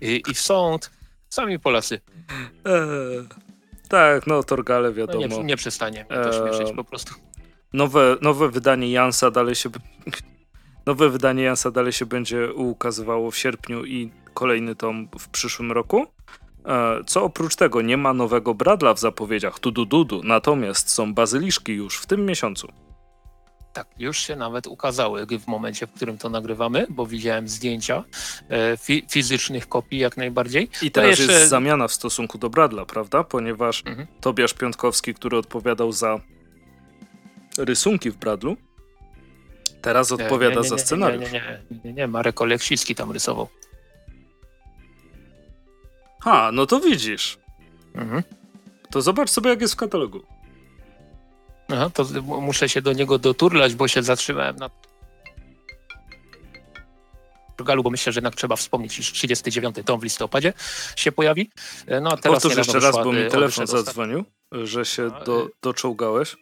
Yves 0.00 0.38
Saint, 0.38 0.90
sami 1.28 1.58
Polacy. 1.58 2.00
Eee, 2.64 3.28
tak, 3.88 4.26
no 4.26 4.42
Torgale 4.42 4.92
wiadomo. 4.92 5.26
No 5.28 5.36
nie, 5.36 5.44
nie 5.44 5.56
przestanie 5.56 6.06
to 6.08 6.32
śmieszyć 6.32 6.76
po 6.76 6.84
prostu. 6.84 7.14
Nowe, 7.72 8.16
nowe 8.20 8.48
wydanie 8.48 8.90
Jansa 8.92 9.30
dalej 9.30 9.54
się 9.54 9.70
nowe 10.86 11.10
wydanie 11.10 11.42
Jansa 11.42 11.70
dalej 11.70 11.92
się 11.92 12.06
będzie 12.06 12.52
ukazywało 12.52 13.30
w 13.30 13.36
sierpniu 13.36 13.84
i 13.84 14.10
kolejny 14.34 14.74
tom 14.74 15.08
w 15.18 15.28
przyszłym 15.28 15.72
roku. 15.72 16.06
E, 16.66 17.04
co 17.06 17.24
oprócz 17.24 17.56
tego 17.56 17.82
nie 17.82 17.96
ma 17.96 18.14
nowego 18.14 18.54
Bradla 18.54 18.94
w 18.94 18.98
zapowiedziach 18.98 19.58
Tudududu, 19.58 20.20
natomiast 20.24 20.90
są 20.90 21.14
bazyliszki 21.14 21.72
już 21.72 21.98
w 21.98 22.06
tym 22.06 22.26
miesiącu. 22.26 22.68
Tak, 23.72 23.88
już 23.98 24.18
się 24.18 24.36
nawet 24.36 24.66
ukazały 24.66 25.26
w 25.26 25.46
momencie, 25.46 25.86
w 25.86 25.92
którym 25.92 26.18
to 26.18 26.28
nagrywamy, 26.28 26.86
bo 26.90 27.06
widziałem 27.06 27.48
zdjęcia 27.48 28.04
e, 28.48 28.76
fi 28.76 29.04
fizycznych 29.10 29.68
kopii 29.68 29.98
jak 29.98 30.16
najbardziej. 30.16 30.68
I 30.82 30.90
teraz 30.90 31.10
jeszcze... 31.18 31.32
jest 31.32 31.48
zamiana 31.48 31.88
w 31.88 31.92
stosunku 31.92 32.38
do 32.38 32.50
Bradla, 32.50 32.84
prawda? 32.84 33.24
Ponieważ 33.24 33.82
mhm. 33.86 34.06
Tobiasz 34.20 34.54
Piątkowski, 34.54 35.14
który 35.14 35.36
odpowiadał 35.38 35.92
za 35.92 36.20
rysunki 37.58 38.10
w 38.10 38.16
Bradlu, 38.16 38.56
teraz 39.84 40.12
odpowiada 40.12 40.62
za 40.62 40.78
scenariusz. 40.78 41.32
Nie, 41.32 41.60
nie, 41.70 41.80
nie, 41.84 41.92
nie, 41.92 42.06
Marek 42.06 42.40
Oleksicki 42.40 42.94
tam 42.94 43.12
rysował. 43.12 43.48
Ha, 46.20 46.50
no 46.52 46.66
to 46.66 46.80
widzisz. 46.80 47.38
Mhm. 47.94 48.22
To 48.90 49.02
zobacz 49.02 49.30
sobie, 49.30 49.50
jak 49.50 49.60
jest 49.60 49.74
w 49.74 49.76
katalogu. 49.76 50.22
Aha, 51.72 51.90
to 51.94 52.04
muszę 52.22 52.68
się 52.68 52.82
do 52.82 52.92
niego 52.92 53.18
doturlać, 53.18 53.74
bo 53.74 53.88
się 53.88 54.02
zatrzymałem 54.02 54.56
na 54.56 54.70
Portugalu, 57.46 57.82
bo 57.82 57.90
myślę, 57.90 58.12
że 58.12 58.18
jednak 58.18 58.34
trzeba 58.34 58.56
wspomnieć, 58.56 58.98
iż 58.98 59.12
39 59.12 59.76
tom 59.84 60.00
w 60.00 60.04
listopadzie 60.04 60.52
się 60.96 61.12
pojawi. 61.12 61.50
E, 61.86 62.00
no, 62.00 62.10
a 62.12 62.16
teraz 62.16 62.42
Powtórz 62.42 62.58
jeszcze 62.58 62.80
raz, 62.80 62.94
bo 62.94 63.12
mi 63.12 63.30
telefon 63.30 63.66
zadzwonił, 63.66 64.24
że 64.52 64.84
się 64.84 65.10
do, 65.26 65.44
e, 65.44 65.48
doczołgałeś. 65.62 66.36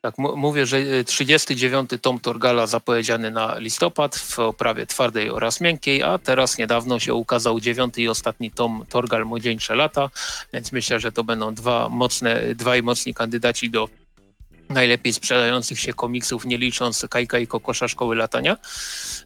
Tak, 0.00 0.18
mówię, 0.18 0.66
że 0.66 1.04
39 1.04 1.92
y, 1.92 1.98
tom 1.98 2.20
Torgala 2.20 2.66
zapowiedziany 2.66 3.30
na 3.30 3.58
listopad 3.58 4.16
w 4.16 4.38
oprawie 4.38 4.86
twardej 4.86 5.30
oraz 5.30 5.60
miękkiej, 5.60 6.02
a 6.02 6.18
teraz 6.18 6.58
niedawno 6.58 6.98
się 6.98 7.14
ukazał 7.14 7.60
dziewiąty 7.60 8.02
i 8.02 8.08
ostatni 8.08 8.50
tom 8.50 8.84
Torgal 8.88 9.26
Młodzieńcze 9.26 9.74
Lata, 9.74 10.10
więc 10.52 10.72
myślę, 10.72 11.00
że 11.00 11.12
to 11.12 11.24
będą 11.24 11.54
dwa 11.54 11.88
mocne, 11.88 12.54
dwaj 12.54 12.82
mocni 12.82 13.14
kandydaci 13.14 13.70
do 13.70 13.88
najlepiej 14.68 15.12
sprzedających 15.12 15.80
się 15.80 15.94
komiksów, 15.94 16.44
nie 16.44 16.58
licząc 16.58 17.06
Kajka 17.10 17.38
i 17.38 17.46
Kokosza 17.46 17.88
Szkoły 17.88 18.16
Latania. 18.16 18.56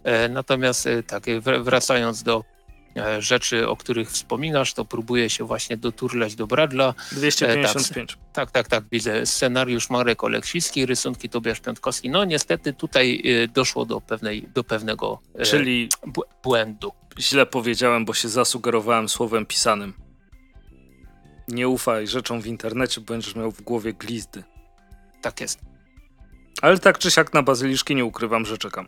E, 0.05 0.29
natomiast 0.29 0.87
e, 0.87 1.03
tak, 1.03 1.25
wracając 1.63 2.23
do 2.23 2.45
rzeczy, 3.19 3.69
o 3.69 3.77
których 3.77 4.11
wspominasz, 4.11 4.75
to 4.75 4.85
próbuje 4.85 5.31
się 5.31 5.45
właśnie 5.45 5.77
doturlać 5.77 6.35
do 6.35 6.47
Bradla. 6.47 6.95
255. 7.13 8.13
E, 8.13 8.17
tak, 8.17 8.33
tak, 8.33 8.51
tak, 8.51 8.69
tak, 8.69 8.85
widzę. 8.93 9.27
Scenariusz 9.27 9.91
Marek 9.91 10.25
Oleksicki, 10.25 10.87
rysunki 10.87 11.29
Tobiasz 11.29 11.61
Piątkowski. 11.61 12.11
No 12.11 12.25
niestety 12.25 12.73
tutaj 12.73 13.23
e, 13.25 13.49
doszło 13.49 13.85
do, 13.85 14.01
pewnej, 14.01 14.49
do 14.55 14.65
pewnego 14.65 15.21
Czyli 15.43 15.89
błędu. 16.43 16.93
Źle 17.19 17.47
powiedziałem, 17.47 18.05
bo 18.05 18.15
się 18.15 18.29
zasugerowałem 18.29 19.09
słowem 19.09 19.47
pisanym. 19.47 19.95
Nie 21.49 21.69
ufaj 21.69 22.07
rzeczom 22.07 22.41
w 22.41 22.47
internecie, 22.47 23.01
będziesz 23.01 23.37
miał 23.37 23.51
w 23.51 23.63
głowie 23.63 23.93
glizdy. 23.93 24.45
Tak 25.23 25.41
jest. 25.41 25.59
Ale 26.63 26.79
tak 26.79 26.99
czy 26.99 27.11
siak 27.11 27.35
na 27.35 27.43
bazyliszki 27.43 27.95
nie 27.95 28.05
ukrywam, 28.05 28.47
że 28.47 28.59
czekam. 28.59 28.87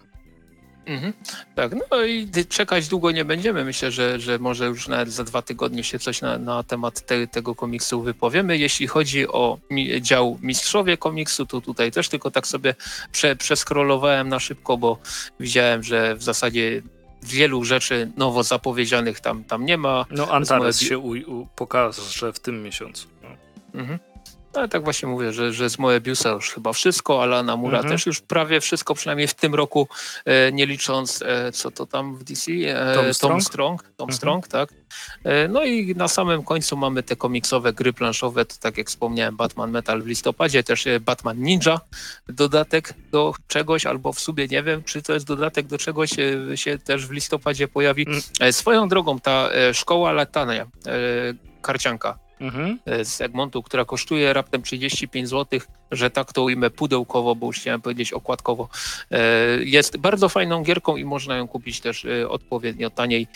Mhm. 0.87 1.13
Tak, 1.55 1.73
no 1.91 2.05
i 2.05 2.29
czekać 2.49 2.89
długo 2.89 3.11
nie 3.11 3.25
będziemy. 3.25 3.65
Myślę, 3.65 3.91
że, 3.91 4.21
że 4.21 4.39
może 4.39 4.67
już 4.67 4.89
nawet 4.89 5.13
za 5.13 5.25
dwa 5.25 5.43
tygodnie 5.43 5.85
się 5.85 5.99
coś 5.99 6.21
na, 6.21 6.39
na 6.39 6.63
temat 6.63 7.07
te, 7.07 7.27
tego 7.27 7.55
komiksu 7.55 8.03
wypowiemy. 8.03 8.59
Jeśli 8.59 8.87
chodzi 8.87 9.29
o 9.29 9.59
mi, 9.71 10.03
dział 10.03 10.39
Mistrzowie 10.43 10.97
komiksu, 10.97 11.47
to 11.47 11.61
tutaj 11.61 11.93
też 11.93 12.09
tylko 12.09 12.31
tak 12.31 12.47
sobie 12.47 12.75
prze, 13.13 13.37
przeskrolowałem 13.37 14.29
na 14.29 14.41
szybko, 14.41 14.77
bo 14.77 14.99
widziałem, 15.41 15.83
że 15.83 16.15
w 16.15 16.23
zasadzie 16.23 16.83
wielu 17.23 17.65
rzeczy 17.65 18.11
nowo 18.17 18.43
zapowiedzianych 18.43 19.21
tam, 19.21 19.45
tam 19.45 19.65
nie 19.65 19.79
ma. 19.79 20.07
No 20.11 20.29
Antares 20.31 20.81
się 20.81 20.99
u, 20.99 21.11
u, 21.11 21.47
pokaże 21.57 22.33
w 22.33 22.41
tym 22.41 22.63
miesiącu. 22.63 23.09
No. 23.23 23.29
Mhm. 23.81 23.99
Ale 24.55 24.69
tak 24.69 24.85
właśnie 24.85 25.09
mówię, 25.09 25.33
że, 25.33 25.53
że 25.53 25.71
z 25.71 25.79
Moebiusa 25.79 26.31
już 26.31 26.51
chyba 26.51 26.73
wszystko, 26.73 27.23
Alana 27.23 27.57
Mura 27.57 27.79
mhm. 27.79 27.95
też 27.95 28.07
już 28.07 28.21
prawie 28.21 28.61
wszystko, 28.61 28.95
przynajmniej 28.95 29.29
w 29.29 29.35
tym 29.35 29.55
roku, 29.55 29.89
e, 30.25 30.53
nie 30.53 30.67
licząc, 30.67 31.23
e, 31.23 31.53
co 31.53 31.71
to 31.71 31.87
tam 31.87 32.17
w 32.17 32.25
DC? 32.25 32.53
E, 32.53 32.95
Tom 32.95 33.15
Strong, 33.15 33.33
Tom 33.33 33.41
Strong, 33.41 33.83
Tom 33.83 33.91
mhm. 34.05 34.17
Strong 34.17 34.49
tak. 34.49 34.69
E, 35.25 35.49
no 35.49 35.65
i 35.65 35.95
na 35.97 36.09
samym 36.09 36.43
końcu 36.43 36.77
mamy 36.77 37.03
te 37.03 37.17
komiksowe 37.17 37.73
gry 37.73 37.93
planszowe, 37.93 38.45
to 38.45 38.55
tak 38.61 38.79
jak 38.79 38.89
wspomniałem, 38.89 39.37
Batman 39.37 39.71
Metal 39.71 40.03
w 40.03 40.07
listopadzie, 40.07 40.63
też 40.63 40.87
e, 40.87 41.01
Batman 41.01 41.39
Ninja, 41.43 41.81
dodatek 42.29 42.95
do 43.11 43.35
czegoś, 43.49 43.87
albo 43.87 44.13
w 44.13 44.21
sumie 44.21 44.47
nie 44.47 44.63
wiem, 44.63 44.85
czy 44.85 45.03
to 45.03 45.13
jest 45.13 45.27
dodatek 45.27 45.67
do 45.67 45.79
czegoś, 45.79 46.11
e, 46.19 46.57
się 46.57 46.79
też 46.79 47.07
w 47.07 47.11
listopadzie 47.11 47.69
pojawi. 47.69 48.07
Mm. 48.41 48.53
Swoją 48.53 48.89
drogą 48.89 49.21
ta 49.21 49.51
szkoła 49.73 50.13
latania, 50.13 50.67
karcianka, 51.63 52.19
mhm. 52.41 52.79
E, 52.87 53.05
z 53.05 53.21
Egmontu, 53.21 53.63
która 53.63 53.85
kosztuje 53.85 54.33
raptem 54.33 54.63
35 54.63 55.29
zł, 55.29 55.61
że 55.91 56.11
tak 56.11 56.33
to 56.33 56.43
ujmę 56.43 56.71
pudełkowo, 56.71 57.35
bo 57.35 57.47
już 57.47 57.61
chciałem 57.61 57.81
powiedzieć 57.81 58.13
okładkowo. 58.13 58.69
E, 59.11 59.19
jest 59.65 59.97
bardzo 59.97 60.29
fajną 60.29 60.63
gierką 60.63 60.97
i 60.97 61.05
można 61.05 61.37
ją 61.37 61.49
kupić 61.49 61.81
też 61.81 62.05
e, 62.05 62.29
odpowiednio 62.29 62.91
taniej. 62.91 63.27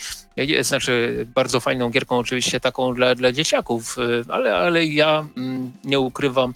Znaczy 0.61 1.25
bardzo 1.35 1.59
fajną 1.59 1.89
gierką 1.89 2.17
oczywiście 2.17 2.59
taką 2.59 2.93
dla, 2.93 3.15
dla 3.15 3.31
dzieciaków, 3.31 3.95
ale, 4.29 4.55
ale 4.55 4.85
ja 4.85 5.27
mm, 5.37 5.71
nie 5.83 5.99
ukrywam, 5.99 6.53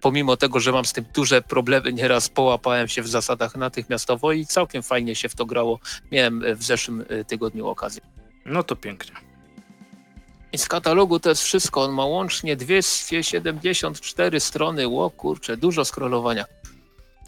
pomimo 0.00 0.36
tego, 0.36 0.60
że 0.60 0.72
mam 0.72 0.84
z 0.84 0.92
tym 0.92 1.04
duże 1.14 1.42
problemy, 1.42 1.92
nieraz 1.92 2.28
połapałem 2.28 2.88
się 2.88 3.02
w 3.02 3.08
zasadach 3.08 3.56
natychmiastowo 3.56 4.32
i 4.32 4.46
całkiem 4.46 4.82
fajnie 4.82 5.14
się 5.14 5.28
w 5.28 5.34
to 5.34 5.46
grało. 5.46 5.78
Miałem 6.12 6.44
w 6.56 6.62
zeszłym 6.62 7.04
tygodniu 7.26 7.66
okazję. 7.66 8.02
No 8.46 8.62
to 8.62 8.76
pięknie. 8.76 9.27
I 10.52 10.58
z 10.58 10.68
katalogu 10.68 11.20
to 11.20 11.28
jest 11.28 11.42
wszystko. 11.42 11.82
On 11.82 11.92
ma 11.92 12.04
łącznie 12.04 12.56
274 12.56 14.40
strony. 14.40 14.88
Ło 14.88 15.10
kurczę, 15.10 15.56
dużo 15.56 15.84
scrollowania. 15.84 16.44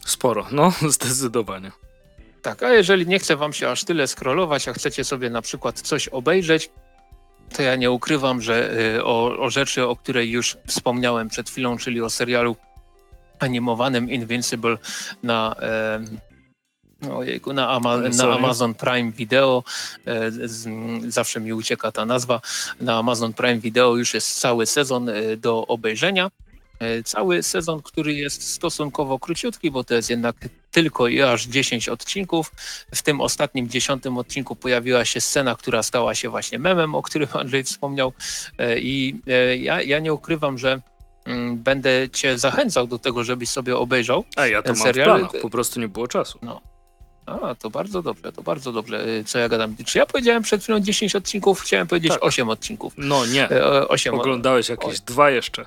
Sporo, 0.07 0.47
no 0.53 0.73
zdecydowanie. 0.89 1.73
Tak, 2.43 2.63
a 2.63 2.73
jeżeli 2.73 3.07
nie 3.07 3.19
chce 3.19 3.37
wam 3.37 3.53
się 3.53 3.69
aż 3.69 3.85
tyle 3.85 4.09
scrollować, 4.09 4.69
a 4.69 4.73
chcecie 4.73 5.05
sobie 5.05 5.31
na 5.31 5.43
przykład 5.43 5.81
coś 5.81 6.09
obejrzeć, 6.09 6.71
to 7.57 7.63
ja 7.63 7.77
nie 7.77 7.91
ukrywam, 7.91 8.43
że 8.43 8.79
y, 8.97 9.05
o, 9.05 9.39
o 9.39 9.51
rzeczy, 9.51 9.87
o 9.87 9.97
której 9.97 10.31
już 10.31 10.57
wspomniałem 10.67 11.29
przed 11.29 11.51
chwilą, 11.51 11.79
czyli 11.79 12.03
o 12.03 12.11
serialu 12.11 12.57
animowanym 13.39 14.11
Invincible 14.11 14.79
na 15.23 15.57
Ojejku, 17.09 17.53
na, 17.53 17.69
Ama 17.69 17.97
na 17.97 18.35
Amazon 18.35 18.75
Prime 18.75 19.13
Video, 19.13 19.65
e, 20.07 20.31
z, 20.31 20.69
zawsze 21.13 21.41
mi 21.41 21.53
ucieka 21.53 21.93
ta 21.93 22.07
nazwa, 22.07 22.41
na 22.81 22.99
Amazon 22.99 23.33
Prime 23.33 23.59
Video 23.59 23.97
już 23.97 24.15
jest 24.15 24.41
cały 24.41 24.67
sezon 24.67 25.09
e, 25.09 25.37
do 25.37 25.67
obejrzenia. 25.67 26.31
E, 26.79 27.03
cały 27.03 27.43
sezon, 27.43 27.83
który 27.83 28.15
jest 28.15 28.43
stosunkowo 28.43 29.19
króciutki, 29.19 29.71
bo 29.71 29.85
to 29.85 29.95
jest 29.95 30.11
jednak 30.11 30.37
tylko 30.71 31.09
i 31.09 31.23
aż 31.23 31.47
10 31.47 31.89
odcinków. 31.89 32.53
W 32.95 33.03
tym 33.03 33.21
ostatnim 33.21 33.69
dziesiątym 33.69 34.19
odcinku 34.19 34.57
pojawiła 34.57 35.05
się 35.05 35.21
scena, 35.21 35.55
która 35.55 35.83
stała 35.83 36.15
się 36.15 36.29
właśnie 36.29 36.59
memem, 36.59 36.95
o 36.95 37.03
którym 37.03 37.29
Andrzej 37.41 37.65
wspomniał. 37.65 38.13
I 38.77 39.17
ja, 39.61 39.83
ja 39.83 39.99
nie 39.99 40.15
ukrywam, 40.15 40.59
że 40.59 40.81
mm, 41.25 41.59
będę 41.59 42.09
cię 42.13 42.39
zachęcał 42.39 42.87
do 42.87 42.99
tego, 42.99 43.25
żebyś 43.25 43.49
sobie 43.49 43.77
obejrzał. 43.77 44.25
A 44.37 44.47
ja 44.47 44.63
to 44.63 44.69
mam 44.69 44.83
serial. 44.83 45.09
w 45.09 45.21
planach, 45.21 45.43
po 45.43 45.51
prostu 45.51 45.81
nie 45.81 45.89
było 45.89 46.09
czasu. 46.09 46.39
No. 46.43 46.70
A, 47.31 47.55
to 47.55 47.71
bardzo 47.71 48.03
dobrze, 48.03 48.33
to 48.33 48.43
bardzo 48.43 48.73
dobrze. 48.73 49.09
Y, 49.09 49.25
co 49.25 49.39
ja 49.39 49.49
gadam? 49.49 49.77
Czy 49.87 49.99
ja 49.99 50.07
powiedziałem 50.07 50.43
przed 50.43 50.63
chwilą 50.63 50.81
10 50.81 51.17
odcinków? 51.17 51.61
Chciałem 51.61 51.87
powiedzieć 51.87 52.13
tak. 52.13 52.25
8 52.25 52.49
odcinków. 52.49 52.93
No 52.97 53.27
nie. 53.27 53.49
8 53.89 54.15
y, 54.15 54.17
Oglądałeś 54.17 54.69
jakieś 54.69 55.01
o... 55.01 55.03
dwa 55.07 55.31
jeszcze. 55.31 55.65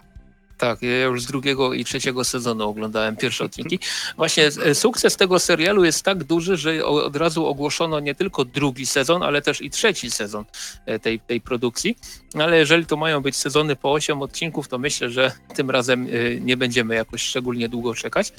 Tak, 0.64 0.82
ja 0.82 1.03
już 1.03 1.22
z 1.22 1.26
drugiego 1.26 1.74
i 1.74 1.86
trzeciego 1.86 2.24
sezonu 2.24 2.70
oglądałem 2.70 3.16
pierwsze 3.16 3.43
odcinki. 3.43 3.80
Właśnie 4.18 4.45
e, 4.66 4.76
sukces 4.76 5.18
tego 5.18 5.39
serialu 5.39 5.84
jest 5.84 6.03
tak 6.03 6.24
duży, 6.24 6.57
że 6.57 6.86
od 6.86 7.16
razu 7.16 7.45
ogłoszono 7.45 7.99
nie 7.99 8.16
tylko 8.16 8.45
drugi 8.45 8.86
sezon, 8.86 9.24
ale 9.24 9.41
też 9.41 9.61
i 9.61 9.70
trzeci 9.70 10.11
sezon 10.11 10.45
e, 10.86 10.99
tej, 10.99 11.20
tej 11.20 11.41
produkcji. 11.41 11.97
Ale 12.39 12.57
jeżeli 12.57 12.86
to 12.86 12.97
mają 12.97 13.22
być 13.22 13.36
sezony 13.36 13.76
po 13.76 13.91
8 13.91 14.22
odcinków, 14.22 14.68
to 14.68 14.78
myślę, 14.78 15.09
że 15.09 15.32
tym 15.55 15.72
razem 15.72 16.07
e, 16.07 16.39
nie 16.39 16.57
będziemy 16.57 16.95
jakoś 16.95 17.22
szczególnie 17.22 17.70
długo 17.70 17.95
czekać. 17.95 18.34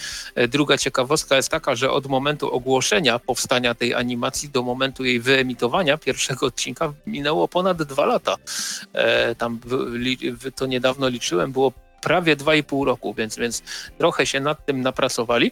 Druga 0.49 0.79
ciekawostka 0.79 1.37
jest 1.37 1.49
taka, 1.49 1.77
że 1.77 1.91
od 1.91 2.07
momentu 2.07 2.53
ogłoszenia 2.53 3.19
powstania 3.19 3.75
tej 3.75 3.95
animacji 3.95 4.49
do 4.49 4.63
momentu 4.63 5.05
jej 5.05 5.21
wyemitowania 5.21 5.99
pierwszego 5.99 6.47
odcinka 6.47 6.93
minęło 7.07 7.49
ponad 7.49 7.83
dwa 7.83 8.07
lata. 8.07 8.37
Tam 9.39 9.61
to 10.55 10.67
niedawno 10.67 11.09
liczyłem, 11.09 11.53
było 11.53 11.73
prawie 12.05 12.37
2,5 12.37 12.87
roku, 12.87 13.15
więc, 13.15 13.37
więc 13.37 13.63
trochę 13.99 14.27
się 14.27 14.41
nad 14.41 14.67
tym 14.67 14.81
napracowali. 14.81 15.51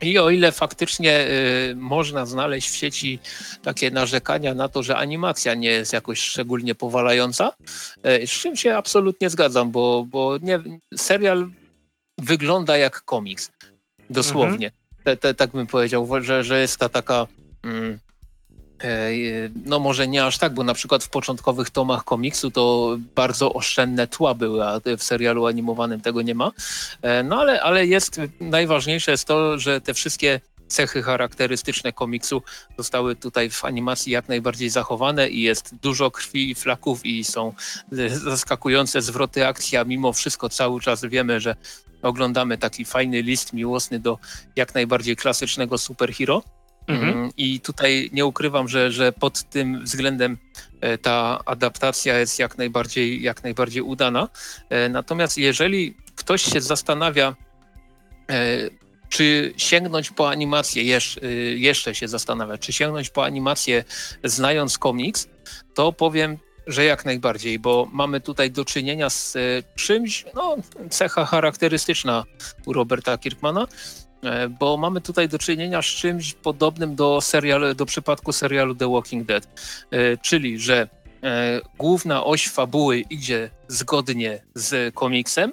I 0.00 0.18
o 0.18 0.30
ile 0.30 0.52
faktycznie 0.52 1.26
y, 1.70 1.74
można 1.76 2.26
znaleźć 2.26 2.70
w 2.70 2.76
sieci 2.76 3.18
takie 3.62 3.90
narzekania 3.90 4.54
na 4.54 4.68
to, 4.68 4.82
że 4.82 4.96
animacja 4.96 5.54
nie 5.54 5.68
jest 5.68 5.92
jakoś 5.92 6.20
szczególnie 6.20 6.74
powalająca, 6.74 7.52
y, 8.22 8.26
z 8.26 8.30
czym 8.30 8.56
się 8.56 8.76
absolutnie 8.76 9.30
zgadzam, 9.30 9.70
bo, 9.70 10.06
bo 10.08 10.38
nie, 10.42 10.60
serial 10.96 11.50
wygląda 12.18 12.76
jak 12.76 13.02
komiks. 13.02 13.50
Dosłownie. 14.10 14.66
Mhm. 14.66 15.04
Te, 15.04 15.16
te, 15.16 15.34
tak 15.34 15.50
bym 15.50 15.66
powiedział, 15.66 16.08
że, 16.20 16.44
że 16.44 16.60
jest 16.60 16.78
ta 16.78 16.88
taka. 16.88 17.26
Mm, 17.64 17.98
no 19.64 19.78
może 19.78 20.08
nie 20.08 20.24
aż 20.24 20.38
tak, 20.38 20.54
bo 20.54 20.64
na 20.64 20.74
przykład 20.74 21.04
w 21.04 21.08
początkowych 21.08 21.70
tomach 21.70 22.04
komiksu 22.04 22.50
to 22.50 22.96
bardzo 23.14 23.52
oszczędne 23.52 24.06
tła 24.06 24.34
były, 24.34 24.64
a 24.64 24.80
w 24.98 25.02
serialu 25.02 25.46
animowanym 25.46 26.00
tego 26.00 26.22
nie 26.22 26.34
ma. 26.34 26.52
E, 27.02 27.22
no 27.22 27.40
ale, 27.40 27.62
ale 27.62 27.86
jest, 27.86 28.20
najważniejsze 28.40 29.10
jest 29.10 29.24
to, 29.24 29.58
że 29.58 29.80
te 29.80 29.94
wszystkie 29.94 30.40
cechy 30.68 31.02
charakterystyczne 31.02 31.92
komiksu 31.92 32.42
zostały 32.78 33.16
tutaj 33.16 33.50
w 33.50 33.64
animacji 33.64 34.12
jak 34.12 34.28
najbardziej 34.28 34.70
zachowane 34.70 35.28
i 35.28 35.42
jest 35.42 35.74
dużo 35.82 36.10
krwi 36.10 36.50
i 36.50 36.54
flaków 36.54 37.06
i 37.06 37.24
są 37.24 37.52
zaskakujące 38.24 39.02
zwroty 39.02 39.46
akcji, 39.46 39.78
a 39.78 39.84
mimo 39.84 40.12
wszystko 40.12 40.48
cały 40.48 40.80
czas 40.80 41.04
wiemy, 41.04 41.40
że 41.40 41.56
oglądamy 42.02 42.58
taki 42.58 42.84
fajny 42.84 43.22
list 43.22 43.52
miłosny 43.52 44.00
do 44.00 44.18
jak 44.56 44.74
najbardziej 44.74 45.16
klasycznego 45.16 45.78
superhero. 45.78 46.42
Mhm. 46.86 47.12
Mm, 47.12 47.30
I 47.36 47.60
tutaj 47.60 48.10
nie 48.12 48.26
ukrywam, 48.26 48.68
że, 48.68 48.92
że 48.92 49.12
pod 49.12 49.42
tym 49.42 49.84
względem 49.84 50.38
e, 50.80 50.98
ta 50.98 51.40
adaptacja 51.44 52.18
jest 52.18 52.38
jak 52.38 52.58
najbardziej, 52.58 53.22
jak 53.22 53.44
najbardziej 53.44 53.82
udana. 53.82 54.28
E, 54.68 54.88
natomiast 54.88 55.38
jeżeli 55.38 55.96
ktoś 56.16 56.42
się 56.42 56.60
zastanawia, 56.60 57.36
e, 58.30 58.70
czy 59.08 59.54
sięgnąć 59.56 60.10
po 60.10 60.30
animację, 60.30 61.00
jeszcze 61.56 61.94
się 61.94 62.08
zastanawia, 62.08 62.58
czy 62.58 62.72
sięgnąć 62.72 63.10
po 63.10 63.24
animację 63.24 63.84
znając 64.24 64.78
komiks, 64.78 65.28
to 65.74 65.92
powiem 65.92 66.38
że 66.66 66.84
jak 66.84 67.04
najbardziej, 67.04 67.58
bo 67.58 67.88
mamy 67.92 68.20
tutaj 68.20 68.50
do 68.50 68.64
czynienia 68.64 69.10
z 69.10 69.36
czymś, 69.74 70.24
no, 70.34 70.56
cecha 70.90 71.24
charakterystyczna 71.24 72.24
u 72.66 72.72
Roberta 72.72 73.18
Kirkmana, 73.18 73.66
bo 74.58 74.76
mamy 74.76 75.00
tutaj 75.00 75.28
do 75.28 75.38
czynienia 75.38 75.82
z 75.82 75.86
czymś 75.86 76.34
podobnym 76.34 76.94
do, 76.96 77.20
serialu, 77.20 77.74
do 77.74 77.86
przypadku 77.86 78.32
serialu 78.32 78.74
The 78.74 78.92
Walking 78.92 79.26
Dead, 79.26 79.46
e, 79.90 80.16
czyli 80.16 80.58
że 80.58 80.88
główna 81.78 82.24
oś 82.24 82.48
fabuły 82.48 82.98
idzie 82.98 83.50
zgodnie 83.68 84.42
z 84.54 84.94
komiksem, 84.94 85.52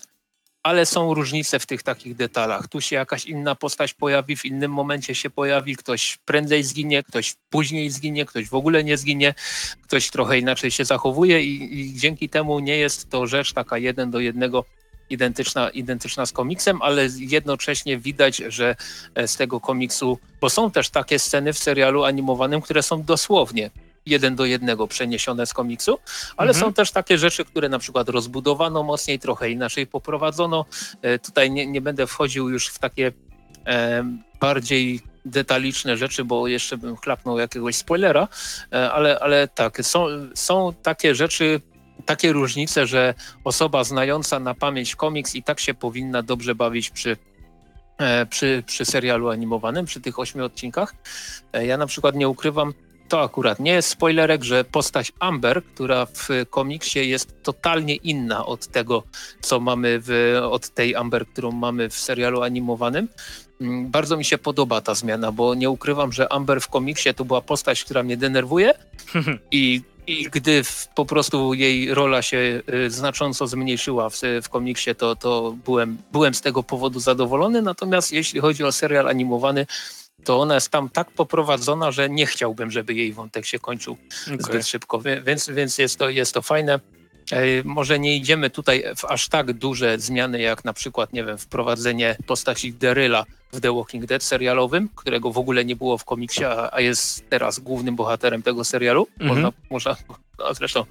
ale 0.63 0.85
są 0.85 1.13
różnice 1.13 1.59
w 1.59 1.65
tych 1.65 1.83
takich 1.83 2.15
detalach. 2.15 2.67
Tu 2.67 2.81
się 2.81 2.95
jakaś 2.95 3.25
inna 3.25 3.55
postać 3.55 3.93
pojawi, 3.93 4.35
w 4.35 4.45
innym 4.45 4.71
momencie 4.71 5.15
się 5.15 5.29
pojawi, 5.29 5.75
ktoś 5.75 6.17
prędzej 6.25 6.63
zginie, 6.63 7.03
ktoś 7.03 7.35
później 7.49 7.89
zginie, 7.89 8.25
ktoś 8.25 8.49
w 8.49 8.53
ogóle 8.53 8.83
nie 8.83 8.97
zginie, 8.97 9.33
ktoś 9.81 10.09
trochę 10.09 10.39
inaczej 10.39 10.71
się 10.71 10.85
zachowuje 10.85 11.43
i, 11.43 11.79
i 11.79 11.99
dzięki 11.99 12.29
temu 12.29 12.59
nie 12.59 12.77
jest 12.77 13.09
to 13.09 13.27
rzecz 13.27 13.53
taka 13.53 13.77
jeden 13.77 14.11
do 14.11 14.19
jednego 14.19 14.65
identyczna, 15.09 15.69
identyczna 15.69 16.25
z 16.25 16.31
komiksem, 16.31 16.81
ale 16.81 17.07
jednocześnie 17.17 17.97
widać, 17.97 18.37
że 18.47 18.75
e, 19.15 19.27
z 19.27 19.35
tego 19.35 19.59
komiksu, 19.59 20.19
bo 20.41 20.49
są 20.49 20.71
też 20.71 20.89
takie 20.89 21.19
sceny 21.19 21.53
w 21.53 21.57
serialu 21.57 22.03
animowanym, 22.03 22.61
które 22.61 22.83
są 22.83 23.03
dosłownie 23.03 23.69
jeden 24.05 24.35
do 24.35 24.45
jednego 24.45 24.87
przeniesione 24.87 25.45
z 25.45 25.53
komiksu, 25.53 25.99
ale 26.37 26.49
mhm. 26.49 26.65
są 26.65 26.73
też 26.73 26.91
takie 26.91 27.17
rzeczy, 27.17 27.45
które 27.45 27.69
na 27.69 27.79
przykład 27.79 28.09
rozbudowano 28.09 28.83
mocniej, 28.83 29.19
trochę 29.19 29.51
inaczej 29.51 29.87
poprowadzono. 29.87 30.65
E, 31.01 31.19
tutaj 31.19 31.51
nie, 31.51 31.67
nie 31.67 31.81
będę 31.81 32.07
wchodził 32.07 32.49
już 32.49 32.67
w 32.67 32.79
takie 32.79 33.11
e, 33.67 34.03
bardziej 34.39 35.01
detaliczne 35.25 35.97
rzeczy, 35.97 36.25
bo 36.25 36.47
jeszcze 36.47 36.77
bym 36.77 36.97
chlapnął 36.97 37.39
jakiegoś 37.39 37.75
spoilera, 37.75 38.27
e, 38.73 38.91
ale, 38.91 39.19
ale 39.19 39.47
tak, 39.47 39.85
są, 39.85 40.07
są 40.35 40.73
takie 40.83 41.15
rzeczy, 41.15 41.61
takie 42.05 42.31
różnice, 42.31 42.87
że 42.87 43.13
osoba 43.43 43.83
znająca 43.83 44.39
na 44.39 44.53
pamięć 44.53 44.95
komiks 44.95 45.35
i 45.35 45.43
tak 45.43 45.59
się 45.59 45.73
powinna 45.73 46.23
dobrze 46.23 46.55
bawić 46.55 46.89
przy 46.89 47.17
e, 47.97 48.25
przy, 48.25 48.63
przy 48.65 48.85
serialu 48.85 49.29
animowanym, 49.29 49.85
przy 49.85 50.01
tych 50.01 50.19
ośmiu 50.19 50.45
odcinkach. 50.45 50.95
E, 51.53 51.65
ja 51.65 51.77
na 51.77 51.85
przykład 51.85 52.15
nie 52.15 52.29
ukrywam, 52.29 52.73
to 53.09 53.21
akurat 53.21 53.59
nie 53.59 53.71
jest 53.71 53.89
spoilerek, 53.89 54.43
że 54.43 54.63
postać 54.63 55.11
Amber, 55.19 55.63
która 55.63 56.05
w 56.05 56.29
komiksie 56.49 57.09
jest 57.09 57.43
totalnie 57.43 57.95
inna 57.95 58.45
od 58.45 58.67
tego, 58.67 59.03
co 59.41 59.59
mamy 59.59 59.99
w, 60.01 60.37
od 60.51 60.69
tej 60.69 60.95
Amber, 60.95 61.27
którą 61.27 61.51
mamy 61.51 61.89
w 61.89 61.99
serialu 61.99 62.41
animowanym. 62.41 63.07
Mm, 63.61 63.91
bardzo 63.91 64.17
mi 64.17 64.25
się 64.25 64.37
podoba 64.37 64.81
ta 64.81 64.95
zmiana, 64.95 65.31
bo 65.31 65.55
nie 65.55 65.69
ukrywam, 65.69 66.11
że 66.11 66.33
Amber 66.33 66.61
w 66.61 66.67
komiksie 66.67 67.13
to 67.13 67.25
była 67.25 67.41
postać, 67.41 67.83
która 67.83 68.03
mnie 68.03 68.17
denerwuje 68.17 68.73
i, 69.51 69.81
i 70.07 70.29
gdy 70.31 70.63
w, 70.63 70.87
po 70.95 71.05
prostu 71.05 71.53
jej 71.53 71.93
rola 71.93 72.21
się 72.21 72.61
y, 72.73 72.89
znacząco 72.89 73.47
zmniejszyła 73.47 74.09
w, 74.09 74.21
w 74.43 74.49
komiksie, 74.49 74.95
to, 74.95 75.15
to 75.15 75.55
byłem, 75.65 75.97
byłem 76.11 76.33
z 76.33 76.41
tego 76.41 76.63
powodu 76.63 76.99
zadowolony. 76.99 77.61
Natomiast 77.61 78.11
jeśli 78.11 78.39
chodzi 78.39 78.63
o 78.63 78.71
serial 78.71 79.07
animowany, 79.07 79.65
to 80.23 80.39
ona 80.39 80.55
jest 80.55 80.69
tam 80.69 80.89
tak 80.89 81.11
poprowadzona, 81.11 81.91
że 81.91 82.09
nie 82.09 82.25
chciałbym, 82.25 82.71
żeby 82.71 82.93
jej 82.93 83.13
wątek 83.13 83.45
się 83.45 83.59
kończył 83.59 83.97
okay. 84.27 84.37
zbyt 84.39 84.67
szybko, 84.67 85.01
więc, 85.25 85.49
więc 85.49 85.77
jest, 85.77 85.99
to, 85.99 86.09
jest 86.09 86.33
to 86.33 86.41
fajne. 86.41 86.79
E, 87.33 87.63
może 87.63 87.99
nie 87.99 88.15
idziemy 88.15 88.49
tutaj 88.49 88.83
w 88.95 89.05
aż 89.05 89.27
tak 89.27 89.53
duże 89.53 89.99
zmiany, 89.99 90.41
jak 90.41 90.65
na 90.65 90.73
przykład, 90.73 91.13
nie 91.13 91.23
wiem, 91.23 91.37
wprowadzenie 91.37 92.15
postaci 92.25 92.73
Deryla 92.73 93.25
w 93.53 93.59
The 93.59 93.75
Walking 93.75 94.05
Dead 94.05 94.23
serialowym, 94.23 94.89
którego 94.95 95.31
w 95.31 95.37
ogóle 95.37 95.65
nie 95.65 95.75
było 95.75 95.97
w 95.97 96.05
komiksie, 96.05 96.43
a 96.71 96.81
jest 96.81 97.29
teraz 97.29 97.59
głównym 97.59 97.95
bohaterem 97.95 98.43
tego 98.43 98.63
serialu. 98.63 99.07
Mm 99.19 99.31
-hmm. 99.31 99.35
Można, 99.35 99.51
można 99.69 99.95
no 100.39 100.53
zresztą 100.53 100.85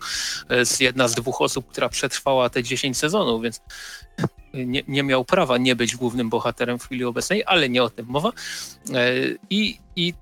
jest 0.50 0.80
jedna 0.80 1.08
z 1.08 1.14
dwóch 1.14 1.40
osób, 1.40 1.68
która 1.70 1.88
przetrwała 1.88 2.50
te 2.50 2.62
10 2.62 2.98
sezonów, 2.98 3.42
więc 3.42 3.60
nie, 4.54 4.82
nie, 4.88 5.02
miał 5.02 5.24
prawa 5.24 5.58
nie 5.58 5.76
być 5.76 5.96
głównym 5.96 6.30
bohaterem 6.30 6.78
w 6.78 6.84
chwili 6.84 7.04
obecnej, 7.04 7.42
ale 7.46 7.68
nie 7.68 7.82
o 7.82 7.90
tym 7.90 8.06
mowa. 8.06 8.32
E, 8.94 9.12
I, 9.50 9.78
i 9.96 10.14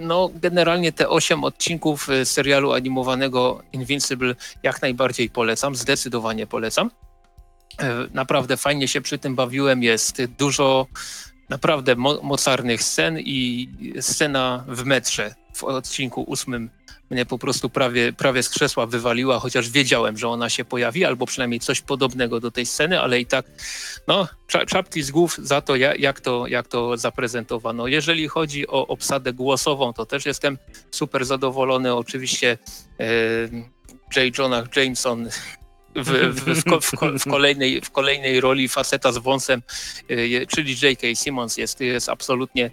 no, 0.00 0.30
generalnie 0.34 0.92
te 0.92 1.08
8 1.08 1.44
odcinków 1.44 2.10
e, 2.10 2.24
serialu 2.24 2.72
animowanego 2.72 3.62
Invincible 3.72 4.34
jak 4.62 4.82
najbardziej 4.82 5.30
polecam, 5.30 5.74
zdecydowanie 5.74 6.46
polecam. 6.46 6.90
E, 7.78 7.94
naprawdę 8.14 8.56
fajnie 8.56 8.88
się 8.88 9.00
przy 9.00 9.18
tym 9.18 9.34
bawiłem, 9.34 9.82
jest 9.82 10.24
dużo 10.24 10.86
naprawdę 11.48 11.96
mo 11.96 12.22
mocarnych 12.22 12.82
scen 12.82 13.18
i 13.18 13.68
scena 14.00 14.64
w 14.68 14.84
metrze 14.84 15.34
w 15.54 15.64
odcinku 15.64 16.22
ósmym 16.22 16.70
mnie 17.10 17.26
po 17.26 17.38
prostu 17.38 17.70
prawie, 17.70 18.12
prawie 18.12 18.42
z 18.42 18.48
krzesła 18.48 18.86
wywaliła, 18.86 19.38
chociaż 19.38 19.70
wiedziałem, 19.70 20.18
że 20.18 20.28
ona 20.28 20.50
się 20.50 20.64
pojawi, 20.64 21.04
albo 21.04 21.26
przynajmniej 21.26 21.60
coś 21.60 21.80
podobnego 21.80 22.40
do 22.40 22.50
tej 22.50 22.66
sceny, 22.66 23.00
ale 23.00 23.20
i 23.20 23.26
tak, 23.26 23.46
no, 24.08 24.28
czapki 24.66 25.02
z 25.02 25.10
głów 25.10 25.38
za 25.42 25.60
to, 25.60 25.76
jak 25.76 26.20
to, 26.20 26.46
jak 26.46 26.68
to 26.68 26.96
zaprezentowano. 26.96 27.86
Jeżeli 27.86 28.28
chodzi 28.28 28.68
o 28.68 28.86
obsadę 28.86 29.32
głosową, 29.32 29.92
to 29.92 30.06
też 30.06 30.26
jestem 30.26 30.58
super 30.90 31.24
zadowolony. 31.24 31.94
Oczywiście 31.94 32.58
e, 33.00 33.04
J. 34.16 34.38
Jonah 34.38 34.76
Jameson 34.76 35.28
w, 35.96 36.34
w, 36.34 36.64
w, 36.64 37.18
w, 37.18 37.30
kolejnej, 37.30 37.80
w 37.80 37.90
kolejnej 37.90 38.40
roli 38.40 38.68
faceta 38.68 39.12
z 39.12 39.18
wąsem, 39.18 39.62
e, 40.08 40.46
czyli 40.46 40.76
J.K. 40.82 41.06
Simmons 41.14 41.56
jest, 41.56 41.80
jest 41.80 42.08
absolutnie 42.08 42.70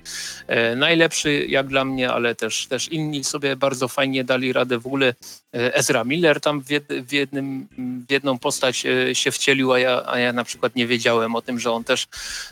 e, 0.48 0.76
najlepszy 0.76 1.46
jak 1.46 1.68
dla 1.68 1.86
mnie, 1.86 2.12
ale 2.12 2.36
też, 2.36 2.68
też 2.68 2.88
inni 2.88 3.24
sobie 3.24 3.56
bardzo 3.56 3.88
fajnie 3.88 4.24
dali 4.24 4.54
radę. 4.54 4.80
W 4.80 4.88
ogóle 4.88 5.08
e, 5.54 5.76
Ezra 5.76 6.04
Miller 6.04 6.42
tam 6.42 6.62
w, 6.62 6.70
jed, 6.70 6.88
w, 6.88 7.12
jednym, 7.12 7.68
w 8.08 8.12
jedną 8.12 8.40
postać 8.40 8.86
się 9.14 9.32
wcielił, 9.32 9.74
a 9.74 9.80
ja, 9.80 10.04
a 10.06 10.20
ja 10.20 10.34
na 10.34 10.44
przykład 10.44 10.76
nie 10.76 10.88
wiedziałem 10.88 11.36
o 11.36 11.42
tym, 11.42 11.60
że 11.60 11.72
on 11.72 11.84
też 11.84 12.08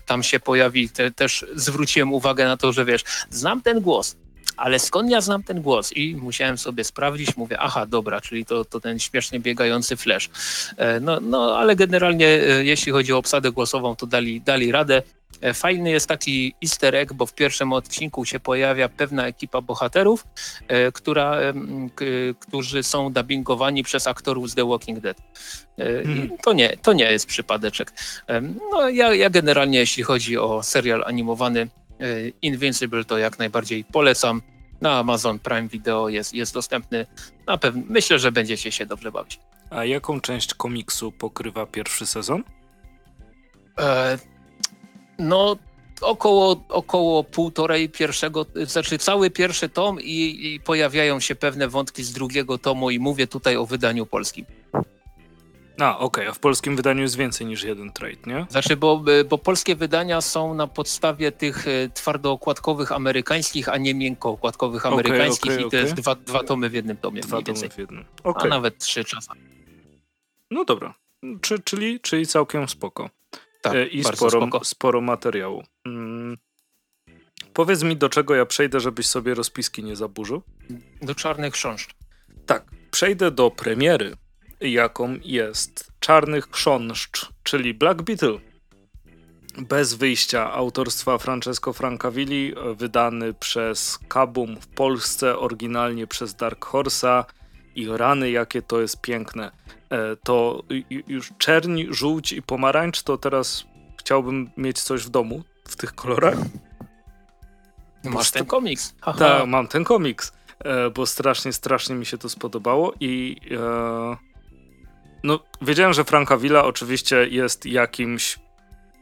tam 0.05 0.23
się 0.23 0.39
pojawi. 0.39 0.89
Te, 0.89 1.11
też 1.11 1.45
zwróciłem 1.55 2.13
uwagę 2.13 2.45
na 2.45 2.57
to, 2.57 2.73
że 2.73 2.85
wiesz, 2.85 3.03
znam 3.29 3.61
ten 3.61 3.81
głos, 3.81 4.15
ale 4.57 4.79
skąd 4.79 5.11
ja 5.11 5.21
znam 5.21 5.43
ten 5.43 5.61
głos? 5.61 5.93
I 5.93 6.15
musiałem 6.15 6.57
sobie 6.57 6.83
sprawdzić, 6.83 7.37
mówię, 7.37 7.59
aha, 7.59 7.85
dobra, 7.85 8.21
czyli 8.21 8.45
to, 8.45 8.65
to 8.65 8.79
ten 8.79 8.99
śmiesznie 8.99 9.39
biegający 9.39 9.97
flash. 9.97 10.29
E, 10.77 10.99
no, 10.99 11.19
no 11.19 11.57
ale 11.57 11.75
generalnie, 11.75 12.27
e, 12.27 12.65
jeśli 12.65 12.91
chodzi 12.91 13.13
o 13.13 13.17
obsadę 13.17 13.51
głosową, 13.51 13.95
to 13.95 14.07
dali, 14.07 14.41
dali 14.41 14.71
radę. 14.71 15.01
E, 15.41 15.53
fajny 15.53 15.91
jest 15.91 16.07
taki 16.07 16.53
easter 16.63 16.95
egg, 16.95 17.13
bo 17.13 17.25
w 17.25 17.33
pierwszym 17.33 17.73
odcinku 17.73 18.25
się 18.25 18.39
pojawia 18.39 18.89
pewna 18.89 19.27
ekipa 19.27 19.61
bohaterów, 19.61 20.27
która, 20.93 21.37
którzy 22.39 22.83
są 22.83 23.13
dubbingowani 23.13 23.83
przez 23.83 24.07
aktorów 24.07 24.49
z 24.49 24.55
The 24.55 24.67
Walking 24.67 24.99
Dead. 24.99 25.17
Hmm. 25.77 26.29
To, 26.43 26.53
nie, 26.53 26.77
to 26.77 26.93
nie 26.93 27.11
jest 27.11 27.25
przypadeczek. 27.25 27.93
No, 28.71 28.89
ja, 28.89 29.13
ja 29.13 29.29
generalnie, 29.29 29.79
jeśli 29.79 30.03
chodzi 30.03 30.37
o 30.37 30.63
serial 30.63 31.03
animowany, 31.05 31.67
Invincible 32.41 33.05
to 33.05 33.17
jak 33.17 33.39
najbardziej 33.39 33.83
polecam. 33.83 34.41
Na 34.81 34.99
Amazon 34.99 35.39
Prime 35.39 35.67
Video 35.67 36.09
jest, 36.09 36.33
jest 36.33 36.53
dostępny. 36.53 37.05
Na 37.47 37.57
pewno 37.57 37.83
myślę, 37.89 38.19
że 38.19 38.31
będziecie 38.31 38.71
się 38.71 38.85
dobrze 38.85 39.11
bawić. 39.11 39.39
A 39.69 39.85
jaką 39.85 40.21
część 40.21 40.53
komiksu 40.53 41.11
pokrywa 41.11 41.65
pierwszy 41.65 42.05
sezon? 42.05 42.43
E, 43.79 44.17
no, 45.19 45.55
około, 46.01 46.63
około 46.69 47.23
półtorej 47.23 47.89
pierwszego, 47.89 48.45
znaczy 48.63 48.97
cały 48.97 49.29
pierwszy 49.29 49.69
tom 49.69 50.01
i, 50.01 50.53
i 50.53 50.59
pojawiają 50.59 51.19
się 51.19 51.35
pewne 51.35 51.67
wątki 51.67 52.03
z 52.03 52.13
drugiego 52.13 52.57
tomu 52.57 52.91
i 52.91 52.99
mówię 52.99 53.27
tutaj 53.27 53.55
o 53.55 53.65
wydaniu 53.65 54.05
polskim. 54.05 54.45
A, 55.81 55.97
okej, 55.97 56.05
okay. 56.05 56.29
a 56.29 56.33
w 56.33 56.39
polskim 56.39 56.75
wydaniu 56.75 57.01
jest 57.01 57.17
więcej 57.17 57.47
niż 57.47 57.63
jeden 57.63 57.91
trade, 57.91 58.17
nie? 58.27 58.45
Znaczy, 58.49 58.77
bo, 58.77 59.03
bo 59.29 59.37
polskie 59.37 59.75
wydania 59.75 60.21
są 60.21 60.53
na 60.53 60.67
podstawie 60.67 61.31
tych 61.31 61.67
e, 61.67 61.89
twardookładkowych 61.89 62.91
amerykańskich, 62.91 63.69
a 63.69 63.77
nie 63.77 63.93
miękkookładkowych 63.93 64.85
amerykańskich 64.85 65.51
okay, 65.51 65.65
okay, 65.65 65.67
i 65.67 65.71
to 65.71 65.77
jest 65.77 65.93
dwa, 65.93 66.15
dwa 66.15 66.43
tomy 66.43 66.69
w 66.69 66.73
jednym 66.73 66.97
tomie. 66.97 67.21
Dwa 67.21 67.41
tomy 67.41 67.69
w 67.69 67.77
jednym. 67.77 68.05
A 68.23 68.47
nawet 68.47 68.77
trzy 68.77 69.05
czasami. 69.05 69.41
No 70.51 70.65
dobra, 70.65 70.93
Czy, 71.41 71.59
czyli, 71.59 71.99
czyli 71.99 72.27
całkiem 72.27 72.69
spoko. 72.69 73.09
Tak, 73.61 73.75
e, 73.75 73.87
I 73.87 74.03
sporo, 74.03 74.29
spoko. 74.29 74.65
sporo 74.65 75.01
materiału. 75.01 75.63
Mm. 75.85 76.37
Powiedz 77.53 77.83
mi, 77.83 77.97
do 77.97 78.09
czego 78.09 78.35
ja 78.35 78.45
przejdę, 78.45 78.79
żebyś 78.79 79.05
sobie 79.07 79.33
rozpiski 79.33 79.83
nie 79.83 79.95
zaburzył? 79.95 80.41
Do 81.01 81.15
czarnych 81.15 81.53
chrząszcz. 81.53 81.95
Tak, 82.45 82.65
przejdę 82.91 83.31
do 83.31 83.51
premiery 83.51 84.15
jaką 84.61 85.15
jest 85.23 85.91
Czarnych 85.99 86.49
Chrząszcz, 86.51 87.29
czyli 87.43 87.73
Black 87.73 88.01
Beetle. 88.01 88.39
Bez 89.57 89.93
wyjścia 89.93 90.53
autorstwa 90.53 91.17
Francesco 91.17 91.73
Francavilli, 91.73 92.53
wydany 92.75 93.33
przez 93.33 93.99
Kabum 94.07 94.61
w 94.61 94.67
Polsce, 94.67 95.39
oryginalnie 95.39 96.07
przez 96.07 96.35
Dark 96.35 96.65
Horse'a 96.65 97.23
i 97.75 97.87
rany 97.87 98.31
jakie 98.31 98.61
to 98.61 98.81
jest 98.81 99.01
piękne. 99.01 99.51
E, 99.89 100.15
to 100.15 100.63
już 101.07 101.31
czerń, 101.37 101.83
żółć 101.89 102.31
i 102.31 102.41
pomarańcz, 102.41 103.03
to 103.03 103.17
teraz 103.17 103.65
chciałbym 103.99 104.49
mieć 104.57 104.81
coś 104.81 105.03
w 105.03 105.09
domu 105.09 105.43
w 105.67 105.75
tych 105.75 105.95
kolorach. 105.95 106.37
Masz 108.03 108.31
ten 108.31 108.45
komiks. 108.45 108.95
Tak, 109.17 109.47
mam 109.47 109.67
ten 109.67 109.83
komiks, 109.83 110.33
e, 110.59 110.89
bo 110.89 111.05
strasznie, 111.05 111.53
strasznie 111.53 111.95
mi 111.95 112.05
się 112.05 112.17
to 112.17 112.29
spodobało 112.29 112.93
i 112.99 113.37
e, 113.51 114.30
no, 115.23 115.39
wiedziałem, 115.61 115.93
że 115.93 116.03
Franka 116.03 116.37
Villa 116.37 116.63
oczywiście 116.63 117.27
jest 117.27 117.65
jakimś 117.65 118.39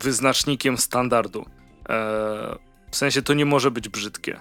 wyznacznikiem 0.01 0.77
standardu. 0.77 1.45
Eee, 1.89 2.55
w 2.91 2.95
sensie 2.95 3.21
to 3.21 3.33
nie 3.33 3.45
może 3.45 3.71
być 3.71 3.89
brzydkie. 3.89 4.39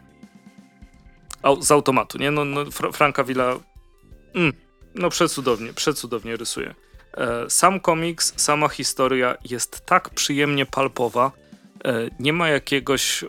Z 1.60 1.70
automatu, 1.70 2.18
nie? 2.18 2.30
No, 2.30 2.44
no 2.44 2.64
Fra 2.70 2.92
Franka 2.92 3.24
Villa 3.24 3.56
mm, 4.34 4.52
no 4.94 5.10
przecudownie, 5.10 5.72
przecudownie 5.72 6.36
rysuje. 6.36 6.74
Eee, 7.16 7.50
sam 7.50 7.80
komiks, 7.80 8.32
sama 8.36 8.68
historia 8.68 9.36
jest 9.50 9.86
tak 9.86 10.10
przyjemnie 10.10 10.66
palpowa. 10.66 11.32
Eee, 11.84 12.10
nie 12.20 12.32
ma 12.32 12.48
jakiegoś 12.48 13.24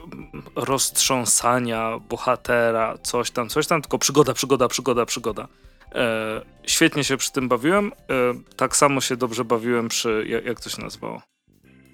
roztrząsania 0.56 2.00
bohatera, 2.10 2.98
coś 3.04 3.32
tam, 3.32 3.50
coś 3.50 3.68
tam, 3.68 3.82
tylko 3.82 3.98
przygoda, 3.98 4.34
przygoda, 4.34 4.68
przygoda, 4.68 5.06
przygoda. 5.06 5.48
E, 5.96 6.42
świetnie 6.64 7.04
się 7.04 7.18
przy 7.18 7.32
tym 7.32 7.48
bawiłem. 7.48 7.92
E, 8.10 8.34
tak 8.56 8.76
samo 8.76 9.02
się 9.02 9.18
dobrze 9.18 9.46
bawiłem 9.46 9.88
przy. 9.88 10.26
Jak, 10.46 10.60
to 10.60 10.70
się 10.70 10.82
nazywało? 10.82 11.22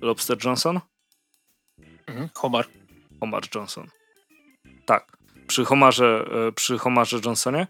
Lobster 0.02 0.38
Johnson? 0.46 0.80
Mhm, 2.08 2.30
Homar. 2.36 2.68
Homar 3.20 3.44
Johnson. 3.56 3.88
Tak. 4.86 5.18
Przy 5.48 5.66
Homarze, 5.66 6.26
e, 6.48 6.52
przy 6.52 6.78
Homarze 6.78 7.20
Johnsonie. 7.26 7.68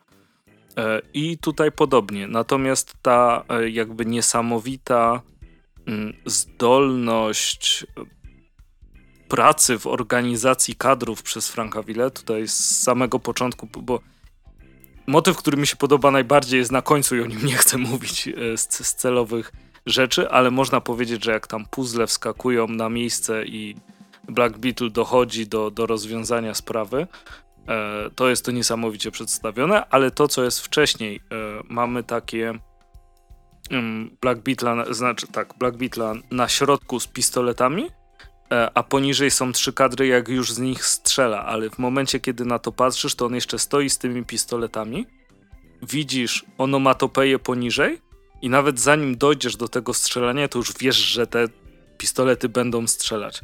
I 1.14 1.38
tutaj 1.38 1.72
podobnie. 1.72 2.28
Natomiast 2.28 2.94
ta 3.02 3.44
jakby 3.68 4.06
niesamowita 4.06 5.22
mm, 5.88 6.14
zdolność 6.26 7.86
pracy 9.28 9.80
w 9.80 9.88
organizacji 9.88 10.76
kadrów 10.76 11.24
przez 11.24 11.50
Franka 11.50 11.84
Ville, 11.84 12.12
tutaj 12.12 12.48
z 12.48 12.82
samego 12.84 13.20
początku, 13.20 13.68
bo 13.68 14.00
motyw, 15.08 15.38
który 15.38 15.58
mi 15.58 15.68
się 15.68 15.76
podoba 15.76 16.12
najbardziej 16.12 16.60
jest 16.60 16.72
na 16.72 16.82
końcu 16.82 17.16
i 17.16 17.22
o 17.22 17.26
nim 17.26 17.46
nie 17.46 17.56
chcę 17.56 17.78
mówić 17.78 18.28
e, 18.28 18.58
z, 18.58 18.88
z 18.88 18.96
celowych 18.96 19.52
rzeczy, 19.86 20.30
ale 20.30 20.52
można 20.52 20.82
powiedzieć, 20.82 21.24
że 21.24 21.32
jak 21.32 21.48
tam 21.48 21.66
puzzle 21.66 22.08
wskakują 22.08 22.68
na 22.68 22.90
miejsce 22.90 23.46
i 23.46 23.76
Black 24.30 24.58
Beetle 24.58 24.90
dochodzi 24.90 25.48
do, 25.48 25.72
do 25.72 25.86
rozwiązania 25.86 26.54
sprawy, 26.54 27.08
e, 27.68 28.10
to 28.16 28.30
jest 28.30 28.46
to 28.46 28.52
niesamowicie 28.52 29.12
przedstawione, 29.12 29.86
ale 29.90 30.12
to, 30.12 30.28
co 30.28 30.44
jest 30.44 30.60
wcześniej, 30.60 31.16
e, 31.16 31.20
mamy 31.70 32.04
takie 32.04 32.54
mm, 33.72 34.18
Black 34.22 34.42
Beetle, 34.42 34.86
znaczy 34.94 35.28
tak, 35.28 35.54
Black 35.58 35.78
Beetle 35.78 36.14
na 36.32 36.48
środku 36.48 37.00
z 37.00 37.08
pistoletami, 37.08 37.90
a 38.50 38.84
poniżej 38.84 39.32
są 39.32 39.52
trzy 39.52 39.74
kadry, 39.74 40.08
jak 40.08 40.28
już 40.28 40.54
z 40.54 40.60
nich 40.60 40.86
strzela, 40.86 41.46
ale 41.46 41.70
w 41.70 41.80
momencie, 41.80 42.20
kiedy 42.20 42.46
na 42.46 42.60
to 42.60 42.72
patrzysz, 42.72 43.16
to 43.16 43.26
on 43.26 43.36
jeszcze 43.36 43.60
stoi 43.60 43.90
z 43.90 43.98
tymi 43.98 44.26
pistoletami. 44.26 45.06
Widzisz 45.82 46.46
onomatopeję 46.58 47.40
poniżej 47.40 48.02
i 48.42 48.50
nawet 48.50 48.80
zanim 48.80 49.18
dojdziesz 49.18 49.56
do 49.56 49.68
tego 49.68 49.94
strzelania, 49.94 50.48
to 50.48 50.58
już 50.58 50.74
wiesz, 50.80 50.96
że 50.96 51.28
te 51.28 51.48
pistolety 51.98 52.50
będą 52.50 52.88
strzelać. 52.88 53.42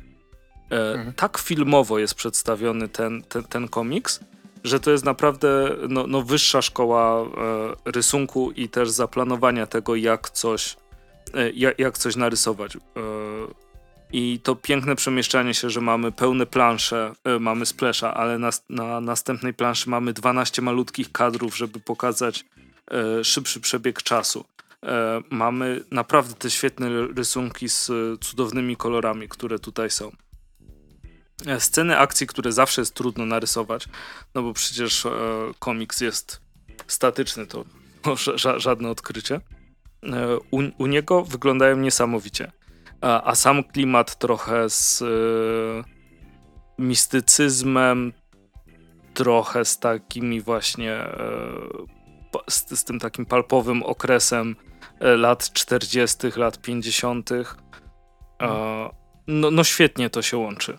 E, 0.72 0.94
mhm. 0.94 1.14
Tak 1.14 1.38
filmowo 1.38 2.00
jest 2.00 2.16
przedstawiony 2.16 2.90
ten, 2.90 3.24
ten, 3.24 3.44
ten 3.44 3.68
komiks, 3.68 4.20
że 4.64 4.80
to 4.80 4.92
jest 4.92 5.06
naprawdę 5.06 5.76
no, 5.90 6.08
no 6.08 6.22
wyższa 6.22 6.62
szkoła 6.62 7.22
e, 7.22 7.26
rysunku 7.92 8.52
i 8.52 8.70
też 8.70 8.90
zaplanowania 8.90 9.68
tego, 9.68 9.96
jak 9.96 10.30
coś, 10.30 10.78
e, 11.34 11.52
jak, 11.52 11.80
jak 11.80 11.98
coś 11.98 12.16
narysować. 12.16 12.76
E, 12.76 12.80
i 14.14 14.40
to 14.44 14.56
piękne 14.56 14.96
przemieszczanie 14.96 15.54
się, 15.54 15.70
że 15.70 15.82
mamy 15.82 16.12
pełne 16.12 16.46
plansze, 16.46 17.14
y, 17.36 17.40
mamy 17.40 17.66
splesza, 17.66 18.14
ale 18.14 18.40
na, 18.40 18.50
na, 18.70 19.02
następnej 19.02 19.54
planszy 19.54 19.90
mamy 19.90 20.14
12 20.14 20.62
malutkich 20.62 21.12
kadrów, 21.12 21.58
żeby 21.58 21.80
pokazać 21.80 22.46
y, 23.20 23.24
szybszy 23.24 23.60
przebieg 23.60 24.04
czasu. 24.04 24.40
Y, 24.40 24.88
mamy 25.30 25.84
naprawdę 25.92 26.34
te 26.34 26.50
świetne 26.50 26.90
rysunki 27.16 27.70
z 27.70 27.92
cudownymi 28.22 28.76
kolorami, 28.76 29.30
które 29.30 29.60
tutaj 29.60 29.90
są. 29.90 30.12
Sceny 31.60 31.98
akcji, 31.98 32.28
które 32.28 32.52
zawsze 32.52 32.82
jest 32.82 32.94
trudno 32.94 33.26
narysować, 33.26 33.86
no 34.36 34.42
bo 34.42 34.54
przecież 34.54 35.08
komiks 35.60 36.02
jest 36.02 36.42
statyczny, 36.88 37.48
to 37.48 37.66
ża 38.36 38.60
żadne 38.60 38.90
odkrycie. 38.90 39.42
U, 40.52 40.62
u 40.78 40.88
niego 40.88 41.24
wyglądają 41.24 41.78
niesamowicie 41.78 42.52
a, 43.02 43.24
a 43.24 43.36
sam 43.36 43.64
klimat 43.64 44.16
trochę 44.16 44.70
z 44.70 45.02
y, 45.02 45.84
mistycyzmem, 46.80 48.14
trochę 49.14 49.66
z 49.66 49.80
takimi 49.80 50.42
właśnie 50.42 51.06
y, 52.48 52.52
z, 52.52 52.80
z, 52.80 52.84
tym 52.84 53.00
takim 53.00 53.26
palpowym 53.26 53.84
okresem 53.84 54.56
y, 55.02 55.18
lat 55.18 55.54
40., 55.54 56.18
lat 56.36 56.62
50. 56.62 57.30
No, 59.28 59.52
no 59.52 59.64
świetnie 59.64 60.10
to 60.10 60.22
się 60.22 60.38
łączy. 60.38 60.78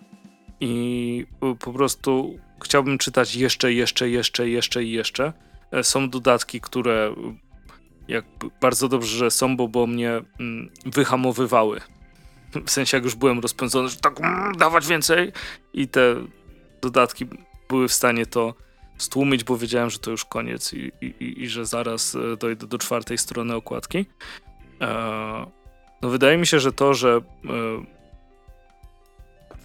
I 0.61 1.27
po 1.61 1.73
prostu 1.73 2.39
chciałbym 2.65 2.99
czytać 2.99 3.35
jeszcze, 3.35 3.73
jeszcze, 3.73 4.09
jeszcze, 4.11 4.49
jeszcze 4.49 4.85
i 4.85 4.91
jeszcze. 4.91 5.33
Są 5.83 6.11
dodatki, 6.11 6.61
które 6.61 7.15
jakby 8.09 8.47
bardzo 8.61 8.89
dobrze, 8.89 9.17
że 9.17 9.31
są, 9.31 9.57
bo, 9.57 9.69
bo 9.69 9.87
mnie 9.87 10.11
mm, 10.41 10.71
wyhamowywały 10.87 11.81
w 12.67 12.71
sensie 12.71 12.97
jak 12.97 13.05
już 13.05 13.15
byłem 13.15 13.41
rozpędzony, 13.41 13.89
że 13.89 13.97
tak 13.97 14.21
mm, 14.21 14.57
dawać 14.57 14.87
więcej 14.87 15.33
i 15.73 15.89
te 15.89 16.15
dodatki 16.83 17.27
były 17.69 17.89
w 17.89 17.93
stanie 17.93 18.27
to 18.27 18.55
stłumić, 18.99 19.45
bo 19.45 19.59
wiedziałem, 19.59 19.91
że 19.91 19.99
to 19.99 20.11
już 20.11 20.25
koniec 20.25 20.73
i, 20.73 20.93
i, 21.01 21.43
i 21.43 21.49
że 21.49 21.67
zaraz 21.67 22.15
e, 22.15 22.37
dojdę 22.37 22.67
do 22.67 22.79
czwartej 22.79 23.19
strony 23.19 23.55
okładki. 23.55 24.07
E, 24.81 25.47
no 26.03 26.09
wydaje 26.09 26.39
mi 26.39 26.47
się, 26.47 26.61
że 26.61 26.73
to, 26.73 26.95
że 26.95 27.17
e, 27.17 27.21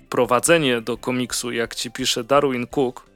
wprowadzenie 0.05 0.81
do 0.81 0.97
komiksu, 0.97 1.51
jak 1.51 1.75
ci 1.75 1.91
pisze 1.91 2.23
Darwin 2.23 2.67
Cook, 2.67 3.07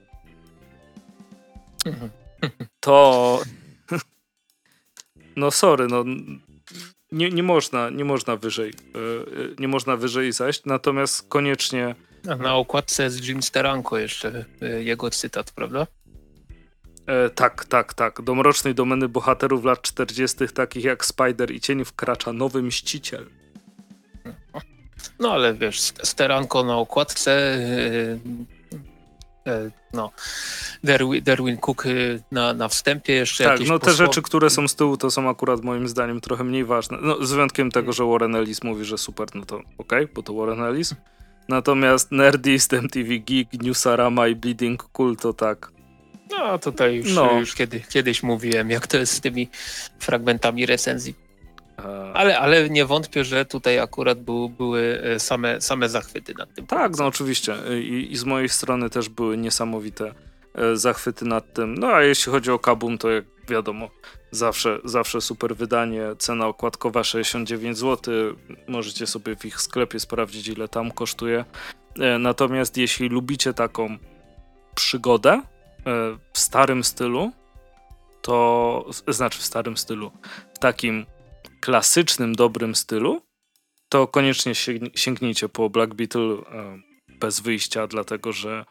to 2.79 3.41
no 5.35 5.51
sorry, 5.51 5.87
no 5.87 6.03
nie, 7.11 7.29
nie, 7.29 7.43
można, 7.43 7.89
nie 7.89 8.05
można 8.05 8.35
wyżej, 8.35 8.69
e, 8.69 8.97
e, 8.99 9.55
nie 9.59 9.67
można 9.67 9.97
wyżej 9.97 10.31
zajść, 10.31 10.61
natomiast 10.65 11.29
koniecznie... 11.29 11.95
Na 12.39 12.55
okładce 12.55 13.03
jest 13.03 13.27
Jim 13.27 13.43
Steranko 13.43 13.97
jeszcze, 13.97 14.45
e, 14.61 14.83
jego 14.83 15.09
cytat, 15.09 15.51
prawda? 15.51 15.87
E, 17.05 17.29
tak, 17.29 17.65
tak, 17.65 17.93
tak. 17.93 18.21
Do 18.21 18.35
mrocznej 18.35 18.75
domeny 18.75 19.09
bohaterów 19.09 19.65
lat 19.65 19.81
40., 19.81 20.47
takich 20.53 20.83
jak 20.83 21.05
Spider 21.05 21.51
i 21.51 21.61
Cień, 21.61 21.85
wkracza 21.85 22.33
nowy 22.33 22.61
mściciel. 22.61 23.25
No 25.19 25.31
ale 25.31 25.53
wiesz, 25.53 25.79
Steranko 25.79 26.63
na 26.63 26.77
okładce, 26.77 27.59
no, 29.93 30.11
Derwin, 30.83 31.23
Derwin 31.23 31.57
Cook 31.57 31.83
na, 32.31 32.53
na 32.53 32.67
wstępie 32.67 33.13
jeszcze 33.13 33.43
Tak, 33.43 33.59
no 33.67 33.79
te 33.79 33.93
rzeczy, 33.93 34.21
które 34.21 34.49
są 34.49 34.67
z 34.67 34.75
tyłu, 34.75 34.97
to 34.97 35.11
są 35.11 35.29
akurat 35.29 35.63
moim 35.63 35.87
zdaniem 35.87 36.21
trochę 36.21 36.43
mniej 36.43 36.65
ważne. 36.65 36.97
No, 37.01 37.25
z 37.25 37.31
wyjątkiem 37.31 37.71
tego, 37.71 37.93
że 37.93 38.05
Warren 38.05 38.35
Ellis 38.35 38.63
mówi, 38.63 38.85
że 38.85 38.97
super, 38.97 39.27
no 39.35 39.45
to 39.45 39.55
okej, 39.55 39.69
okay, 39.77 40.07
bo 40.13 40.23
to 40.23 40.33
Warren 40.33 40.61
Ellis. 40.61 40.95
Natomiast 41.49 42.11
Nerdist, 42.11 42.73
MTV 42.73 43.09
Geek, 43.19 43.53
Newsarama 43.53 44.27
i 44.27 44.35
Bleeding 44.35 44.83
Cool 44.83 45.17
to 45.17 45.33
tak. 45.33 45.71
No 46.31 46.59
tutaj 46.59 46.95
już, 46.95 47.13
no. 47.13 47.39
już 47.39 47.55
kiedy, 47.55 47.79
kiedyś 47.79 48.23
mówiłem, 48.23 48.69
jak 48.69 48.87
to 48.87 48.97
jest 48.97 49.13
z 49.13 49.21
tymi 49.21 49.49
fragmentami 49.99 50.65
recenzji. 50.65 51.15
E. 51.79 52.13
Ale, 52.13 52.39
ale 52.39 52.69
nie 52.69 52.85
wątpię, 52.85 53.23
że 53.23 53.45
tutaj 53.45 53.79
akurat 53.79 54.19
był, 54.19 54.49
były 54.49 55.01
e, 55.03 55.19
same, 55.19 55.61
same 55.61 55.89
zachwyty 55.89 56.33
nad 56.33 56.53
tym. 56.53 56.67
Tak, 56.67 56.97
no 56.97 57.05
oczywiście. 57.05 57.55
I, 57.81 58.11
I, 58.11 58.17
z 58.17 58.23
mojej 58.23 58.49
strony 58.49 58.89
też 58.89 59.09
były 59.09 59.37
niesamowite 59.37 60.13
e, 60.55 60.75
zachwyty 60.75 61.25
nad 61.25 61.53
tym. 61.53 61.75
No 61.75 61.87
a 61.87 62.03
jeśli 62.03 62.31
chodzi 62.31 62.51
o 62.51 62.59
Kabum, 62.59 62.97
to 62.97 63.11
jak 63.11 63.25
wiadomo, 63.49 63.89
zawsze, 64.31 64.79
zawsze 64.83 65.21
super 65.21 65.55
wydanie. 65.55 66.03
Cena 66.17 66.47
okładkowa 66.47 67.03
69 67.03 67.77
zł. 67.77 68.13
Możecie 68.67 69.07
sobie 69.07 69.35
w 69.35 69.45
ich 69.45 69.61
sklepie 69.61 69.99
sprawdzić, 69.99 70.47
ile 70.47 70.67
tam 70.67 70.91
kosztuje. 70.91 71.45
Natomiast 72.19 72.77
jeśli 72.77 73.09
lubicie 73.09 73.53
taką 73.53 73.97
przygodę 74.75 75.41
w 76.33 76.39
starym 76.39 76.83
stylu, 76.83 77.31
to 78.21 78.85
znaczy 79.07 79.39
w 79.39 79.43
starym 79.43 79.77
stylu, 79.77 80.11
w 80.53 80.59
takim 80.59 81.05
klasycznym, 81.61 82.35
dobrym 82.35 82.75
stylu, 82.75 83.21
to 83.89 84.07
koniecznie 84.07 84.53
sięgnijcie 84.95 85.49
po 85.49 85.69
Black 85.69 85.93
Beetle 85.93 86.21
e, 86.21 86.81
bez 87.19 87.39
wyjścia, 87.39 87.87
dlatego 87.87 88.31
że, 88.31 88.65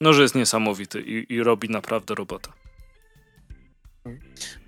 no, 0.00 0.12
że 0.12 0.22
jest 0.22 0.34
niesamowity 0.34 1.00
i, 1.00 1.32
i 1.34 1.42
robi 1.42 1.68
naprawdę 1.68 2.14
robotę. 2.14 2.52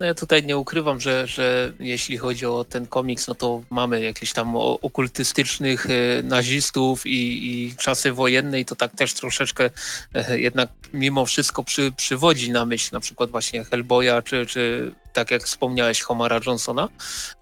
No 0.01 0.07
ja 0.07 0.14
tutaj 0.14 0.43
nie 0.43 0.57
ukrywam, 0.57 1.01
że, 1.01 1.26
że 1.26 1.72
jeśli 1.80 2.18
chodzi 2.18 2.47
o 2.47 2.64
ten 2.64 2.86
komiks, 2.86 3.28
no 3.28 3.34
to 3.34 3.62
mamy 3.70 4.01
jakieś 4.01 4.32
tam 4.32 4.57
okultystycznych 4.57 5.86
e, 5.86 6.22
nazistów 6.22 7.07
i, 7.07 7.51
i 7.51 7.76
czasy 7.76 8.12
wojenne 8.12 8.61
i 8.61 8.64
to 8.64 8.76
tak 8.76 8.93
też 8.93 9.14
troszeczkę 9.14 9.70
e, 10.14 10.41
jednak 10.41 10.70
mimo 10.93 11.26
wszystko 11.26 11.64
przy, 11.64 11.93
przywodzi 11.93 12.51
na 12.51 12.66
myśl 12.66 12.88
na 12.93 13.01
przykład 13.01 13.30
właśnie 13.30 13.64
Hellboya, 13.64 14.22
czy, 14.24 14.47
czy 14.47 14.93
tak 15.12 15.30
jak 15.30 15.43
wspomniałeś 15.43 16.01
Homara 16.01 16.41
Johnsona, 16.47 16.88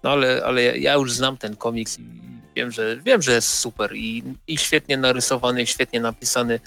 no 0.03 0.11
ale, 0.11 0.43
ale 0.45 0.77
ja 0.77 0.93
już 0.93 1.13
znam 1.13 1.37
ten 1.37 1.55
komiks 1.55 1.99
i 1.99 2.39
wiem, 2.55 2.71
że, 2.71 2.97
wiem, 3.05 3.21
że 3.21 3.31
jest 3.31 3.49
super 3.49 3.95
i, 3.95 4.23
i 4.47 4.57
świetnie 4.57 4.97
narysowany, 4.97 5.67
świetnie 5.67 5.99
napisany. 5.99 6.59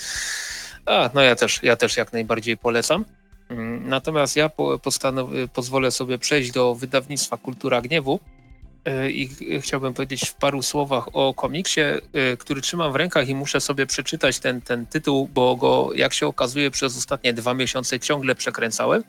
A, 0.87 1.11
no 1.15 1.21
ja 1.21 1.37
też, 1.37 1.61
ja 1.63 1.77
też 1.77 1.97
jak 1.97 2.13
najbardziej 2.13 2.57
polecam. 2.57 3.05
Mm, 3.53 3.89
natomiast 3.89 4.37
ja 4.37 4.51
pozwolę 5.53 5.91
sobie 5.91 6.19
przejść 6.19 6.51
do 6.51 6.75
wydawnictwa 6.75 7.37
Kultura 7.37 7.81
Gniewu 7.81 8.21
e, 8.85 9.11
i 9.11 9.29
chciałbym 9.61 9.95
powiedzieć 9.95 10.29
w 10.29 10.35
paru 10.35 10.63
słowach 10.63 11.09
o 11.13 11.35
komiksie, 11.35 11.81
e, 11.81 12.01
który 12.39 12.61
trzymam 12.61 12.93
w 12.93 12.97
rękach 12.97 13.29
i 13.29 13.35
muszę 13.35 13.61
sobie 13.61 13.87
przeczytać 13.87 14.39
ten, 14.39 14.61
ten 14.61 14.87
tytuł, 14.87 15.29
bo 15.35 15.57
go, 15.57 15.91
jak 15.95 16.15
się 16.15 16.27
okazuje, 16.27 16.71
przez 16.71 16.97
ostatnie 16.97 17.33
dwa 17.33 17.55
miesiące 17.55 18.01
ciągle 18.01 18.35
przekręcałem. 18.35 19.05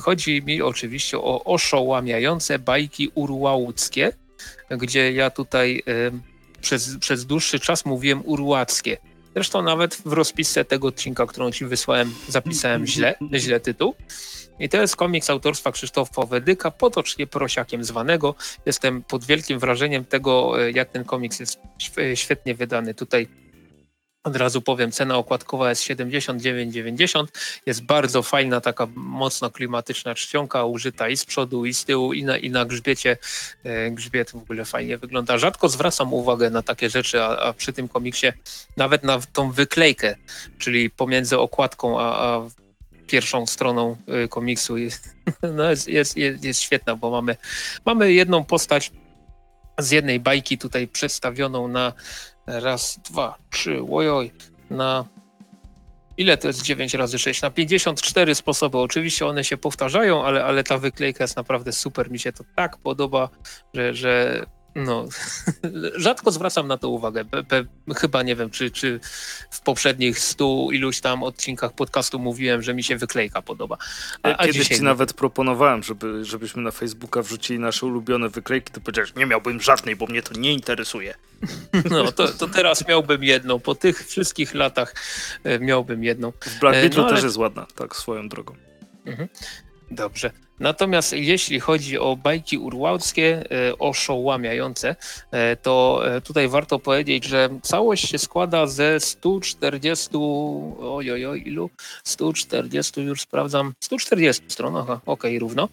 Chodzi 0.00 0.42
mi 0.42 0.62
oczywiście 0.62 1.18
o 1.18 1.44
oszołamiające 1.44 2.58
bajki 2.58 3.10
urłałckie, 3.14 4.12
gdzie 4.70 5.12
ja 5.12 5.30
tutaj 5.30 5.82
przez, 6.60 6.96
przez 6.98 7.26
dłuższy 7.26 7.60
czas 7.60 7.84
mówiłem 7.84 8.22
urłackie. 8.24 8.96
Zresztą 9.38 9.62
nawet 9.62 9.94
w 9.94 10.12
rozpisce 10.12 10.64
tego 10.64 10.88
odcinka, 10.88 11.26
którą 11.26 11.50
ci 11.50 11.64
wysłałem, 11.64 12.14
zapisałem 12.28 12.86
źle, 12.86 13.14
źle 13.34 13.60
tytuł. 13.60 13.94
I 14.58 14.68
to 14.68 14.80
jest 14.80 14.96
komiks 14.96 15.30
autorstwa 15.30 15.72
Krzysztofa 15.72 16.26
Wedyka, 16.26 16.70
potocznie 16.70 17.26
prosiakiem 17.26 17.84
zwanego. 17.84 18.34
Jestem 18.66 19.02
pod 19.02 19.24
wielkim 19.24 19.58
wrażeniem 19.58 20.04
tego, 20.04 20.62
e, 20.62 20.70
jak 20.70 20.90
ten 20.90 21.04
komiks 21.04 21.40
jest 21.40 21.60
świetnie 22.14 22.54
wydany. 22.54 22.94
Tutaj 22.94 23.28
od 24.24 24.36
razu 24.36 24.62
powiem, 24.62 24.92
cena 24.92 25.16
okładkowa 25.16 25.70
jest 25.70 25.82
79,90. 25.82 27.26
Jest 27.66 27.82
bardzo 27.82 28.22
fajna, 28.22 28.60
taka 28.60 28.86
mocno 28.94 29.50
klimatyczna 29.50 30.14
czcionka, 30.14 30.64
użyta 30.64 31.08
i 31.08 31.16
z 31.16 31.24
przodu, 31.24 31.66
i 31.66 31.74
z 31.74 31.84
tyłu, 31.84 32.12
i 32.12 32.24
na, 32.24 32.38
i 32.38 32.50
na 32.50 32.64
grzbiecie. 32.64 33.16
E, 33.64 33.90
grzbiet 33.90 34.30
w 34.30 34.36
ogóle 34.36 34.64
fajnie 34.64 34.98
wygląda. 34.98 35.38
Rzadko 35.38 35.68
zwracam 35.68 36.14
uwagę 36.14 36.50
na 36.50 36.62
takie 36.62 36.90
rzeczy, 36.90 37.22
a, 37.22 37.38
a 37.38 37.52
przy 37.52 37.72
tym 37.72 37.88
komiksie 37.88 38.26
nawet 38.76 39.04
na 39.04 39.20
tą 39.32 39.52
wyklejkę, 39.52 40.16
czyli 40.58 40.90
pomiędzy 40.90 41.38
okładką 41.38 42.00
a, 42.00 42.04
a 42.04 42.48
pierwszą 43.06 43.46
stroną 43.46 43.96
e, 44.06 44.28
komiksu 44.28 44.76
jest, 44.76 45.14
no 45.56 45.70
jest, 45.70 45.88
jest, 45.88 46.16
jest, 46.16 46.60
świetna, 46.60 46.96
bo 46.96 47.10
mamy, 47.10 47.36
mamy 47.84 48.12
jedną 48.12 48.44
postać 48.44 48.92
z 49.78 49.90
jednej 49.90 50.20
bajki 50.20 50.58
tutaj 50.58 50.88
przedstawioną 50.88 51.68
na 51.68 51.92
Raz, 52.48 53.00
dwa, 53.10 53.38
trzy, 53.50 53.80
ojoj, 53.92 54.32
na 54.70 55.04
ile 56.16 56.36
to 56.36 56.48
jest 56.48 56.62
9 56.62 56.94
razy 56.94 57.18
6? 57.18 57.42
Na 57.42 57.50
54 57.50 58.34
sposoby. 58.34 58.78
Oczywiście 58.78 59.26
one 59.26 59.44
się 59.44 59.56
powtarzają, 59.56 60.24
ale, 60.24 60.44
ale 60.44 60.64
ta 60.64 60.78
wyklejka 60.78 61.24
jest 61.24 61.36
naprawdę 61.36 61.72
super. 61.72 62.10
Mi 62.10 62.18
się 62.18 62.32
to 62.32 62.44
tak 62.56 62.76
podoba, 62.76 63.28
że, 63.74 63.94
że 63.94 64.44
no, 64.84 65.08
rzadko 65.96 66.30
zwracam 66.30 66.68
na 66.68 66.78
to 66.78 66.88
uwagę. 66.88 67.24
Pe, 67.24 67.44
pe, 67.44 67.64
chyba 67.96 68.22
nie 68.22 68.36
wiem, 68.36 68.50
czy, 68.50 68.70
czy 68.70 69.00
w 69.50 69.60
poprzednich 69.60 70.18
stu 70.18 70.68
iluś 70.72 71.00
tam 71.00 71.22
odcinkach 71.22 71.72
podcastu 71.72 72.18
mówiłem, 72.18 72.62
że 72.62 72.74
mi 72.74 72.82
się 72.82 72.96
wyklejka 72.96 73.42
podoba. 73.42 73.76
A, 74.22 74.36
a 74.36 74.46
Kiedyś 74.46 74.68
ci 74.68 74.82
nawet 74.82 75.12
proponowałem, 75.12 75.82
żeby, 75.82 76.24
żebyśmy 76.24 76.62
na 76.62 76.70
Facebooka 76.70 77.22
wrzucili 77.22 77.58
nasze 77.58 77.86
ulubione 77.86 78.28
wyklejki, 78.28 78.72
to 78.72 78.80
powiedziałeś, 78.80 79.14
nie 79.14 79.26
miałbym 79.26 79.60
żadnej, 79.60 79.96
bo 79.96 80.06
mnie 80.06 80.22
to 80.22 80.34
nie 80.38 80.52
interesuje. 80.52 81.14
No, 81.90 82.12
to, 82.12 82.28
to 82.28 82.48
teraz 82.48 82.88
miałbym 82.88 83.24
jedną. 83.24 83.60
Po 83.60 83.74
tych 83.74 84.06
wszystkich 84.06 84.54
latach 84.54 84.94
e, 85.44 85.58
miałbym 85.58 86.04
jedną. 86.04 86.32
W 86.40 86.60
Black 86.60 86.76
Beetle 86.80 87.02
no, 87.02 87.06
ale... 87.06 87.14
też 87.16 87.24
jest 87.24 87.36
ładna, 87.36 87.66
tak 87.74 87.96
swoją 87.96 88.28
drogą. 88.28 88.54
Mhm. 89.06 89.28
Dobrze. 89.90 90.30
Natomiast 90.60 91.12
jeśli 91.12 91.60
chodzi 91.60 91.98
o 91.98 92.16
bajki 92.16 92.58
urłałskie, 92.58 93.44
e, 93.68 93.78
oszołamiające, 93.78 94.96
e, 95.30 95.56
to 95.56 96.02
e, 96.16 96.20
tutaj 96.20 96.48
warto 96.48 96.78
powiedzieć, 96.78 97.24
że 97.24 97.48
całość 97.62 98.08
się 98.08 98.18
składa 98.18 98.66
ze 98.66 99.00
140, 99.00 100.08
ojoj, 100.80 101.42
ilu? 101.46 101.70
140, 102.04 103.00
już 103.00 103.20
sprawdzam, 103.20 103.72
140 103.80 104.44
stron, 104.48 104.76
aha, 104.76 105.00
okej, 105.06 105.30
okay, 105.30 105.38
równo. 105.38 105.68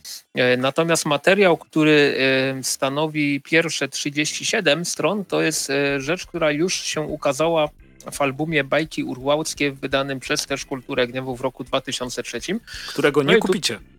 Natomiast 0.58 1.06
materiał, 1.06 1.58
który 1.58 2.18
stanowi 2.62 3.42
pierwsze 3.42 3.88
37 3.88 4.86
stron, 4.86 5.26
to 5.26 5.42
jest 5.42 5.72
rzecz, 5.98 6.26
która 6.26 6.52
już 6.52 6.74
się 6.74 7.02
ukazała 7.02 7.70
w 8.12 8.22
albumie 8.22 8.64
Bajki 8.64 9.04
Urłałskie 9.04 9.72
wydanym 9.72 10.20
przez 10.20 10.46
też 10.46 10.66
Kulturę 10.66 11.08
Gniewu 11.08 11.36
w 11.36 11.42
roku 11.42 11.64
2003. 11.64 12.40
Którego 12.88 13.24
nie 13.24 13.34
no 13.34 13.40
kupicie. 13.40 13.76
Tu 13.76 13.95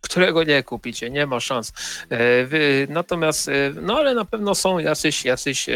którego 0.00 0.44
nie 0.44 0.62
kupicie, 0.62 1.10
nie 1.10 1.26
ma 1.26 1.40
szans. 1.40 1.72
E, 2.10 2.46
natomiast, 2.88 3.48
e, 3.48 3.52
no 3.82 3.98
ale 3.98 4.14
na 4.14 4.24
pewno 4.24 4.54
są 4.54 4.78
jacyś, 4.78 5.24
jacyś 5.24 5.68
e, 5.68 5.74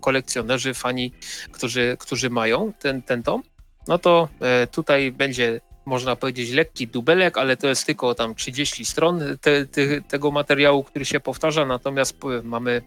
kolekcjonerzy, 0.00 0.74
fani, 0.74 1.12
którzy, 1.52 1.96
którzy 2.00 2.30
mają 2.30 2.72
ten, 2.78 3.02
ten 3.02 3.22
tom. 3.22 3.42
No 3.88 3.98
to 3.98 4.28
tutaj 4.70 5.12
będzie 5.12 5.60
można 5.84 6.16
powiedzieć 6.16 6.50
lekki 6.50 6.88
dubelek, 6.88 7.38
ale 7.38 7.56
to 7.56 7.68
jest 7.68 7.86
tylko 7.86 8.14
tam 8.14 8.34
30 8.34 8.84
stron 8.84 9.20
te, 9.40 9.66
te, 9.66 10.00
tego 10.00 10.30
materiału, 10.30 10.84
który 10.84 11.04
się 11.04 11.20
powtarza, 11.20 11.66
natomiast 11.66 12.16
mamy 12.42 12.82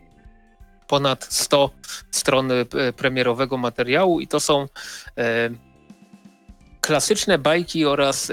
ponad 0.87 1.27
100 1.29 1.69
stron 2.11 2.49
premierowego 2.97 3.57
materiału 3.57 4.19
i 4.19 4.27
to 4.27 4.39
są 4.39 4.67
klasyczne 6.81 7.37
bajki 7.37 7.85
oraz 7.85 8.31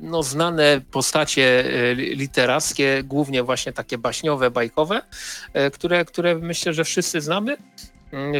no, 0.00 0.22
znane 0.22 0.80
postacie 0.90 1.64
y, 1.90 1.94
literackie, 1.94 3.02
głównie 3.04 3.42
właśnie 3.42 3.72
takie 3.72 3.98
baśniowe, 3.98 4.50
bajkowe, 4.50 5.02
y, 5.66 5.70
które, 5.70 6.04
które 6.04 6.34
myślę, 6.34 6.74
że 6.74 6.84
wszyscy 6.84 7.20
znamy. 7.20 7.56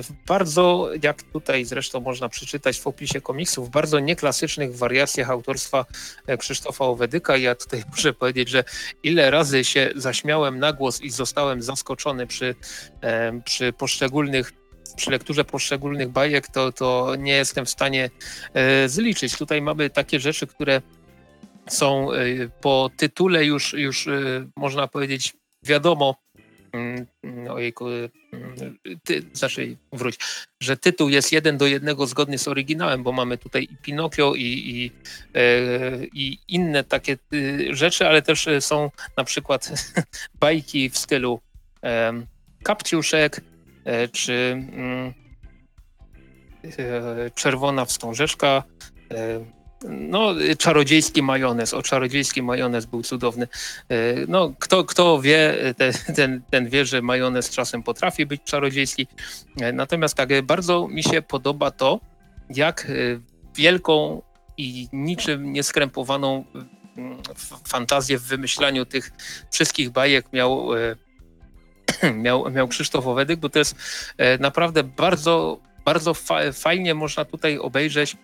W 0.03 0.27
bardzo, 0.27 0.91
jak 1.03 1.22
tutaj 1.22 1.64
zresztą 1.64 2.01
można 2.01 2.29
przeczytać 2.29 2.81
w 2.81 2.87
opisie 2.87 3.20
komiksów, 3.20 3.68
w 3.68 3.70
bardzo 3.70 4.01
nieklasycznych 4.01 4.77
wariacjach 4.77 5.31
autorstwa 5.31 5.85
Krzysztofa 6.39 6.85
Owedyka. 6.85 7.37
Ja 7.37 7.55
tutaj 7.55 7.83
muszę 7.91 8.12
powiedzieć, 8.12 8.49
że 8.49 8.64
ile 9.03 9.31
razy 9.31 9.64
się 9.64 9.91
zaśmiałem 9.97 10.59
na 10.59 10.72
głos 10.72 11.01
i 11.01 11.11
zostałem 11.11 11.62
zaskoczony 11.62 12.27
przy, 12.27 12.55
przy 13.45 13.72
poszczególnych 13.72 14.53
przy 14.97 15.11
lekturze 15.11 15.45
poszczególnych 15.45 16.09
bajek, 16.09 16.49
to, 16.49 16.72
to 16.72 17.16
nie 17.18 17.33
jestem 17.33 17.66
w 17.66 17.70
stanie 17.70 18.11
zliczyć. 18.87 19.37
Tutaj 19.39 19.62
mamy 19.62 19.91
takie 19.91 20.20
rzeczy, 20.20 20.47
które 20.47 20.83
są 21.68 22.12
y, 22.12 22.50
po 22.60 22.90
tytule 22.96 23.44
już, 23.44 23.72
już 23.72 24.06
y, 24.06 24.48
można 24.56 24.88
powiedzieć 24.88 25.32
wiadomo, 25.62 26.16
mm, 26.72 27.06
ojejku, 27.50 27.84
ty, 29.04 29.22
znaczy 29.32 29.76
wróć, 29.92 30.18
że 30.62 30.76
tytuł 30.76 31.08
jest 31.08 31.32
jeden 31.32 31.58
do 31.58 31.66
jednego 31.66 32.06
zgodny 32.06 32.38
z 32.38 32.48
oryginałem, 32.48 33.02
bo 33.02 33.12
mamy 33.12 33.38
tutaj 33.38 33.62
i 33.62 33.76
Pinokio 33.76 34.34
i, 34.34 34.42
i, 34.42 34.90
i 36.14 36.38
inne 36.48 36.84
takie 36.84 37.16
rzeczy, 37.70 38.06
ale 38.08 38.22
też 38.22 38.48
są 38.60 38.90
na 39.16 39.24
przykład 39.24 39.70
bajki 40.40 40.90
w 40.90 40.98
stylu 40.98 41.40
Kapciuszek, 42.62 43.40
czy 44.12 44.32
mm, 44.72 45.14
Czerwona 47.34 47.84
Wstążeczka, 47.84 48.62
no, 49.89 50.35
czarodziejski 50.59 51.22
majonez. 51.22 51.74
O, 51.74 51.82
czarodziejski 51.82 52.43
majonez 52.43 52.87
był 52.87 53.03
cudowny. 53.03 53.49
E, 53.89 53.97
no, 54.28 54.55
kto, 54.59 54.85
kto 54.85 55.20
wie, 55.20 55.55
ten, 56.16 56.43
ten, 56.51 56.68
wie, 56.68 56.87
że 56.87 57.03
majonez 57.03 57.51
czasem 57.51 57.82
potrafi 57.82 58.26
być 58.26 58.43
czarodziejski. 58.43 59.07
E, 59.61 59.72
natomiast 59.72 60.14
tak 60.14 60.43
bardzo 60.43 60.89
mi 60.89 61.03
się 61.03 61.22
podoba 61.22 61.70
to, 61.70 62.01
jak 62.51 62.85
e, 62.85 62.95
wielką 63.57 64.22
i 64.57 64.89
niczym 64.93 65.53
nieskrępowaną 65.53 66.45
mm, 66.97 67.18
fantazję 67.68 68.18
w 68.18 68.22
wymyślaniu 68.22 68.87
tych 68.87 69.12
wszystkich 69.53 69.91
bajek 69.91 70.32
miał, 70.32 70.68
miał, 72.24 72.51
miał 72.51 72.68
Krzysztof 72.68 73.07
Owedyk, 73.07 73.41
bo 73.41 73.49
to 73.49 73.59
jest 73.59 73.76
naprawdę 74.41 74.85
bardzo, 74.85 75.59
bardzo 75.85 76.14
fa 76.14 76.53
fajnie 76.53 76.95
można 76.95 77.24
tutaj 77.24 77.59
obejrzeć 77.59 78.16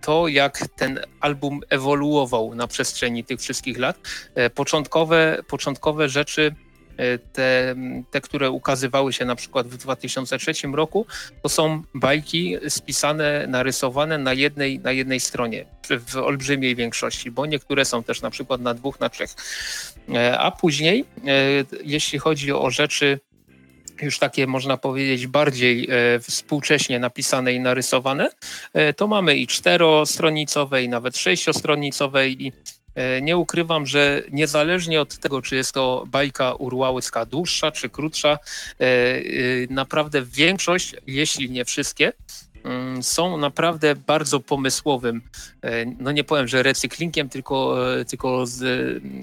to, 0.00 0.28
jak 0.28 0.68
ten 0.76 1.00
album 1.20 1.60
ewoluował 1.70 2.54
na 2.54 2.66
przestrzeni 2.66 3.24
tych 3.24 3.40
wszystkich 3.40 3.78
lat. 3.78 3.98
E, 4.34 4.50
początkowe, 4.50 5.38
początkowe 5.48 6.08
rzeczy, 6.08 6.54
e, 6.96 7.18
te, 7.18 7.74
te, 8.10 8.20
które 8.20 8.50
ukazywały 8.50 9.12
się 9.12 9.24
na 9.24 9.36
przykład 9.36 9.68
w 9.68 9.76
2003 9.76 10.52
roku, 10.72 11.06
to 11.42 11.48
są 11.48 11.82
bajki 11.94 12.56
spisane, 12.68 13.46
narysowane 13.48 14.18
na 14.18 14.32
jednej, 14.32 14.78
na 14.78 14.92
jednej 14.92 15.20
stronie, 15.20 15.64
w 16.08 16.16
olbrzymiej 16.16 16.76
większości, 16.76 17.30
bo 17.30 17.46
niektóre 17.46 17.84
są 17.84 18.02
też 18.02 18.22
na 18.22 18.30
przykład 18.30 18.60
na 18.60 18.74
dwóch, 18.74 19.00
na 19.00 19.08
trzech. 19.08 19.30
A 20.38 20.50
później, 20.50 21.04
jeśli 21.84 22.18
chodzi 22.18 22.52
o 22.52 22.70
rzeczy 22.70 23.20
już 24.02 24.18
takie 24.18 24.46
można 24.46 24.76
powiedzieć 24.76 25.26
bardziej 25.26 25.88
e, 25.90 26.20
współcześnie 26.20 26.98
napisane 26.98 27.52
i 27.52 27.60
narysowane, 27.60 28.30
e, 28.72 28.92
to 28.92 29.06
mamy 29.06 29.36
i 29.36 29.46
czterostronicowe 29.46 30.82
i 30.82 30.88
nawet 30.88 31.16
sześciostronicowe 31.16 32.28
i 32.28 32.52
e, 32.94 33.22
nie 33.22 33.36
ukrywam, 33.36 33.86
że 33.86 34.22
niezależnie 34.30 35.00
od 35.00 35.18
tego, 35.18 35.42
czy 35.42 35.56
jest 35.56 35.72
to 35.72 36.04
bajka 36.06 36.54
urłałecka 36.54 37.26
dłuższa 37.26 37.72
czy 37.72 37.88
krótsza, 37.88 38.38
naprawdę 39.70 40.22
większość, 40.22 40.94
jeśli 41.06 41.50
nie 41.50 41.64
wszystkie, 41.64 42.12
są 43.02 43.36
naprawdę 43.36 43.96
bardzo 43.96 44.40
pomysłowym, 44.40 45.22
e, 45.62 45.84
no 45.84 46.12
nie 46.12 46.24
powiem, 46.24 46.48
że 46.48 46.62
recyklingiem, 46.62 47.28
tylko, 47.28 47.76
e, 48.00 48.04
tylko 48.04 48.46
z 48.46 48.62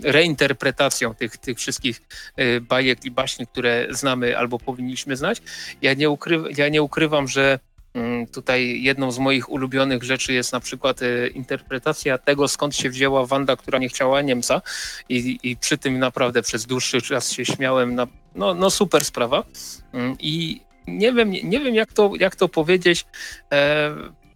reinterpretacją 0.03 1.15
tych, 1.15 1.37
tych 1.37 1.57
wszystkich 1.57 2.01
e, 2.35 2.61
bajek 2.61 3.05
i 3.05 3.11
baśni, 3.11 3.47
które 3.47 3.87
znamy 3.89 4.37
albo 4.37 4.59
powinniśmy 4.59 5.17
znać. 5.17 5.41
Ja 5.81 5.93
nie, 5.93 6.09
ukry, 6.09 6.43
ja 6.57 6.69
nie 6.69 6.83
ukrywam, 6.83 7.27
że 7.27 7.59
mm, 7.93 8.27
Tutaj 8.27 8.83
jedną 8.83 9.11
z 9.11 9.19
moich 9.19 9.49
ulubionych 9.49 10.03
rzeczy 10.03 10.33
jest 10.33 10.53
na 10.53 10.59
przykład 10.59 10.99
interpretacja 11.33 12.17
tego, 12.17 12.47
skąd 12.47 12.75
się 12.75 12.89
wzięła 12.89 13.25
Wanda, 13.25 13.55
która 13.55 13.79
nie 13.79 13.89
chciała 13.89 14.21
Niemca 14.21 14.61
i, 15.09 15.39
i 15.43 15.57
przy 15.57 15.77
tym 15.77 15.99
naprawdę 15.99 16.41
przez 16.41 16.65
dłuższy 16.65 17.01
czas 17.01 17.31
się 17.31 17.45
śmiałem. 17.45 17.95
Na, 17.95 18.07
no, 18.35 18.53
no 18.53 18.69
super 18.69 19.05
sprawa. 19.05 19.43
Mm, 19.93 20.15
I 20.19 20.61
nie 20.97 21.13
wiem, 21.13 21.31
nie 21.31 21.59
wiem 21.59 21.75
jak, 21.75 21.93
to, 21.93 22.11
jak 22.19 22.35
to 22.35 22.49
powiedzieć. 22.49 23.05
E, 23.51 23.95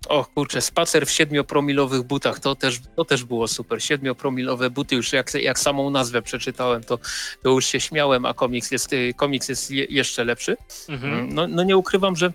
o 0.10 0.26
kurczę, 0.26 0.62
spacer 0.62 1.06
w 1.06 1.12
siedmiopromilowych 1.12 2.02
butach, 2.04 2.40
to 2.40 2.56
też, 2.56 2.80
to 2.96 3.06
też 3.06 3.24
było 3.24 3.48
super. 3.48 3.84
Siedmiopromilowe 3.84 4.70
buty, 4.70 4.96
już 4.96 5.14
jak, 5.14 5.34
jak 5.34 5.60
samą 5.60 5.90
nazwę 5.90 6.22
przeczytałem, 6.22 6.84
to, 6.84 7.00
to 7.44 7.50
już 7.50 7.66
się 7.66 7.80
śmiałem, 7.80 8.26
a 8.26 8.34
komiks 8.34 8.72
jest, 8.72 8.92
komiks 9.16 9.50
jest 9.50 9.72
je, 9.72 9.86
jeszcze 9.90 10.24
lepszy. 10.24 10.58
Mhm. 10.90 11.14
Mm, 11.14 11.34
no, 11.34 11.48
no 11.48 11.64
nie 11.64 11.78
ukrywam, 11.78 12.16
że 12.16 12.34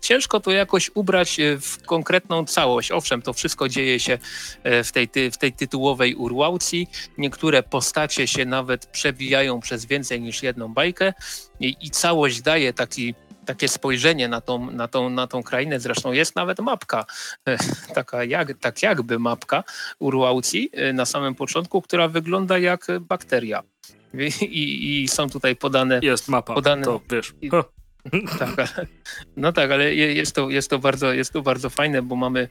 ciężko 0.00 0.40
to 0.40 0.50
jakoś 0.50 0.90
ubrać 0.94 1.40
e, 1.40 1.58
w 1.60 1.82
konkretną 1.86 2.44
całość. 2.44 2.92
Owszem, 2.92 3.22
to 3.22 3.32
wszystko 3.32 3.68
dzieje 3.68 4.00
się 4.00 4.18
e, 4.62 4.84
w 4.84 4.92
tej, 4.92 5.08
w 5.32 5.38
tej 5.38 5.52
tytułowej 5.52 6.14
urwałcji. 6.14 6.86
Niektóre 7.18 7.62
postacie 7.62 8.26
się 8.26 8.44
nawet 8.44 8.86
przewijają 8.86 9.60
przez 9.60 9.84
więcej 9.86 10.20
niż 10.20 10.42
jedną 10.42 10.74
bajkę 10.74 11.12
i, 11.60 11.76
i 11.80 11.90
całość 11.90 12.42
daje 12.42 12.72
taki 12.72 13.14
takie 13.46 13.68
spojrzenie 13.68 14.28
na 14.28 14.40
tą, 14.40 14.70
na, 14.70 14.88
tą, 14.88 15.10
na 15.10 15.26
tą 15.26 15.42
krainę. 15.42 15.80
Zresztą 15.80 16.12
jest 16.12 16.36
nawet 16.36 16.58
mapka, 16.58 17.04
taka 17.94 18.24
jak, 18.24 18.58
tak 18.58 18.82
jakby 18.82 19.18
mapka 19.18 19.64
Urwałci 19.98 20.70
na 20.94 21.06
samym 21.06 21.34
początku, 21.34 21.82
która 21.82 22.08
wygląda 22.08 22.58
jak 22.58 22.86
bakteria. 23.00 23.62
I, 24.14 24.44
i, 24.44 25.02
i 25.02 25.08
są 25.08 25.30
tutaj 25.30 25.56
podane. 25.56 26.00
Jest 26.02 26.28
mapa, 26.28 26.54
podane, 26.54 26.84
to 26.84 27.00
wiesz. 27.10 27.34
Tak, 28.56 28.86
no 29.36 29.52
tak, 29.52 29.70
ale 29.70 29.94
jest 29.94 30.34
to, 30.34 30.50
jest 30.50 30.70
to, 30.70 30.78
bardzo, 30.78 31.12
jest 31.12 31.32
to 31.32 31.42
bardzo 31.42 31.70
fajne, 31.70 32.02
bo 32.02 32.16
mamy, 32.16 32.48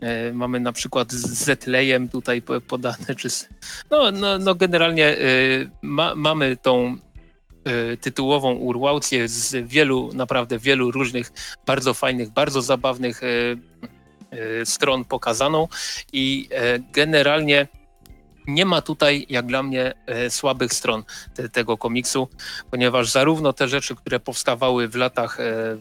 e, 0.00 0.32
mamy 0.32 0.60
na 0.60 0.72
przykład 0.72 1.12
z 1.12 1.44
Zetlejem 1.44 2.08
tutaj 2.08 2.42
podane, 2.68 3.14
czy 3.16 3.28
no, 3.90 4.10
no, 4.10 4.38
no 4.38 4.54
generalnie 4.54 5.06
e, 5.06 5.18
ma, 5.82 6.14
mamy 6.14 6.56
tą 6.56 6.96
e, 7.64 7.96
tytułową 7.96 8.54
urwałcję 8.54 9.28
z 9.28 9.68
wielu, 9.68 10.10
naprawdę 10.14 10.58
wielu 10.58 10.90
różnych, 10.90 11.32
bardzo 11.66 11.94
fajnych, 11.94 12.30
bardzo 12.30 12.62
zabawnych 12.62 13.20
stron 14.64 15.04
pokazaną 15.04 15.68
i 16.12 16.48
generalnie 16.92 17.68
nie 18.46 18.66
ma 18.66 18.82
tutaj, 18.82 19.26
jak 19.28 19.46
dla 19.46 19.62
mnie, 19.62 19.94
e, 20.06 20.30
słabych 20.30 20.72
stron 20.74 21.02
te, 21.34 21.48
tego 21.48 21.76
komiksu, 21.76 22.28
ponieważ 22.70 23.10
zarówno 23.10 23.52
te 23.52 23.68
rzeczy, 23.68 23.96
które 23.96 24.20
powstawały 24.20 24.88
w 24.88 24.94
latach, 24.94 25.40
e, 25.40 25.76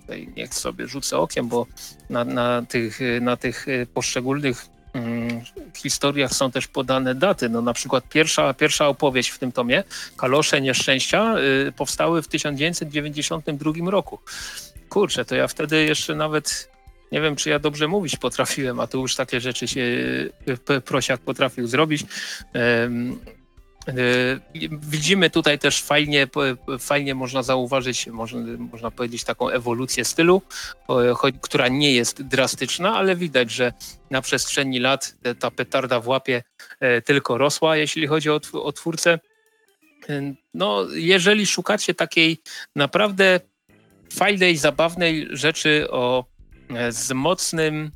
tutaj 0.00 0.28
niech 0.36 0.54
sobie 0.54 0.86
rzucę 0.86 1.18
okiem, 1.18 1.48
bo 1.48 1.66
na, 2.10 2.24
na 2.24 2.62
tych, 2.68 3.00
na 3.20 3.36
tych 3.36 3.68
e, 3.68 3.86
poszczególnych 3.86 4.66
mm, 4.92 5.40
historiach 5.76 6.32
są 6.32 6.50
też 6.50 6.68
podane 6.68 7.14
daty. 7.14 7.48
No, 7.48 7.62
na 7.62 7.72
przykład 7.72 8.08
pierwsza, 8.08 8.54
pierwsza 8.54 8.88
opowieść 8.88 9.30
w 9.30 9.38
tym 9.38 9.52
tomie, 9.52 9.84
Kalosze 10.16 10.60
Nieszczęścia, 10.60 11.34
powstały 11.76 12.22
w 12.22 12.28
1992 12.28 13.90
roku. 13.90 14.18
Kurczę, 14.88 15.24
to 15.24 15.34
ja 15.34 15.48
wtedy 15.48 15.84
jeszcze 15.84 16.14
nawet 16.14 16.73
nie 17.14 17.20
wiem, 17.20 17.36
czy 17.36 17.50
ja 17.50 17.58
dobrze 17.58 17.88
mówić 17.88 18.16
potrafiłem, 18.16 18.80
a 18.80 18.86
tu 18.86 19.00
już 19.00 19.16
takie 19.16 19.40
rzeczy 19.40 19.68
się 19.68 19.82
prosiak 20.84 21.20
potrafił 21.20 21.66
zrobić. 21.66 22.04
E, 22.54 22.90
widzimy 24.82 25.30
tutaj 25.30 25.58
też 25.58 25.82
fajnie, 25.82 26.26
fajnie 26.78 27.14
można 27.14 27.42
zauważyć, 27.42 28.06
można, 28.06 28.40
można 28.58 28.90
powiedzieć, 28.90 29.24
taką 29.24 29.48
ewolucję 29.48 30.04
stylu, 30.04 30.42
która 31.42 31.68
nie 31.68 31.92
jest 31.92 32.22
drastyczna, 32.22 32.96
ale 32.96 33.16
widać, 33.16 33.50
że 33.50 33.72
na 34.10 34.22
przestrzeni 34.22 34.78
lat 34.80 35.16
ta 35.38 35.50
petarda 35.50 36.00
w 36.00 36.08
łapie 36.08 36.42
e, 36.80 37.02
tylko 37.02 37.38
rosła, 37.38 37.76
jeśli 37.76 38.06
chodzi 38.06 38.30
o, 38.30 38.40
o 38.52 38.72
twórcę. 38.72 39.18
No, 40.54 40.86
jeżeli 40.94 41.46
szukacie 41.46 41.94
takiej 41.94 42.38
naprawdę 42.76 43.40
fajnej, 44.12 44.56
zabawnej 44.56 45.28
rzeczy 45.30 45.86
o 45.90 46.33
z 46.90 47.12
mocnym, 47.12 47.90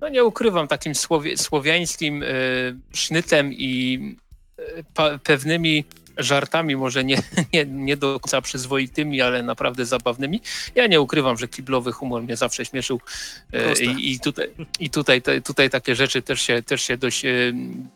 no 0.00 0.08
nie 0.08 0.24
ukrywam, 0.24 0.68
takim 0.68 0.94
słowie, 0.94 1.36
słowiańskim 1.36 2.22
y, 2.22 2.76
sznytem 2.94 3.52
i 3.52 4.00
y, 4.58 5.18
pewnymi 5.24 5.84
żartami, 6.16 6.76
może 6.76 7.04
nie, 7.04 7.22
nie, 7.52 7.66
nie 7.66 7.96
do 7.96 8.20
końca 8.20 8.40
przyzwoitymi, 8.40 9.20
ale 9.20 9.42
naprawdę 9.42 9.86
zabawnymi. 9.86 10.40
Ja 10.74 10.86
nie 10.86 11.00
ukrywam, 11.00 11.36
że 11.36 11.48
kiblowy 11.48 11.92
humor 11.92 12.22
mnie 12.22 12.36
zawsze 12.36 12.64
śmieszył 12.64 13.00
y, 13.54 13.84
i, 13.84 14.20
tutaj, 14.20 14.50
i 14.80 14.90
tutaj, 14.90 15.22
te, 15.22 15.40
tutaj 15.40 15.70
takie 15.70 15.94
rzeczy 15.94 16.22
też 16.22 16.40
się, 16.40 16.62
też 16.62 16.82
się 16.82 16.96
dość 16.96 17.22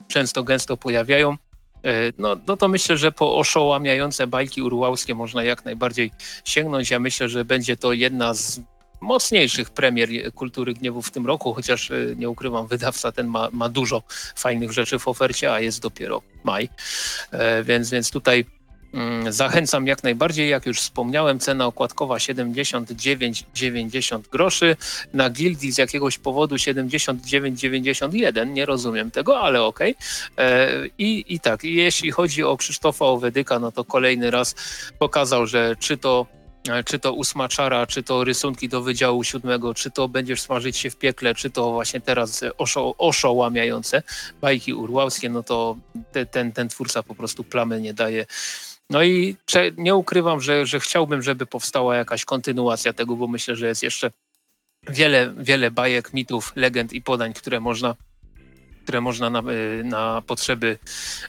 często, 0.09 0.45
gęsto 0.45 0.77
pojawiają. 0.77 1.37
No, 2.19 2.37
no 2.47 2.57
to 2.57 2.69
myślę, 2.69 2.97
że 2.97 3.13
po 3.13 3.37
oszołamiające 3.37 4.27
bajki 4.27 4.63
urwałskie 4.63 5.15
można 5.15 5.45
jak 5.45 5.65
najbardziej 5.65 6.11
sięgnąć. 6.45 6.91
Ja 6.91 6.99
myślę, 6.99 7.29
że 7.29 7.45
będzie 7.45 7.77
to 7.77 7.93
jedna 7.93 8.35
z 8.35 8.61
mocniejszych 9.03 9.71
premier 9.71 10.33
Kultury 10.35 10.75
Gniewu 10.75 11.03
w 11.03 11.11
tym 11.11 11.27
roku, 11.27 11.55
chociaż 11.55 11.91
e, 11.91 11.95
nie 12.17 12.31
ukrywam, 12.31 12.67
wydawca 12.67 13.13
ten 13.13 13.27
ma, 13.27 13.49
ma 13.53 13.69
dużo 13.69 14.03
fajnych 14.37 14.73
rzeczy 14.73 14.99
w 14.99 15.09
ofercie, 15.09 15.53
a 15.53 15.61
jest 15.61 15.81
dopiero 15.81 16.23
maj. 16.45 16.69
E, 17.31 17.63
więc, 17.63 17.91
więc 17.91 18.11
tutaj 18.11 18.45
Mm, 18.95 19.33
zachęcam 19.33 19.87
jak 19.87 20.03
najbardziej, 20.03 20.51
jak 20.51 20.67
już 20.67 20.81
wspomniałem, 20.81 21.39
cena 21.39 21.67
okładkowa 21.67 22.17
79,90 22.17 24.21
groszy, 24.33 24.77
na 25.13 25.31
Gildii 25.31 25.73
z 25.73 25.79
jakiegoś 25.79 26.19
powodu 26.19 26.57
79,91, 26.57 28.53
nie 28.53 28.67
rozumiem 28.67 29.11
tego, 29.11 29.41
ale 29.41 29.63
okej. 29.63 29.95
Okay. 30.35 30.91
I, 30.99 31.25
I 31.29 31.41
tak, 31.41 31.65
jeśli 31.65 32.11
chodzi 32.11 32.45
o 32.45 32.57
Krzysztofa 32.57 33.05
Owedyka, 33.05 33.59
no 33.59 33.73
to 33.73 33.85
kolejny 33.85 34.31
raz 34.31 34.55
pokazał, 34.99 35.47
że 35.47 35.77
czy 35.81 35.97
to 35.97 36.27
E, 36.27 36.42
czy 36.85 36.99
to 36.99 37.13
ósma 37.13 37.49
czara, 37.49 37.87
czy 37.87 38.03
to 38.03 38.25
rysunki 38.25 38.69
do 38.69 38.83
Wydziału 38.83 39.25
Siódmego, 39.25 39.75
czy 39.75 39.91
to 39.91 40.09
będziesz 40.09 40.41
smażyć 40.41 40.77
się 40.77 40.91
w 40.91 40.97
piekle, 40.97 41.35
czy 41.35 41.51
to 41.51 41.73
właśnie 41.73 42.01
teraz 42.01 42.41
oszo, 42.59 42.95
bajki 44.41 44.75
urłałskie, 44.75 45.29
no 45.29 45.43
to 45.43 45.77
te, 46.13 46.27
ten, 46.27 46.53
ten 46.53 46.69
twórca 46.69 47.03
po 47.03 47.15
prostu 47.15 47.45
plamy 47.45 47.81
nie 47.81 47.95
daje. 47.95 48.27
No 48.91 49.03
i 49.03 49.37
nie 49.77 49.95
ukrywam, 49.95 50.41
że, 50.41 50.67
że 50.67 50.81
chciałbym, 50.81 51.23
żeby 51.23 51.47
powstała 51.47 51.97
jakaś 51.97 52.25
kontynuacja 52.25 52.93
tego, 52.93 53.17
bo 53.17 53.29
myślę, 53.29 53.57
że 53.57 53.67
jest 53.67 53.83
jeszcze 53.83 54.11
wiele, 54.89 55.35
wiele 55.39 55.71
bajek, 55.71 56.13
mitów, 56.13 56.53
legend 56.57 56.93
i 56.93 57.03
podań, 57.03 57.35
które 57.35 57.61
można 57.61 57.95
które 58.83 59.01
można 59.01 59.31
na, 59.31 59.39
e, 59.39 59.85
na 59.85 60.23
potrzeby 60.27 60.79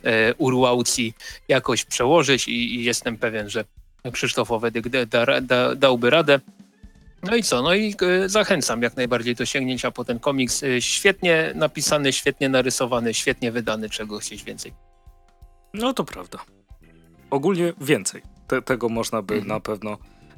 e, 0.04 0.34
urłałcji 0.34 1.14
jakoś 1.48 1.86
przełożyć 1.86 2.48
i, 2.48 2.76
i 2.76 2.84
jestem 2.84 3.18
pewien, 3.18 3.50
że 3.50 3.66
Krzysztof 4.12 4.52
Owedyk 4.52 4.90
da, 4.90 5.42
da, 5.42 5.76
dałby 5.76 6.10
radę. 6.10 6.40
No 7.24 7.36
i 7.36 7.44
co? 7.44 7.62
No 7.62 7.74
i 7.74 7.96
e, 8.02 8.30
zachęcam 8.30 8.82
jak 8.82 8.96
najbardziej 8.96 9.36
do 9.36 9.46
sięgnięcia 9.46 9.92
po 9.92 10.06
ten 10.06 10.20
komiks. 10.20 10.64
E, 10.64 10.82
świetnie 10.82 11.52
napisany, 11.56 12.14
świetnie 12.14 12.50
narysowany, 12.50 13.14
świetnie 13.14 13.52
wydany, 13.52 13.90
czego 13.90 14.20
chcieć 14.20 14.44
więcej. 14.44 14.74
No 15.74 15.94
to 15.94 16.04
prawda. 16.04 16.40
Ogólnie 17.30 17.74
więcej. 17.82 18.22
Te, 18.48 18.62
tego 18.62 18.90
można 18.90 19.22
by 19.22 19.34
mhm. 19.34 19.50
na 19.50 19.60
pewno 19.60 19.98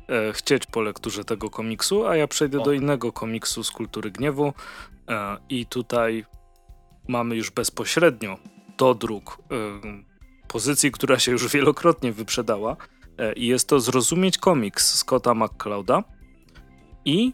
e, 0.09 0.33
chcieć 0.33 0.65
po 0.65 0.81
lekturze 0.81 1.25
tego 1.25 1.49
komiksu, 1.49 2.07
a 2.07 2.15
ja 2.15 2.27
przejdę 2.27 2.61
o. 2.61 2.63
do 2.63 2.73
innego 2.73 3.11
komiksu 3.11 3.63
z 3.63 3.71
kultury 3.71 4.11
gniewu 4.11 4.53
e, 5.09 5.37
i 5.49 5.65
tutaj 5.65 6.25
mamy 7.07 7.35
już 7.35 7.51
bezpośrednio 7.51 8.37
dodruk 8.77 9.37
e, 9.51 9.55
pozycji, 10.47 10.91
która 10.91 11.19
się 11.19 11.31
już 11.31 11.53
wielokrotnie 11.53 12.11
wyprzedała 12.11 12.77
I 13.35 13.47
jest 13.47 13.67
to 13.67 13.79
Zrozumieć 13.79 14.37
komiks 14.37 14.95
Scotta 14.95 15.33
McClouda. 15.33 16.03
I 17.05 17.33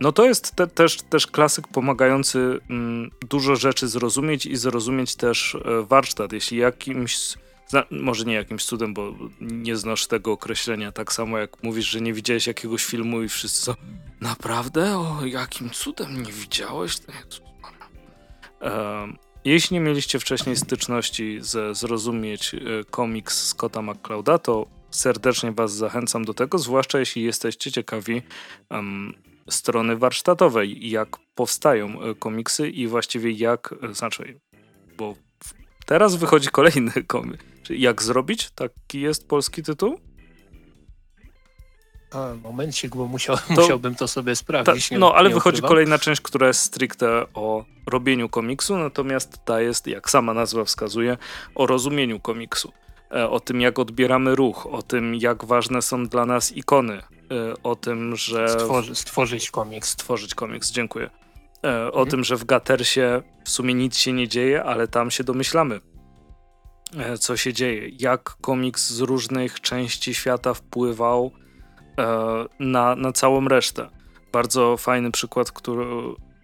no 0.00 0.12
to 0.12 0.24
jest 0.24 0.56
te, 0.56 0.66
też, 0.66 0.96
też 0.96 1.26
klasyk 1.26 1.68
pomagający 1.68 2.60
mm, 2.70 3.10
dużo 3.28 3.56
rzeczy 3.56 3.88
zrozumieć 3.88 4.46
i 4.46 4.56
zrozumieć 4.56 5.16
też 5.16 5.54
e, 5.54 5.82
warsztat. 5.82 6.32
Jeśli 6.32 6.58
jakimś, 6.58 7.18
może 7.90 8.24
nie 8.24 8.34
jakimś 8.34 8.64
cudem, 8.64 8.94
bo 8.94 9.14
nie 9.40 9.76
znasz 9.76 10.06
tego 10.06 10.32
określenia, 10.32 10.92
tak 10.92 11.12
samo 11.12 11.38
jak 11.38 11.62
mówisz, 11.62 11.86
że 11.86 12.00
nie 12.00 12.12
widziałeś 12.12 12.46
jakiegoś 12.46 12.84
filmu 12.84 13.22
i 13.22 13.28
wszyscy 13.28 13.74
naprawdę? 14.20 14.98
O, 14.98 15.18
jakim 15.24 15.70
cudem 15.70 16.22
nie 16.22 16.32
widziałeś? 16.32 16.98
Um, 18.60 19.16
jeśli 19.50 19.74
nie 19.74 19.80
mieliście 19.80 20.18
wcześniej 20.18 20.56
styczności 20.56 21.38
ze 21.40 21.74
zrozumieć 21.74 22.54
e, 22.54 22.58
komiks 22.90 23.46
Scotta 23.46 23.82
McClouda, 23.82 24.38
to 24.38 24.66
serdecznie 24.90 25.52
Was 25.52 25.74
zachęcam 25.74 26.24
do 26.24 26.34
tego, 26.34 26.58
zwłaszcza 26.58 26.98
jeśli 26.98 27.22
jesteście 27.22 27.72
ciekawi 27.72 28.22
um, 28.70 29.14
strony 29.50 29.96
warsztatowej, 29.96 30.90
jak 30.90 31.08
powstają 31.34 32.02
e, 32.02 32.14
komiksy 32.14 32.68
i 32.68 32.86
właściwie 32.86 33.30
jak, 33.30 33.74
e, 33.82 33.94
znaczy, 33.94 34.40
bo 34.96 35.14
teraz 35.86 36.16
wychodzi 36.16 36.48
kolejny 36.58 36.92
komiks. 37.06 37.44
Jak 37.70 38.02
zrobić? 38.02 38.50
Taki 38.50 39.00
jest 39.00 39.28
polski 39.28 39.62
tytuł? 39.62 40.00
A, 42.16 42.34
momencik, 42.48 42.96
bo 42.96 43.06
musiał, 43.06 43.36
to, 43.36 43.42
musiałbym 43.62 43.94
to 43.94 44.08
sobie 44.08 44.36
sprawdzić. 44.36 44.88
Ta, 44.88 44.94
nie, 44.94 44.98
no, 44.98 45.14
ale 45.14 45.30
wychodzi 45.30 45.54
ukrywam. 45.54 45.68
kolejna 45.68 45.98
część, 45.98 46.20
która 46.20 46.46
jest 46.46 46.60
stricte 46.60 47.26
o 47.34 47.64
robieniu 47.86 48.28
komiksu, 48.28 48.76
natomiast 48.76 49.44
ta 49.44 49.60
jest, 49.60 49.86
jak 49.86 50.10
sama 50.10 50.34
nazwa 50.34 50.64
wskazuje, 50.64 51.16
o 51.54 51.66
rozumieniu 51.66 52.20
komiksu. 52.20 52.72
E, 53.14 53.30
o 53.30 53.40
tym, 53.40 53.60
jak 53.60 53.78
odbieramy 53.78 54.34
ruch, 54.34 54.66
o 54.66 54.82
tym, 54.82 55.14
jak 55.14 55.44
ważne 55.44 55.82
są 55.82 56.06
dla 56.06 56.26
nas 56.26 56.56
ikony, 56.56 56.94
e, 56.94 57.02
o 57.62 57.76
tym, 57.76 58.16
że... 58.16 58.48
Stworzy, 58.48 58.94
stworzyć 58.94 59.50
komiks. 59.50 59.88
Stworzyć 59.88 60.34
komiks, 60.34 60.70
dziękuję. 60.70 61.10
E, 61.64 61.82
o 61.84 61.86
mhm. 61.86 62.08
tym, 62.08 62.24
że 62.24 62.36
w 62.36 62.44
Gatersie 62.44 63.22
w 63.44 63.50
sumie 63.50 63.74
nic 63.74 63.96
się 63.96 64.12
nie 64.12 64.28
dzieje, 64.28 64.64
ale 64.64 64.88
tam 64.88 65.10
się 65.10 65.24
domyślamy, 65.24 65.80
co 67.20 67.36
się 67.36 67.52
dzieje, 67.52 67.88
jak 67.98 68.22
komiks 68.40 68.90
z 68.90 69.00
różnych 69.00 69.60
części 69.60 70.14
świata 70.14 70.54
wpływał 70.54 71.32
na, 72.60 72.96
na 72.96 73.12
całą 73.12 73.48
resztę. 73.48 73.88
Bardzo 74.32 74.76
fajny 74.76 75.10
przykład, 75.10 75.52
który, 75.52 75.86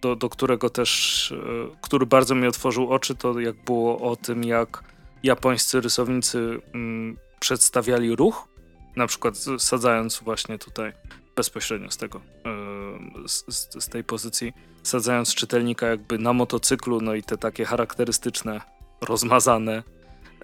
do, 0.01 0.15
do 0.15 0.29
którego 0.29 0.69
też, 0.69 1.33
który 1.81 2.05
bardzo 2.05 2.35
mi 2.35 2.47
otworzył 2.47 2.91
oczy, 2.91 3.15
to 3.15 3.39
jak 3.39 3.63
było 3.65 4.11
o 4.11 4.15
tym, 4.15 4.43
jak 4.43 4.83
japońscy 5.23 5.81
rysownicy 5.81 6.61
mm, 6.73 7.17
przedstawiali 7.39 8.15
ruch, 8.15 8.47
na 8.95 9.07
przykład 9.07 9.35
sadzając 9.57 10.19
właśnie 10.19 10.57
tutaj 10.57 10.93
bezpośrednio 11.35 11.91
z 11.91 11.97
tego, 11.97 12.21
yy, 12.45 13.27
z, 13.27 13.45
z, 13.83 13.89
tej 13.89 14.03
pozycji, 14.03 14.53
sadzając 14.83 15.35
czytelnika 15.35 15.87
jakby 15.87 16.17
na 16.17 16.33
motocyklu, 16.33 17.01
no 17.01 17.15
i 17.15 17.23
te 17.23 17.37
takie 17.37 17.65
charakterystyczne, 17.65 18.61
rozmazane 19.01 19.83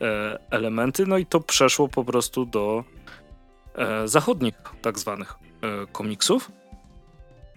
e, 0.01 0.39
elementy, 0.49 1.05
no 1.05 1.17
i 1.17 1.25
to 1.25 1.39
przeszło 1.39 1.87
po 1.87 2.05
prostu 2.05 2.45
do 2.45 2.83
e, 2.83 2.98
zachodnich 4.05 4.53
tak 4.81 4.99
zwanych 4.99 5.33
e, 5.61 5.87
komiksów. 5.91 6.51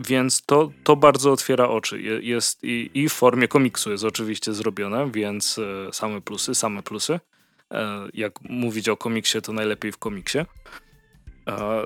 Więc 0.01 0.43
to, 0.43 0.71
to 0.85 0.97
bardzo 0.97 1.33
otwiera 1.33 1.69
oczy. 1.69 2.03
Jest 2.23 2.65
i, 2.65 2.91
i 2.95 3.09
w 3.09 3.13
formie 3.13 3.49
komiksu 3.49 3.91
jest 3.91 4.05
oczywiście 4.05 4.53
zrobione, 4.53 5.11
więc 5.11 5.59
e, 5.59 5.93
same 5.93 6.21
plusy, 6.21 6.55
same 6.55 6.83
plusy. 6.83 7.21
E, 7.71 8.09
jak 8.15 8.41
mówić 8.41 8.89
o 8.89 8.97
komiksie, 8.97 9.43
to 9.43 9.53
najlepiej 9.53 9.93
w 9.93 9.99
komiksie. 9.99 10.39
E, 10.39 10.47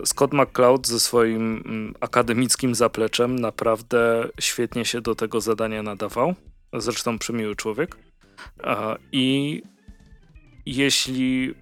Scott 0.05 0.33
McCloud 0.33 0.87
ze 0.87 1.01
swoim 1.01 1.63
mm, 1.67 1.95
akademickim 2.01 2.75
zapleczem 2.75 3.39
naprawdę 3.39 4.29
świetnie 4.41 4.85
się 4.85 5.01
do 5.01 5.15
tego 5.15 5.41
zadania 5.41 5.83
nadawał. 5.83 6.35
Zresztą 6.73 7.19
przymiły 7.19 7.57
człowiek. 7.57 7.97
I 9.13 9.63
jeśli 10.67 11.55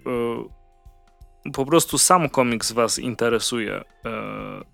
po 1.53 1.65
prostu 1.65 1.97
sam 1.97 2.29
komiks 2.29 2.71
was 2.71 2.99
interesuje 2.99 3.83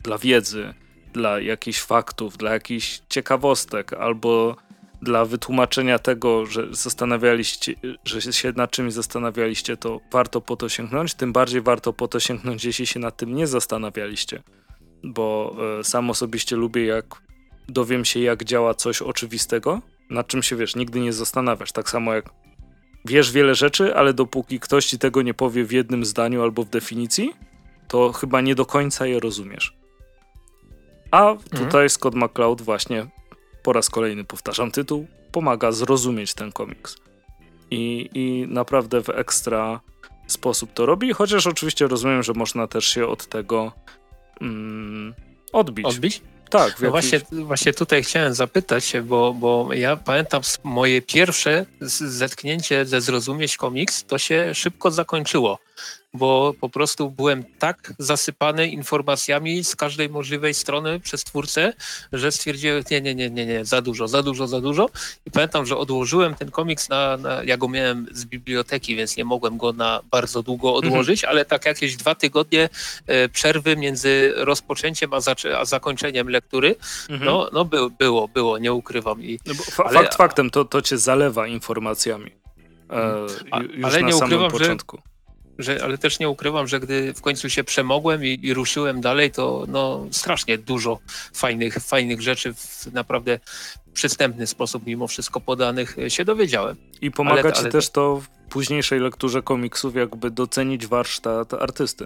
dla 0.04 0.18
wiedzy, 0.18 0.74
dla 1.14 1.40
jakichś 1.40 1.82
faktów, 1.82 2.38
dla 2.38 2.54
jakichś 2.54 3.02
ciekawostek, 3.10 3.94
albo 3.94 4.56
dla 5.02 5.26
wytłumaczenia 5.26 6.00
tego, 6.00 6.46
że 6.46 6.68
zastanawialiście, 6.72 7.74
że 8.06 8.22
się 8.22 8.54
nad 8.56 8.72
czymś 8.72 8.94
zastanawialiście, 8.94 9.78
to 9.78 10.00
warto 10.12 10.42
po 10.42 10.56
to 10.56 10.70
sięgnąć. 10.70 11.14
Tym 11.14 11.34
bardziej 11.34 11.62
warto 11.62 11.94
po 11.94 12.08
to 12.08 12.20
sięgnąć, 12.20 12.66
jeśli 12.66 12.88
się 12.88 13.00
nad 13.00 13.18
tym 13.18 13.36
nie 13.36 13.48
zastanawialiście. 13.48 14.44
Bo 15.04 15.56
e, 15.80 15.84
sam 15.84 16.10
osobiście 16.10 16.56
lubię, 16.56 16.86
jak 16.86 17.06
dowiem 17.68 18.06
się, 18.06 18.20
jak 18.20 18.44
działa 18.44 18.74
coś 18.74 19.02
oczywistego, 19.02 19.82
nad 20.10 20.28
czym 20.28 20.44
się 20.44 20.56
wiesz, 20.56 20.76
nigdy 20.76 21.00
nie 21.00 21.14
zastanawiasz. 21.14 21.72
Tak 21.72 21.90
samo 21.90 22.14
jak 22.14 22.26
wiesz 23.06 23.32
wiele 23.32 23.56
rzeczy, 23.56 23.96
ale 23.96 24.14
dopóki 24.14 24.60
ktoś 24.60 24.86
ci 24.86 25.00
tego 25.00 25.22
nie 25.22 25.34
powie 25.34 25.66
w 25.66 25.72
jednym 25.72 26.06
zdaniu 26.06 26.42
albo 26.42 26.64
w 26.64 26.70
definicji, 26.70 27.34
to 27.88 28.12
chyba 28.12 28.42
nie 28.42 28.56
do 28.56 28.66
końca 28.66 29.06
je 29.06 29.20
rozumiesz. 29.20 29.76
A 31.12 31.36
tutaj 31.50 31.66
mhm. 31.66 31.90
Scott 31.90 32.16
McCloud 32.16 32.62
właśnie 32.62 33.08
po 33.64 33.74
raz 33.74 33.90
kolejny 33.90 34.24
powtarzam 34.24 34.72
tytuł, 34.72 35.08
pomaga 35.32 35.72
zrozumieć 35.72 36.34
ten 36.34 36.52
komiks. 36.52 36.98
I, 37.72 38.10
I 38.14 38.46
naprawdę 38.48 39.04
w 39.04 39.10
ekstra 39.10 39.82
sposób 40.28 40.74
to 40.74 40.86
robi, 40.86 41.14
chociaż 41.14 41.48
oczywiście 41.48 41.88
rozumiem, 41.88 42.24
że 42.24 42.34
można 42.34 42.68
też 42.68 42.86
się 42.86 43.08
od 43.08 43.28
tego 43.28 43.72
mm, 44.42 45.14
odbić. 45.54 45.86
Odbić? 45.86 46.22
Tak. 46.52 46.82
No 46.82 46.90
właśnie, 46.90 47.22
właśnie 47.32 47.74
tutaj 47.74 48.04
chciałem 48.04 48.34
zapytać 48.34 48.86
się, 48.86 49.02
bo, 49.02 49.34
bo 49.34 49.74
ja 49.74 49.98
pamiętam 49.98 50.42
moje 50.64 51.02
pierwsze 51.02 51.66
zetknięcie 51.82 52.86
ze 52.86 53.02
Zrozumieć 53.02 53.58
Komiks, 53.58 54.04
to 54.04 54.18
się 54.18 54.56
szybko 54.56 54.92
zakończyło 54.92 55.60
bo 56.14 56.54
po 56.62 56.70
prostu 56.70 57.10
byłem 57.10 57.44
tak 57.60 57.94
zasypany 58.00 58.68
informacjami 58.68 59.64
z 59.64 59.76
każdej 59.76 60.10
możliwej 60.10 60.54
strony 60.54 61.00
przez 61.00 61.24
twórcę, 61.24 61.74
że 62.14 62.32
stwierdziłem, 62.32 62.84
nie, 62.92 63.02
nie, 63.02 63.16
nie, 63.16 63.30
nie, 63.30 63.46
nie, 63.46 63.66
za 63.66 63.82
dużo, 63.82 64.08
za 64.08 64.24
dużo, 64.24 64.48
za 64.48 64.62
dużo. 64.62 64.90
I 65.26 65.32
pamiętam, 65.32 65.66
że 65.66 65.78
odłożyłem 65.78 66.36
ten 66.36 66.52
komiks 66.52 66.90
na, 66.90 67.18
na 67.18 67.44
ja 67.44 67.58
go 67.58 67.68
miałem 67.68 68.08
z 68.12 68.26
biblioteki, 68.26 68.96
więc 68.96 69.18
nie 69.18 69.26
mogłem 69.26 69.58
go 69.58 69.74
na 69.74 70.02
bardzo 70.12 70.44
długo 70.44 70.70
mhm. 70.70 70.86
odłożyć, 70.86 71.24
ale 71.24 71.46
tak 71.46 71.66
jakieś 71.66 71.96
dwa 71.96 72.16
tygodnie 72.16 72.70
e, 73.08 73.30
przerwy 73.30 73.76
między 73.76 74.34
rozpoczęciem 74.36 75.12
a, 75.14 75.20
a 75.58 75.66
zakończeniem 75.66 76.30
lektury, 76.30 76.76
mhm. 77.10 77.26
no, 77.26 77.50
no 77.54 77.66
by, 77.66 77.90
było, 77.90 78.28
było, 78.28 78.58
nie 78.58 78.74
ukrywam. 78.74 79.24
I, 79.24 79.40
no 79.46 79.54
fa 79.54 79.84
ale, 79.84 79.94
fakt 79.94 80.16
faktem, 80.16 80.50
to, 80.50 80.66
to 80.66 80.82
cię 80.82 80.98
zalewa 80.98 81.48
informacjami. 81.48 82.32
E, 82.90 83.22
już 83.74 83.86
ale 83.86 84.02
na 84.02 84.08
nie 84.08 84.14
samym 84.14 84.38
ukrywam, 84.38 84.52
początku. 84.52 84.98
Że 84.98 85.12
że, 85.64 85.84
ale 85.84 85.98
też 85.98 86.20
nie 86.20 86.30
ukrywam, 86.30 86.68
że 86.68 86.80
gdy 86.80 87.14
w 87.14 87.22
końcu 87.22 87.50
się 87.50 87.64
przemogłem 87.64 88.26
i, 88.26 88.40
i 88.44 88.54
ruszyłem 88.54 89.02
dalej, 89.02 89.32
to 89.32 89.66
no, 89.68 90.06
strasznie 90.12 90.58
dużo 90.58 91.00
fajnych, 91.34 91.76
fajnych 91.76 92.22
rzeczy 92.22 92.54
w 92.54 92.94
naprawdę 92.94 93.40
przystępny 93.94 94.48
sposób, 94.48 94.86
mimo 94.86 95.08
wszystko 95.08 95.42
podanych, 95.42 96.00
e, 96.00 96.10
się 96.10 96.26
dowiedziałem. 96.26 96.76
I 97.02 97.12
pomaga 97.12 97.42
ale, 97.42 97.54
ci 97.54 97.60
ale... 97.60 97.70
też 97.70 97.90
to 97.90 98.16
w 98.16 98.50
późniejszej 98.50 99.00
lekturze 99.00 99.42
komiksów, 99.42 99.96
jakby 99.96 100.32
docenić 100.32 100.88
warsztat 100.88 101.54
artysty. 101.54 102.06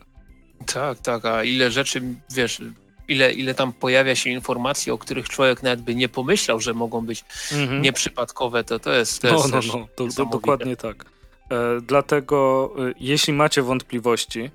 Tak, 0.73 0.99
tak, 0.99 1.25
a 1.25 1.43
ile 1.43 1.71
rzeczy, 1.71 2.01
wiesz, 2.33 2.61
ile, 3.07 3.33
ile 3.33 3.53
tam 3.53 3.73
pojawia 3.73 4.15
się 4.15 4.29
informacji, 4.29 4.91
o 4.91 4.97
których 4.97 5.29
człowiek 5.29 5.63
nawet 5.63 5.81
by 5.81 5.95
nie 5.95 6.09
pomyślał, 6.09 6.59
że 6.59 6.73
mogą 6.73 7.05
być 7.05 7.25
mhm. 7.51 7.81
nieprzypadkowe, 7.81 8.63
to 8.63 8.79
to 8.79 8.93
jest, 8.93 9.21
to 9.21 9.27
no, 9.27 9.33
jest 9.33 9.51
no, 9.51 9.79
no, 9.79 9.87
to, 9.95 10.07
to 10.15 10.25
dokładnie 10.25 10.75
tak. 10.75 11.14
E, 11.51 11.81
dlatego 11.81 12.71
e, 12.89 12.93
jeśli 12.99 13.33
macie 13.33 13.61
wątpliwości, 13.61 14.51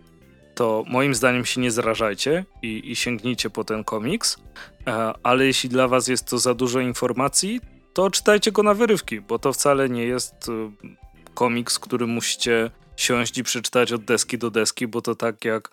to 0.55 0.85
moim 0.89 1.15
zdaniem 1.15 1.45
się 1.45 1.61
nie 1.61 1.71
zrażajcie 1.71 2.45
i, 2.63 2.91
i 2.91 2.97
sięgnijcie 2.97 3.51
po 3.51 3.65
ten 3.65 3.85
komiks, 3.85 4.37
e, 4.87 5.13
ale 5.23 5.47
jeśli 5.47 5.69
dla 5.69 5.89
was 5.89 6.09
jest 6.09 6.29
to 6.29 6.39
za 6.39 6.55
dużo 6.55 6.81
informacji, 6.81 7.61
to 7.93 8.11
czytajcie 8.11 8.53
go 8.53 8.63
na 8.63 8.75
wyrywki, 8.75 9.21
bo 9.21 9.39
to 9.39 9.53
wcale 9.53 9.89
nie 9.89 10.05
jest 10.05 10.35
komiks, 11.35 11.79
który 11.79 12.07
musicie 12.07 12.71
siąść 12.97 13.39
i 13.39 13.43
przeczytać 13.43 13.93
od 13.93 14.05
deski 14.05 14.39
do 14.39 14.51
deski, 14.51 14.87
bo 14.87 15.03
to 15.03 15.15
tak 15.15 15.45
jak 15.45 15.71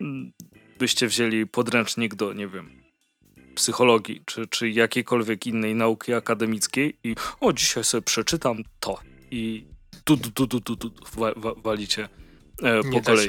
mm, 0.00 0.32
byście 0.78 1.06
wzięli 1.06 1.46
podręcznik 1.46 2.14
do, 2.14 2.32
nie 2.32 2.48
wiem, 2.48 2.70
psychologii, 3.54 4.22
czy, 4.26 4.46
czy 4.46 4.70
jakiejkolwiek 4.70 5.46
innej 5.46 5.74
nauki 5.74 6.14
akademickiej 6.14 6.96
i 7.04 7.14
o, 7.40 7.52
dzisiaj 7.52 7.84
sobie 7.84 8.02
przeczytam 8.02 8.62
to 8.80 8.98
i 9.30 9.73
tu, 10.04 10.16
tu, 10.16 10.30
tu, 10.30 10.46
tu, 10.46 10.60
tu, 10.60 10.76
tu 10.76 10.90
wa, 11.16 11.32
wa, 11.36 11.54
walicie 11.54 12.08
e, 12.62 12.82
po 12.82 12.88
Nie 12.88 13.02
kolei. 13.02 13.28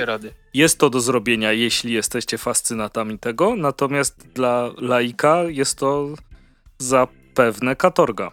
Jest 0.53 0.79
to 0.79 0.89
do 0.89 1.01
zrobienia, 1.01 1.51
jeśli 1.51 1.93
jesteście 1.93 2.37
fascynatami 2.37 3.19
tego, 3.19 3.55
natomiast 3.55 4.27
dla 4.33 4.71
laika 4.77 5.43
jest 5.43 5.77
to 5.77 6.07
zapewne 6.77 7.75
katorga. 7.75 8.31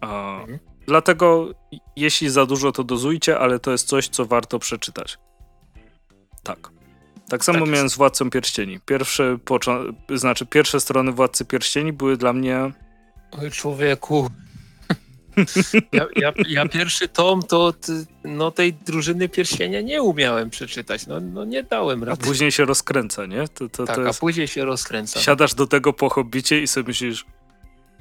A, 0.00 0.40
mhm. 0.40 0.58
Dlatego 0.86 1.54
jeśli 1.96 2.30
za 2.30 2.46
dużo, 2.46 2.72
to 2.72 2.84
dozujcie, 2.84 3.38
ale 3.38 3.58
to 3.58 3.72
jest 3.72 3.88
coś, 3.88 4.08
co 4.08 4.26
warto 4.26 4.58
przeczytać. 4.58 5.18
Tak. 6.42 6.70
Tak 7.28 7.44
samo 7.44 7.58
tak 7.58 7.68
miałem 7.68 7.88
z 7.88 7.96
Władcą 7.96 8.30
Pierścieni. 8.30 8.80
Pierwsze, 8.80 9.38
znaczy 10.14 10.46
pierwsze 10.46 10.80
strony 10.80 11.12
Władcy 11.12 11.44
Pierścieni 11.44 11.92
były 11.92 12.16
dla 12.16 12.32
mnie... 12.32 12.72
Oj, 13.30 13.50
człowieku. 13.50 14.30
Ja, 15.92 16.06
ja, 16.16 16.32
ja, 16.48 16.68
pierwszy 16.68 17.08
tom 17.08 17.42
to 17.42 17.72
no, 18.24 18.50
tej 18.50 18.72
drużyny 18.72 19.28
pierścienia 19.28 19.80
nie 19.80 20.02
umiałem 20.02 20.50
przeczytać. 20.50 21.06
No, 21.06 21.20
no 21.20 21.44
nie 21.44 21.62
dałem 21.62 22.04
rady. 22.04 22.22
A 22.22 22.26
później 22.26 22.52
się 22.52 22.64
rozkręca, 22.64 23.26
nie? 23.26 23.48
To, 23.48 23.68
to, 23.68 23.86
tak, 23.86 23.96
to 23.96 24.02
jest... 24.02 24.18
a 24.18 24.20
później 24.20 24.48
się 24.48 24.64
rozkręca. 24.64 25.20
Siadasz 25.20 25.54
do 25.54 25.66
tego 25.66 25.92
po 25.92 26.08
hobbicie 26.08 26.62
i 26.62 26.66
sobie 26.66 26.88
myślisz, 26.88 27.24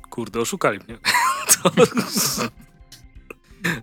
kurde, 0.10 0.40
oszukali 0.40 0.80
mnie. 0.88 0.98
to... 1.64 1.72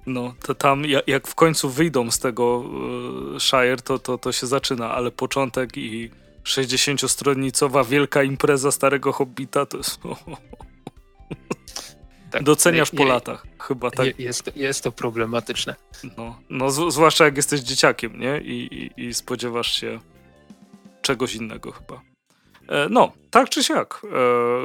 No, 0.07 0.34
to 0.46 0.55
tam 0.55 0.82
jak 1.07 1.28
w 1.28 1.34
końcu 1.34 1.70
wyjdą 1.70 2.11
z 2.11 2.18
tego 2.18 2.59
uh, 2.59 3.42
Shire, 3.42 3.76
to, 3.76 3.99
to, 3.99 4.18
to 4.18 4.32
się 4.32 4.46
zaczyna, 4.46 4.90
ale 4.90 5.11
początek 5.11 5.76
i 5.76 6.11
60-stronnicowa 6.44 7.86
wielka 7.86 8.22
impreza 8.22 8.70
starego 8.70 9.12
Hobbita 9.12 9.66
to 9.66 9.76
jest... 9.76 10.01
Tak, 12.31 12.43
Doceniasz 12.43 12.91
po 12.91 13.03
je, 13.03 13.09
latach, 13.09 13.47
chyba 13.61 13.91
tak. 13.91 14.18
Jest, 14.20 14.57
jest 14.57 14.85
to 14.85 14.93
problematyczne. 14.93 15.74
No, 16.16 16.41
no 16.51 16.70
z, 16.70 16.95
zwłaszcza 16.95 17.24
jak 17.24 17.37
jesteś 17.37 17.61
dzieciakiem, 17.61 18.20
nie? 18.20 18.41
I, 18.41 18.74
i, 18.97 19.05
I, 19.05 19.14
spodziewasz 19.14 19.81
się 19.81 20.01
czegoś 21.03 21.35
innego 21.35 21.72
chyba. 21.72 22.01
E, 22.68 22.89
no, 22.91 23.12
tak 23.31 23.49
czy 23.49 23.64
siak. 23.64 24.03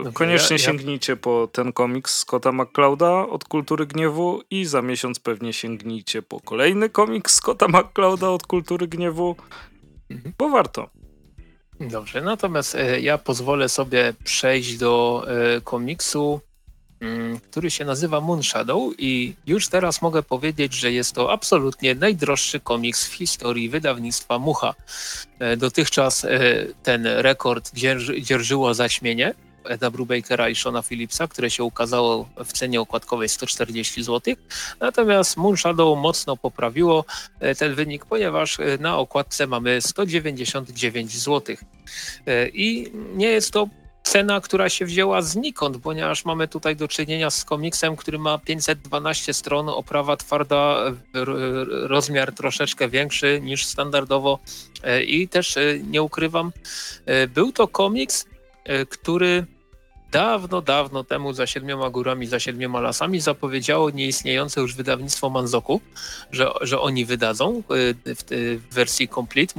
E, 0.08 0.12
koniecznie 0.12 0.54
ja, 0.54 0.64
sięgnijcie 0.64 1.16
po 1.16 1.48
ten 1.48 1.74
komiks 1.74 2.16
Scotta 2.16 2.52
McClouda 2.52 3.12
od 3.12 3.44
Kultury 3.44 3.86
Gniewu 3.86 4.42
i 4.50 4.66
za 4.66 4.82
miesiąc 4.82 5.20
pewnie 5.20 5.54
sięgnijcie 5.54 6.22
po 6.22 6.40
kolejny 6.40 6.90
komiks 6.90 7.36
Scotta 7.36 7.68
McClouda 7.68 8.30
od 8.30 8.48
Kultury 8.48 8.88
Gniewu, 8.88 9.36
mhm. 10.10 10.34
bo 10.38 10.50
warto. 10.50 10.90
Dobrze, 11.80 12.22
natomiast 12.22 12.76
e, 12.76 13.02
ja 13.02 13.18
pozwolę 13.18 13.70
sobie 13.70 14.14
przejść 14.24 14.78
do 14.78 15.26
e, 15.28 15.62
komiksu 15.62 16.42
który 17.52 17.72
się 17.72 17.86
nazywa 17.86 18.22
Moon 18.22 18.44
Shadow 18.44 18.94
i 18.98 19.36
już 19.48 19.68
teraz 19.68 20.02
mogę 20.02 20.24
powiedzieć, 20.24 20.74
że 20.74 20.92
jest 20.92 21.16
to 21.16 21.32
absolutnie 21.32 21.96
najdroższy 21.96 22.60
komiks 22.60 23.08
w 23.08 23.14
historii 23.14 23.70
wydawnictwa 23.70 24.40
Mucha. 24.40 24.74
E, 25.40 25.58
dotychczas 25.58 26.26
e, 26.26 26.30
ten 26.84 27.06
rekord 27.06 27.72
dzierżyło 28.22 28.74
zaćmienie 28.74 29.34
Eda 29.64 29.92
Brubakera 29.92 30.50
i 30.50 30.56
Shona 30.56 30.82
Phillipsa, 30.82 31.28
które 31.28 31.50
się 31.50 31.64
ukazało 31.64 32.30
w 32.46 32.54
cenie 32.54 32.82
okładkowej 32.82 33.30
140 33.30 34.04
zł. 34.04 34.36
Natomiast 34.80 35.38
Moon 35.38 35.58
Shadow 35.58 35.98
mocno 35.98 36.38
poprawiło 36.38 37.06
e, 37.40 37.56
ten 37.56 37.76
wynik, 37.76 38.06
ponieważ 38.06 38.58
na 38.80 38.98
okładce 38.98 39.48
mamy 39.48 39.82
199 39.82 41.18
zł. 41.18 41.56
I 42.54 42.92
nie 43.16 43.28
jest 43.28 43.52
to 43.52 43.68
cena, 44.04 44.42
która 44.42 44.70
się 44.70 44.86
wzięła 44.86 45.22
znikąd, 45.22 45.78
ponieważ 45.78 46.26
mamy 46.26 46.48
tutaj 46.48 46.76
do 46.76 46.88
czynienia 46.88 47.30
z 47.30 47.46
komiksem, 47.46 47.96
który 47.96 48.20
ma 48.20 48.38
512 48.38 49.34
stron, 49.34 49.70
oprawa 49.70 50.18
twarda, 50.18 50.92
rozmiar 51.68 52.34
troszeczkę 52.34 52.90
większy 52.90 53.42
niż 53.44 53.66
standardowo 53.66 54.40
e, 54.84 55.04
i 55.04 55.28
też 55.28 55.58
e, 55.58 55.80
nie 55.80 56.04
ukrywam, 56.04 56.52
e, 57.06 57.28
był 57.28 57.52
to 57.52 57.68
komiks, 57.68 58.26
który 58.90 59.46
dawno, 60.12 60.62
dawno 60.62 61.04
temu 61.04 61.34
za 61.34 61.48
siedmioma 61.48 61.90
górami, 61.90 62.28
za 62.28 62.40
siedmioma 62.40 62.82
lasami 62.82 63.20
zapowiedziało 63.20 63.90
nieistniejące 63.90 64.62
już 64.62 64.76
wydawnictwo 64.76 65.30
Manzoku, 65.30 65.82
że, 66.32 66.52
że 66.62 66.80
oni 66.80 67.06
wydadzą 67.06 67.64
w, 67.70 67.94
w 68.70 68.74
wersji 68.74 69.08
complete 69.08 69.54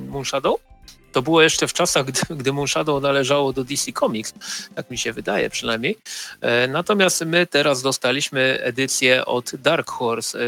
Moon 0.00 0.24
Shadow. 0.24 0.67
To 1.12 1.22
było 1.22 1.42
jeszcze 1.42 1.68
w 1.68 1.72
czasach, 1.72 2.06
gdy, 2.06 2.20
gdy 2.30 2.52
Moon 2.52 2.68
należało 3.02 3.52
do 3.52 3.64
DC 3.64 3.92
Comics, 3.92 4.34
tak 4.74 4.90
mi 4.90 4.98
się 4.98 5.12
wydaje 5.12 5.50
przynajmniej. 5.50 5.98
E, 6.40 6.68
natomiast 6.68 7.24
my 7.24 7.46
teraz 7.46 7.82
dostaliśmy 7.82 8.58
edycję 8.62 9.26
od 9.26 9.56
Dark 9.56 9.90
Horse, 9.90 10.38
e, 10.38 10.42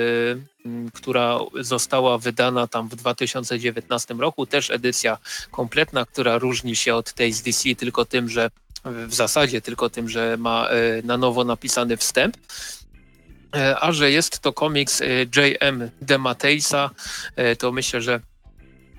która 0.95 1.39
została 1.61 2.19
wydana 2.19 2.67
tam 2.67 2.89
w 2.89 2.97
2019 2.97 4.15
roku. 4.15 4.47
Też 4.47 4.71
edycja 4.71 5.19
kompletna, 5.51 6.07
która 6.07 6.39
różni 6.39 6.77
się 6.77 6.95
od 6.95 7.13
tej 7.13 7.33
z 7.33 7.43
DC 7.43 7.75
tylko 7.75 8.05
tym, 8.05 8.29
że 8.29 8.51
w 8.85 9.15
zasadzie 9.15 9.61
tylko 9.61 9.91
tym, 9.91 10.09
że 10.09 10.37
ma 10.37 10.69
e, 10.69 11.03
na 11.03 11.17
nowo 11.17 11.45
napisany 11.45 11.97
wstęp 11.97 12.37
a 13.81 13.93
że 13.93 14.11
jest 14.11 14.41
to 14.41 14.53
komiks 14.53 15.03
J.M. 15.37 15.91
DeMatteisa, 16.03 16.91
to 17.59 17.73
myślę, 17.73 18.01
że 18.01 18.21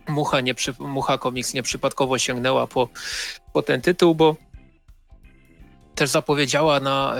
Mucha, 0.07 0.41
nie 0.41 0.55
przy, 0.55 0.73
Mucha 0.79 1.17
Comics 1.17 1.53
nieprzypadkowo 1.53 2.17
sięgnęła 2.17 2.67
po, 2.67 2.89
po 3.53 3.61
ten 3.61 3.81
tytuł, 3.81 4.15
bo 4.15 4.35
też 5.95 6.09
zapowiedziała 6.09 6.79
na, 6.79 7.15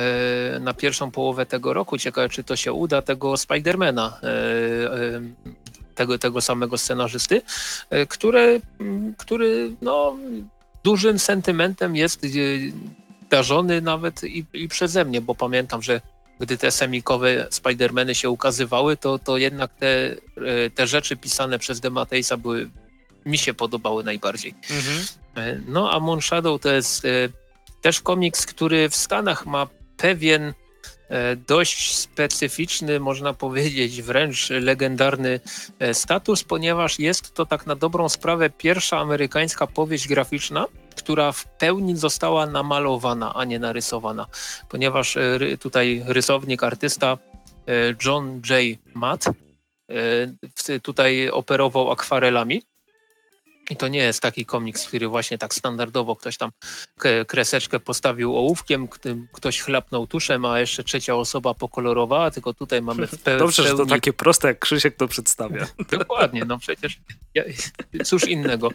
e, 0.56 0.60
na 0.60 0.74
pierwszą 0.74 1.12
połowę 1.12 1.46
tego 1.46 1.74
roku, 1.74 1.98
ciekawe 1.98 2.30
czy 2.30 2.44
to 2.44 2.56
się 2.56 2.74
uda, 2.74 3.02
tego 3.02 3.38
Spidermana, 3.38 4.20
e, 4.24 4.28
e, 4.28 5.22
tego, 5.96 6.18
tego 6.18 6.42
samego 6.42 6.78
scenarzysty, 6.78 7.42
który, 8.10 8.62
który 9.18 9.72
no, 9.82 10.18
dużym 10.84 11.20
sentymentem 11.20 11.96
jest 11.96 12.26
darzony 13.30 13.82
nawet 13.82 14.24
i, 14.24 14.46
i 14.54 14.68
przeze 14.68 15.06
mnie, 15.06 15.22
bo 15.22 15.36
pamiętam, 15.36 15.82
że 15.82 16.02
gdy 16.42 16.58
te 16.58 16.72
semikowe 16.72 17.48
Spidermany 17.50 18.16
się 18.16 18.30
ukazywały, 18.30 18.98
to, 18.98 19.20
to 19.20 19.38
jednak 19.38 19.72
te, 19.74 20.16
te 20.76 20.88
rzeczy 20.88 21.18
pisane 21.18 21.60
przez 21.60 21.80
Demateisa 21.80 22.38
były 22.38 22.70
mi 23.26 23.38
się 23.38 23.54
podobały 23.54 24.04
najbardziej. 24.04 24.56
Mhm. 24.70 25.06
E, 25.36 25.62
no 25.68 25.92
a 25.92 26.00
Moon 26.00 26.22
Shadow 26.22 26.62
to 26.62 26.72
jest 26.72 27.06
e, 27.06 27.10
też 27.82 28.02
komiks, 28.02 28.46
który 28.46 28.90
w 28.90 28.96
Stanach 28.96 29.46
ma 29.46 29.68
pewien 29.98 30.42
e, 30.42 30.54
dość 31.48 31.96
specyficzny, 31.96 33.00
można 33.00 33.34
powiedzieć 33.34 34.02
wręcz 34.02 34.50
legendarny 34.50 35.40
status, 35.94 36.44
ponieważ 36.44 37.00
jest 37.00 37.34
to 37.34 37.46
tak 37.46 37.66
na 37.68 37.76
dobrą 37.76 38.10
sprawę 38.10 38.50
pierwsza 38.50 39.00
amerykańska 39.00 39.68
powieść 39.68 40.08
graficzna, 40.08 40.66
która 40.96 41.32
w 41.32 41.46
pełni 41.46 41.98
została 41.98 42.46
namalowana, 42.46 43.34
a 43.36 43.46
nie 43.46 43.60
narysowana, 43.60 44.28
ponieważ 44.70 45.18
tutaj 45.60 46.04
rysownik, 46.06 46.64
artysta 46.64 47.18
John 48.06 48.42
J. 48.50 48.80
Matt 48.94 49.26
tutaj 50.82 51.30
operował 51.30 51.92
akwarelami 51.92 52.64
I 53.72 53.76
to 53.76 53.88
nie 53.88 54.00
jest 54.00 54.22
taki 54.22 54.46
komiks, 54.46 54.88
który 54.88 55.08
właśnie 55.08 55.38
tak 55.38 55.54
standardowo 55.54 56.16
ktoś 56.16 56.38
tam 56.38 56.52
kreseczkę 57.28 57.80
postawił 57.80 58.38
ołówkiem, 58.38 58.88
ktoś 59.32 59.62
chlapnął 59.62 60.08
tuszem, 60.08 60.46
a 60.46 60.60
jeszcze 60.60 60.84
trzecia 60.84 61.16
osoba 61.16 61.54
pokolorowała, 61.54 62.32
tylko 62.32 62.54
tutaj 62.54 62.82
mamy 62.82 63.08
w 63.08 63.12
pe- 63.12 63.40
Dobrze, 63.40 63.64
pełni... 63.64 63.78
że 63.78 63.84
to 63.84 63.90
takie 63.90 64.14
proste, 64.14 64.48
jak 64.48 64.60
Krzysiek 64.60 64.96
to 64.96 65.08
przedstawia. 65.08 65.68
Dokładnie, 66.00 66.46
no 66.46 66.60
przecież 66.60 67.00
ja, 67.36 67.44
cóż 68.04 68.28
innego. 68.28 68.72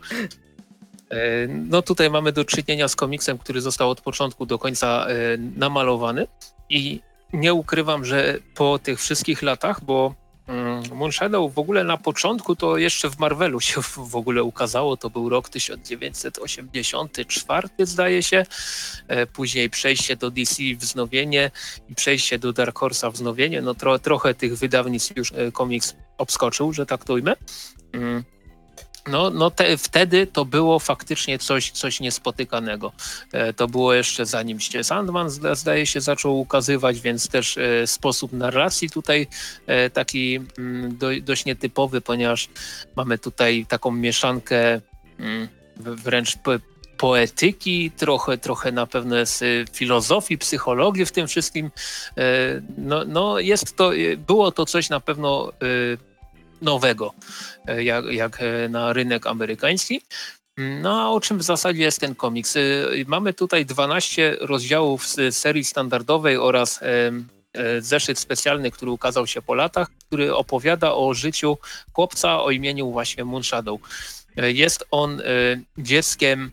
E, 1.11 1.47
no 1.49 1.83
tutaj 1.83 2.11
mamy 2.11 2.33
do 2.33 2.45
czynienia 2.45 2.89
z 2.89 2.97
komiksem, 2.97 3.39
który 3.39 3.61
został 3.61 3.91
od 3.91 4.01
początku 4.01 4.47
do 4.47 4.59
końca 4.59 5.07
e, 5.07 5.15
namalowany 5.57 6.27
i 6.71 7.01
nie 7.33 7.55
ukrywam, 7.55 8.05
że 8.05 8.39
po 8.55 8.79
tych 8.79 9.01
wszystkich 9.01 9.43
latach, 9.43 9.85
bo 9.85 10.15
mm, 10.85 10.99
Moonshadow 10.99 11.55
w 11.55 11.59
ogóle 11.59 11.85
na 11.85 11.97
początku 11.97 12.57
to 12.57 12.77
jeszcze 12.77 13.11
w 13.11 13.19
Marvelu 13.19 13.61
się 13.61 13.83
w 13.83 14.17
ogóle 14.17 14.43
ukazało, 14.43 14.97
to 14.97 15.11
był 15.11 15.29
rok 15.29 15.49
1984 15.49 17.69
zdaje 17.79 18.23
się, 18.23 18.47
e, 19.09 19.27
później 19.27 19.71
przejście 19.71 20.17
do 20.17 20.31
DC 20.31 20.63
wznowienie 20.79 21.51
i 21.89 21.95
przejście 21.95 22.39
do 22.39 22.53
Dark 22.53 22.79
Horse'a 22.79 23.13
wznowienie, 23.13 23.63
no 23.63 23.75
tro, 23.75 23.99
trochę 23.99 24.35
tych 24.35 24.59
wydawnictw 24.59 25.17
już 25.17 25.33
komiks 25.53 25.97
obskoczył, 26.19 26.73
że 26.73 26.87
tak 26.87 27.05
to 27.05 27.13
ujmę. 27.13 27.37
No, 29.07 29.31
no 29.31 29.51
te, 29.51 29.77
wtedy 29.77 30.27
to 30.27 30.45
było 30.45 30.79
faktycznie 30.79 31.39
coś, 31.39 31.71
coś 31.71 32.01
niespotykanego. 32.01 32.93
E, 33.33 33.53
to 33.53 33.69
było 33.69 33.95
jeszcze 33.95 34.27
zanim 34.27 34.61
się 34.61 34.85
Sandman 34.85 35.31
zdaje 35.53 35.87
się 35.87 36.01
zaczął 36.01 36.41
ukazywać, 36.41 37.01
więc 37.01 37.29
też 37.29 37.59
e, 37.59 37.87
sposób 37.87 38.33
narracji 38.33 38.91
tutaj 38.91 39.27
e, 39.67 39.91
taki 39.91 40.41
mm, 40.59 40.97
do, 40.97 41.09
dość 41.23 41.45
nietypowy, 41.45 42.01
ponieważ 42.01 42.49
mamy 42.97 43.19
tutaj 43.19 43.67
taką 43.69 43.91
mieszankę 43.91 44.81
mm, 45.19 45.49
wręcz 45.77 46.37
po, 46.37 46.53
poetyki, 46.97 47.91
trochę, 47.91 48.39
trochę 48.39 48.73
na 48.73 48.87
pewno 48.87 49.17
jest 49.17 49.45
filozofii, 49.73 50.39
psychologii 50.39 51.07
w 51.07 51.13
tym 51.13 51.29
wszystkim. 51.29 51.71
No, 52.79 53.05
no 53.05 53.39
jest 53.39 53.77
to, 53.77 53.91
było 54.27 54.53
to 54.53 54.67
coś 54.67 54.89
na 54.91 55.01
pewno 55.01 55.53
nowego, 56.63 57.15
e, 57.67 57.85
jak, 57.85 58.05
jak 58.05 58.39
e, 58.43 58.69
na 58.69 58.93
rynek 58.93 59.27
amerykański. 59.27 60.01
No 60.81 61.03
a 61.03 61.09
o 61.11 61.21
czym 61.21 61.39
w 61.39 61.43
zasadzie 61.43 61.83
jest 61.83 62.01
ten 62.01 62.15
komiks? 62.15 62.57
E, 62.57 62.61
mamy 63.07 63.35
tutaj 63.35 63.67
12 63.67 64.37
rozdziałów 64.41 65.07
z 65.09 65.37
serii 65.37 65.65
standardowej 65.65 66.37
oraz 66.37 66.81
zeszyt 67.81 68.19
specjalny, 68.19 68.71
który 68.71 68.91
ukazał 68.91 69.27
się 69.27 69.43
po 69.43 69.55
latach, 69.55 69.89
który 70.07 70.35
opowiada 70.35 70.95
o 70.95 71.15
życiu 71.15 71.59
chłopca 71.93 72.43
o 72.43 72.51
imieniu 72.51 72.91
właśnie 72.91 73.25
Moonshadow. 73.25 73.81
Jest 74.37 74.85
on 74.91 75.23
dzieckiem 75.79 76.51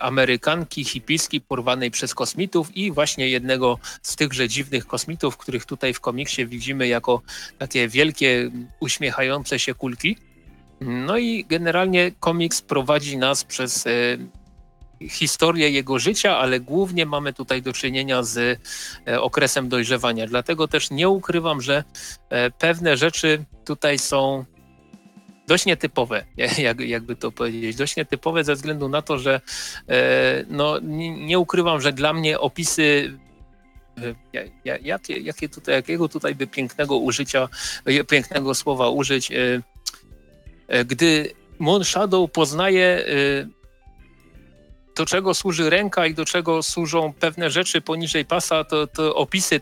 Amerykanki 0.00 0.84
hipiskiej 0.84 1.40
porwanej 1.40 1.90
przez 1.90 2.14
kosmitów 2.14 2.76
i 2.76 2.92
właśnie 2.92 3.28
jednego 3.28 3.78
z 4.02 4.16
tychże 4.16 4.48
dziwnych 4.48 4.86
kosmitów, 4.86 5.36
których 5.36 5.64
tutaj 5.64 5.94
w 5.94 6.00
komiksie 6.00 6.46
widzimy 6.46 6.88
jako 6.88 7.22
takie 7.58 7.88
wielkie, 7.88 8.50
uśmiechające 8.80 9.58
się 9.58 9.74
kulki. 9.74 10.16
No 10.80 11.18
i 11.18 11.44
generalnie 11.44 12.12
komiks 12.20 12.62
prowadzi 12.62 13.16
nas 13.16 13.44
przez 13.44 13.86
e, 13.86 13.90
historię 15.08 15.70
jego 15.70 15.98
życia, 15.98 16.38
ale 16.38 16.60
głównie 16.60 17.06
mamy 17.06 17.32
tutaj 17.32 17.62
do 17.62 17.72
czynienia 17.72 18.22
z 18.22 18.60
e, 19.06 19.20
okresem 19.20 19.68
dojrzewania. 19.68 20.26
Dlatego 20.26 20.68
też 20.68 20.90
nie 20.90 21.08
ukrywam, 21.08 21.60
że 21.60 21.84
pewne 22.58 22.96
rzeczy 22.96 23.44
tutaj 23.64 23.98
są 23.98 24.44
dość 25.46 25.66
nietypowe, 25.66 26.24
jak, 26.58 26.80
jakby 26.80 27.16
to 27.16 27.32
powiedzieć. 27.32 27.76
Dość 27.76 27.96
nietypowe 27.96 28.44
ze 28.44 28.54
względu 28.54 28.88
na 28.88 29.02
to, 29.02 29.18
że 29.18 29.40
e, 29.88 30.44
no, 30.48 30.78
nie, 30.82 31.38
ukrywam, 31.38 31.80
że 31.80 31.92
dla 31.92 32.12
mnie 32.12 32.40
opisy 32.40 33.18
e, 34.34 34.48
jakie, 34.84 35.18
jakie 35.18 35.48
tutaj, 35.48 35.74
jakiego 35.74 36.08
tutaj 36.08 36.34
by 36.34 36.46
pięknego 36.46 36.96
użycia, 36.96 37.48
e, 37.84 38.04
pięknego 38.04 38.54
słowa 38.54 38.88
użyć, 38.88 39.32
gdy 40.86 41.32
Moon 41.58 41.84
Shadow 41.84 42.30
poznaje 42.30 43.04
do 44.96 45.06
czego 45.06 45.34
służy 45.34 45.70
ręka 45.70 46.06
i 46.06 46.14
do 46.14 46.24
czego 46.24 46.62
służą 46.62 47.12
pewne 47.20 47.50
rzeczy 47.50 47.80
poniżej 47.80 48.24
pasa, 48.24 48.64
to, 48.64 48.86
to 48.86 49.14
opisy 49.14 49.60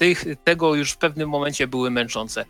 tych, 0.00 0.24
tego 0.44 0.74
już 0.74 0.92
w 0.92 0.96
pewnym 0.96 1.28
momencie 1.28 1.66
były 1.66 1.90
męczące, 1.90 2.44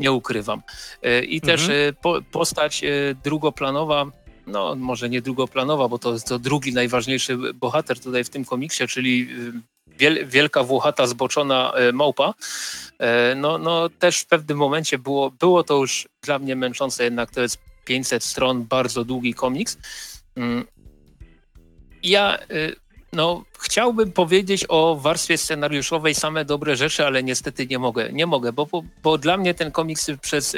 nie 0.00 0.12
ukrywam. 0.12 0.62
E, 1.02 1.24
I 1.24 1.40
też 1.40 1.60
mhm. 1.62 1.88
E, 1.88 1.92
po, 1.92 2.22
postać 2.32 2.84
e, 2.84 2.88
drugoplanowa, 3.24 4.06
no 4.46 4.74
może 4.74 5.08
nie 5.08 5.22
drugoplanowa, 5.22 5.88
bo 5.88 5.98
to 5.98 6.12
jest 6.12 6.28
to 6.28 6.38
drugi 6.38 6.72
najważniejszy 6.72 7.36
bohater 7.54 8.00
tutaj 8.00 8.24
w 8.24 8.30
tym 8.30 8.44
komiksie, 8.44 8.86
czyli 8.86 9.28
wiel, 9.86 10.26
wielka 10.28 10.62
włochata 10.62 11.06
zboczona 11.06 11.72
małpa, 11.92 12.34
no, 13.36 13.58
no 13.58 13.88
też 13.88 14.18
w 14.18 14.26
pewnym 14.26 14.58
momencie 14.58 14.98
było, 14.98 15.30
było 15.30 15.64
to 15.64 15.76
już 15.76 16.08
dla 16.22 16.38
mnie 16.38 16.56
męczące, 16.56 17.04
jednak 17.04 17.30
to 17.30 17.40
jest 17.40 17.58
500 17.84 18.24
stron, 18.24 18.64
bardzo 18.64 19.04
długi 19.04 19.34
komiks. 19.34 19.78
Mm. 20.36 20.64
Ja 22.02 22.38
no, 23.12 23.44
chciałbym 23.58 24.12
powiedzieć 24.12 24.66
o 24.68 24.96
warstwie 24.96 25.38
scenariuszowej 25.38 26.14
same 26.14 26.44
dobre 26.44 26.76
rzeczy, 26.76 27.06
ale 27.06 27.22
niestety 27.22 27.66
nie 27.66 27.78
mogę. 27.78 28.12
Nie 28.12 28.26
mogę, 28.26 28.52
bo, 28.52 28.66
bo, 28.66 28.82
bo 29.02 29.18
dla 29.18 29.36
mnie 29.36 29.54
ten 29.54 29.70
komiks 29.70 30.10
przez 30.20 30.56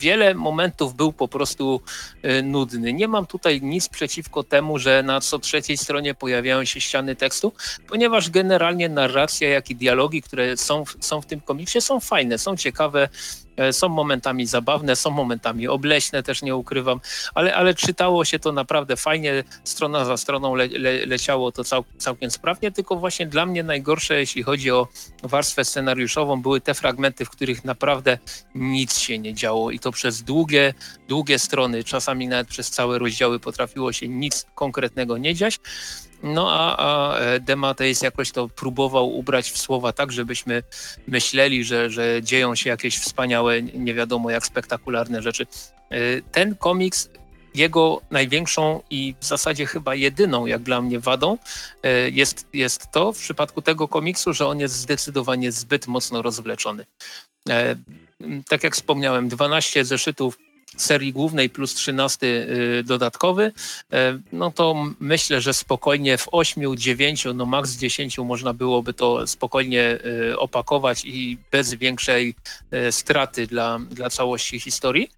wiele 0.00 0.34
momentów 0.34 0.94
był 0.94 1.12
po 1.12 1.28
prostu 1.28 1.80
y, 2.24 2.42
nudny. 2.42 2.92
Nie 2.92 3.08
mam 3.08 3.26
tutaj 3.26 3.62
nic 3.62 3.88
przeciwko 3.88 4.42
temu, 4.42 4.78
że 4.78 5.02
na 5.02 5.20
co 5.20 5.38
trzeciej 5.38 5.76
stronie 5.76 6.14
pojawiają 6.14 6.64
się 6.64 6.80
ściany 6.80 7.16
tekstu, 7.16 7.52
ponieważ 7.88 8.30
generalnie 8.30 8.88
narracja, 8.88 9.48
jak 9.48 9.70
i 9.70 9.76
dialogi, 9.76 10.22
które 10.22 10.56
są, 10.56 10.84
są 11.00 11.20
w 11.20 11.26
tym 11.26 11.40
komiksie, 11.40 11.80
są 11.80 12.00
fajne, 12.00 12.38
są 12.38 12.56
ciekawe, 12.56 13.08
E, 13.08 13.45
są 13.72 13.88
momentami 13.88 14.46
zabawne, 14.46 14.96
są 14.96 15.10
momentami 15.10 15.68
obleśne, 15.68 16.22
też 16.22 16.42
nie 16.42 16.56
ukrywam, 16.56 17.00
ale, 17.34 17.54
ale 17.54 17.74
czytało 17.74 18.24
się 18.24 18.38
to 18.38 18.52
naprawdę 18.52 18.96
fajnie, 18.96 19.44
strona 19.64 20.04
za 20.04 20.16
stroną 20.16 20.54
le, 20.54 20.66
le, 20.66 21.06
leciało 21.06 21.52
to 21.52 21.64
cał, 21.64 21.84
całkiem 21.98 22.30
sprawnie, 22.30 22.72
tylko 22.72 22.96
właśnie 22.96 23.26
dla 23.26 23.46
mnie 23.46 23.62
najgorsze, 23.62 24.18
jeśli 24.18 24.42
chodzi 24.42 24.70
o 24.70 24.88
warstwę 25.22 25.64
scenariuszową, 25.64 26.42
były 26.42 26.60
te 26.60 26.74
fragmenty, 26.74 27.24
w 27.24 27.30
których 27.30 27.64
naprawdę 27.64 28.18
nic 28.54 28.98
się 28.98 29.18
nie 29.18 29.34
działo 29.34 29.70
i 29.70 29.78
to 29.78 29.92
przez 29.92 30.22
długie, 30.22 30.74
długie 31.08 31.38
strony, 31.38 31.84
czasami 31.84 32.28
nawet 32.28 32.48
przez 32.48 32.70
całe 32.70 32.98
rozdziały 32.98 33.40
potrafiło 33.40 33.92
się 33.92 34.08
nic 34.08 34.46
konkretnego 34.54 35.18
nie 35.18 35.34
dziać. 35.34 35.60
No 36.22 36.52
a, 36.52 36.76
a 36.76 37.18
e, 37.18 37.40
Demateis 37.40 38.02
jakoś 38.02 38.32
to 38.32 38.48
próbował 38.48 39.16
ubrać 39.16 39.50
w 39.50 39.58
słowa 39.58 39.92
tak, 39.92 40.12
żebyśmy 40.12 40.62
myśleli, 41.08 41.64
że, 41.64 41.90
że 41.90 42.22
dzieją 42.22 42.54
się 42.54 42.70
jakieś 42.70 42.98
wspaniałe, 42.98 43.62
nie 43.62 43.94
wiadomo 43.94 44.30
jak 44.30 44.46
spektakularne 44.46 45.22
rzeczy. 45.22 45.46
E, 45.90 45.98
ten 46.32 46.56
komiks 46.56 47.08
jego 47.54 48.00
największą 48.10 48.82
i 48.90 49.14
w 49.20 49.24
zasadzie 49.24 49.66
chyba 49.66 49.94
jedyną, 49.94 50.46
jak 50.46 50.62
dla 50.62 50.82
mnie, 50.82 51.00
wadą 51.00 51.38
e, 51.82 52.10
jest, 52.10 52.46
jest 52.52 52.90
to 52.90 53.12
w 53.12 53.18
przypadku 53.18 53.62
tego 53.62 53.88
komiksu, 53.88 54.32
że 54.32 54.46
on 54.46 54.60
jest 54.60 54.74
zdecydowanie 54.74 55.52
zbyt 55.52 55.86
mocno 55.86 56.22
rozwleczony. 56.22 56.86
Tak 58.48 58.64
jak 58.64 58.74
wspomniałem, 58.74 59.28
12 59.28 59.84
zeszytów 59.84 60.38
serii 60.76 61.12
głównej 61.12 61.50
plus 61.50 61.74
13 61.74 62.26
y, 62.26 62.82
dodatkowy, 62.84 63.42
y, 63.44 63.96
no 64.32 64.50
to 64.50 64.74
myślę, 65.00 65.40
że 65.40 65.54
spokojnie 65.54 66.18
w 66.18 66.28
8, 66.32 66.76
9, 66.76 67.26
no 67.34 67.46
maks 67.46 67.76
10 67.76 68.18
można 68.18 68.52
byłoby 68.52 68.94
to 68.94 69.26
spokojnie 69.26 69.98
y, 70.30 70.38
opakować 70.38 71.04
i 71.04 71.38
bez 71.50 71.74
większej 71.74 72.34
straty 72.90 73.46
dla, 73.46 73.78
dla 73.90 74.10
całości 74.10 74.60
historii. 74.60 75.10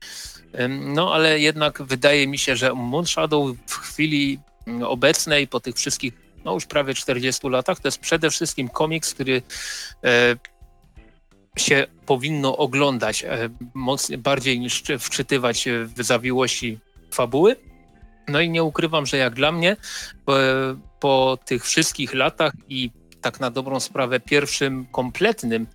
No 0.69 1.15
ale 1.15 1.41
jednak 1.41 1.83
wydaje 1.83 2.27
mi 2.27 2.39
się, 2.39 2.57
że 2.57 2.75
Moon 2.75 3.07
Shadow 3.07 3.57
w 3.66 3.75
chwili 3.75 4.39
obecnej, 4.85 5.49
po 5.49 5.61
tych 5.61 5.77
wszystkich 5.77 6.12
no 6.45 6.55
już 6.55 6.66
prawie 6.66 6.95
40 6.95 7.49
latach, 7.49 7.81
to 7.81 7.89
jest 7.89 7.99
przede 7.99 8.31
wszystkim 8.31 8.69
komiks, 8.69 9.15
który 9.15 9.43
się 11.59 11.86
powinno 12.06 12.56
oglądać 12.56 13.24
e, 13.24 13.48
mocniej, 13.74 14.18
bardziej 14.18 14.60
niż 14.60 14.82
wczytywać 14.98 15.68
w 15.97 16.02
zawiłości 16.02 16.78
fabuły. 17.10 17.56
No 18.28 18.40
i 18.40 18.51
nie 18.51 18.64
ukrywam, 18.64 19.06
że 19.06 19.16
jak 19.16 19.35
dla 19.35 19.52
mnie 19.52 19.76
po, 20.24 20.35
po 21.01 21.39
tych 21.44 21.64
wszystkich 21.64 22.14
latach 22.14 22.52
i 22.68 22.90
tak 23.20 23.40
na 23.40 23.51
dobrą 23.51 23.80
sprawę 23.80 24.20
pierwszym 24.20 24.86
kompletnym 24.86 25.66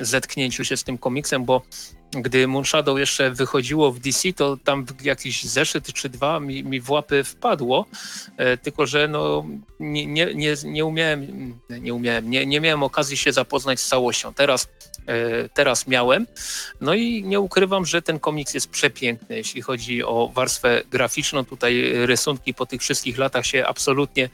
zetknięciu 0.00 0.64
się 0.64 0.76
z 0.76 0.84
tym 0.84 0.98
komiksem, 0.98 1.44
bo 1.44 1.62
gdy 2.22 2.46
Moonshadow 2.46 2.98
jeszcze 2.98 3.30
wychodziło 3.30 3.92
w 3.92 3.98
DC, 3.98 4.32
to 4.32 4.56
tam 4.64 4.86
jakiś 5.02 5.44
zeszyt 5.44 5.92
czy 5.92 6.08
dwa 6.08 6.40
mi, 6.40 6.64
mi 6.64 6.80
w 6.80 6.90
łapy 6.90 7.24
wpadło, 7.24 7.86
e, 8.36 8.56
tylko 8.56 8.86
że 8.86 9.08
no, 9.08 9.44
nie, 9.80 10.06
nie, 10.06 10.34
nie, 10.34 10.54
nie 10.64 10.84
umiałem, 10.84 11.54
nie, 11.70 11.94
umiałem 11.94 12.30
nie, 12.30 12.46
nie 12.46 12.60
miałem 12.60 12.82
okazji 12.82 13.16
się 13.16 13.32
zapoznać 13.32 13.80
z 13.80 13.88
całością. 13.88 14.34
Teraz 14.34 14.68
teraz 15.54 15.86
miałem. 15.86 16.26
No 16.80 16.94
i 16.94 17.22
nie 17.24 17.40
ukrywam, 17.40 17.86
że 17.86 18.02
ten 18.02 18.18
komiks 18.18 18.54
jest 18.54 18.70
przepiękny, 18.70 19.36
jeśli 19.36 19.62
chodzi 19.62 20.04
o 20.04 20.30
warstwę 20.34 20.82
graficzną. 20.90 21.44
Tutaj 21.44 21.92
rysunki 22.06 22.54
po 22.54 22.66
tych 22.66 22.80
wszystkich 22.80 23.18
latach 23.18 23.46
się 23.46 23.66
absolutnie, 23.66 24.28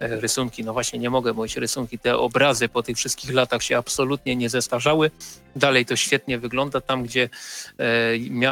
e, 0.00 0.20
rysunki, 0.20 0.64
no 0.64 0.72
właśnie 0.72 0.98
nie 0.98 1.10
mogę 1.10 1.32
mówić 1.32 1.56
rysunki, 1.56 1.98
te 1.98 2.16
obrazy 2.16 2.68
po 2.68 2.82
tych 2.82 2.96
wszystkich 2.96 3.34
latach 3.34 3.62
się 3.62 3.78
absolutnie 3.78 4.36
nie 4.36 4.48
zestarzały. 4.48 5.10
Dalej 5.56 5.86
to 5.86 5.96
świetnie 5.96 6.38
wygląda. 6.38 6.80
Tam, 6.80 7.02
gdzie 7.02 7.28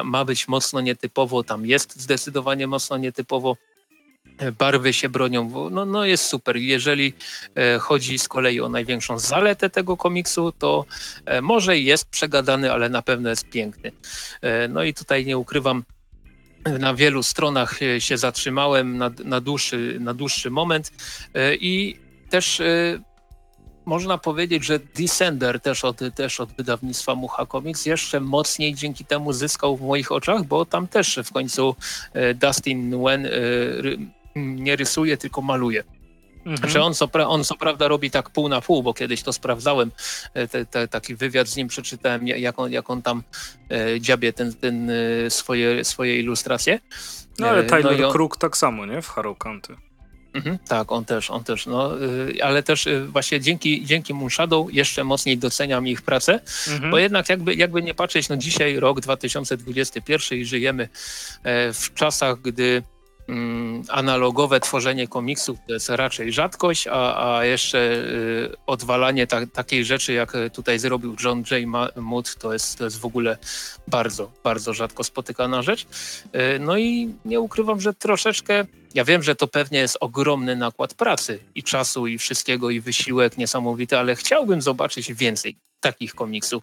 ma 0.04 0.24
być 0.24 0.48
mocno 0.48 0.80
nietypowo, 0.80 1.44
tam 1.44 1.66
jest 1.66 2.00
zdecydowanie 2.00 2.66
mocno 2.66 2.96
nietypowo 2.98 3.56
barwy 4.58 4.92
się 4.92 5.08
bronią. 5.08 5.70
No, 5.70 5.86
no 5.86 6.04
jest 6.04 6.24
super. 6.24 6.56
Jeżeli 6.56 7.14
e, 7.54 7.78
chodzi 7.78 8.18
z 8.18 8.28
kolei 8.28 8.60
o 8.60 8.68
największą 8.68 9.18
zaletę 9.18 9.70
tego 9.70 9.96
komiksu, 9.96 10.52
to 10.52 10.84
e, 11.24 11.40
może 11.40 11.78
jest 11.78 12.10
przegadany, 12.10 12.72
ale 12.72 12.88
na 12.88 13.02
pewno 13.02 13.30
jest 13.30 13.48
piękny. 13.48 13.92
E, 14.40 14.68
no 14.68 14.82
i 14.82 14.94
tutaj 14.94 15.26
nie 15.26 15.38
ukrywam, 15.38 15.84
na 16.78 16.94
wielu 16.94 17.22
stronach 17.22 17.78
się 17.98 18.18
zatrzymałem 18.18 18.98
na, 18.98 19.10
na, 19.24 19.40
dłuższy, 19.40 19.96
na 20.00 20.14
dłuższy 20.14 20.50
moment 20.50 20.92
i 21.60 21.96
też 22.30 22.62
można 23.84 24.18
powiedzieć, 24.18 24.64
że 24.64 24.78
Descender 24.78 25.60
też 25.60 25.84
od, 25.84 26.00
też 26.14 26.40
od 26.40 26.52
wydawnictwa 26.52 27.14
Mucha 27.14 27.46
Comics 27.46 27.86
jeszcze 27.86 28.20
mocniej 28.20 28.74
dzięki 28.74 29.04
temu 29.04 29.32
zyskał 29.32 29.76
w 29.76 29.82
moich 29.82 30.12
oczach, 30.12 30.44
bo 30.44 30.64
tam 30.64 30.88
też 30.88 31.18
w 31.24 31.32
końcu 31.32 31.76
Dustin 32.34 33.04
Wen 33.04 33.28
nie 34.34 34.76
rysuje, 34.76 35.16
tylko 35.16 35.42
maluje. 35.42 35.84
Mhm. 36.44 36.56
Znaczy 36.56 36.82
on 36.82 36.94
co, 36.94 37.08
on 37.28 37.44
co 37.44 37.54
prawda 37.54 37.88
robi 37.88 38.10
tak 38.10 38.30
pół 38.30 38.48
na 38.48 38.60
pół, 38.60 38.82
bo 38.82 38.94
kiedyś 38.94 39.22
to 39.22 39.32
sprawdzałem, 39.32 39.90
e, 40.34 40.48
te, 40.48 40.66
te, 40.66 40.88
taki 40.88 41.14
wywiad 41.14 41.48
z 41.48 41.56
nim 41.56 41.68
przeczytałem, 41.68 42.26
jak 42.28 42.58
on, 42.58 42.72
jak 42.72 42.90
on 42.90 43.02
tam 43.02 43.22
e, 43.70 44.00
dziabie 44.00 44.32
ten, 44.32 44.54
ten, 44.54 44.90
e, 44.90 45.30
swoje, 45.30 45.84
swoje 45.84 46.20
ilustracje. 46.20 46.80
No 47.38 47.48
ale 47.48 47.64
Tyler 47.64 48.00
no 48.00 48.06
on... 48.06 48.12
Kruk 48.12 48.36
tak 48.36 48.56
samo, 48.56 48.86
nie? 48.86 49.02
W 49.02 49.08
Harrow 49.08 49.38
County. 49.38 49.76
Mhm, 50.34 50.58
tak, 50.68 50.92
on 50.92 51.04
też, 51.04 51.30
on 51.30 51.44
też, 51.44 51.66
no, 51.66 51.90
ale 52.42 52.62
też 52.62 52.88
właśnie 53.08 53.40
dzięki, 53.40 53.86
dzięki 53.86 54.14
Moonshadow 54.14 54.74
jeszcze 54.74 55.04
mocniej 55.04 55.38
doceniam 55.38 55.86
ich 55.86 56.02
pracę, 56.02 56.40
mhm. 56.68 56.90
bo 56.90 56.98
jednak 56.98 57.28
jakby, 57.28 57.54
jakby 57.54 57.82
nie 57.82 57.94
patrzeć, 57.94 58.28
no 58.28 58.36
dzisiaj 58.36 58.76
rok 58.76 59.00
2021 59.00 60.38
i 60.38 60.44
żyjemy 60.44 60.88
w 61.72 61.94
czasach, 61.94 62.40
gdy 62.40 62.82
analogowe 63.88 64.60
tworzenie 64.60 65.08
komiksów 65.08 65.58
to 65.66 65.72
jest 65.72 65.88
raczej 65.88 66.32
rzadkość, 66.32 66.86
a, 66.86 67.36
a 67.36 67.44
jeszcze 67.44 67.78
y, 67.78 68.56
odwalanie 68.66 69.26
ta, 69.26 69.46
takiej 69.46 69.84
rzeczy, 69.84 70.12
jak 70.12 70.32
tutaj 70.52 70.78
zrobił 70.78 71.16
John 71.24 71.44
J. 71.50 71.66
Mood, 71.96 72.36
to 72.36 72.52
jest, 72.52 72.78
to 72.78 72.84
jest 72.84 73.00
w 73.00 73.04
ogóle 73.04 73.38
bardzo, 73.88 74.32
bardzo 74.44 74.74
rzadko 74.74 75.04
spotykana 75.04 75.62
rzecz. 75.62 75.82
Y, 75.82 76.58
no 76.60 76.78
i 76.78 77.14
nie 77.24 77.40
ukrywam, 77.40 77.80
że 77.80 77.94
troszeczkę, 77.94 78.64
ja 78.94 79.04
wiem, 79.04 79.22
że 79.22 79.34
to 79.34 79.46
pewnie 79.48 79.78
jest 79.78 79.96
ogromny 80.00 80.56
nakład 80.56 80.94
pracy 80.94 81.38
i 81.54 81.62
czasu 81.62 82.06
i 82.06 82.18
wszystkiego 82.18 82.70
i 82.70 82.80
wysiłek 82.80 83.38
niesamowity, 83.38 83.98
ale 83.98 84.16
chciałbym 84.16 84.62
zobaczyć 84.62 85.12
więcej 85.14 85.56
takich 85.82 86.14
komiksów 86.14 86.62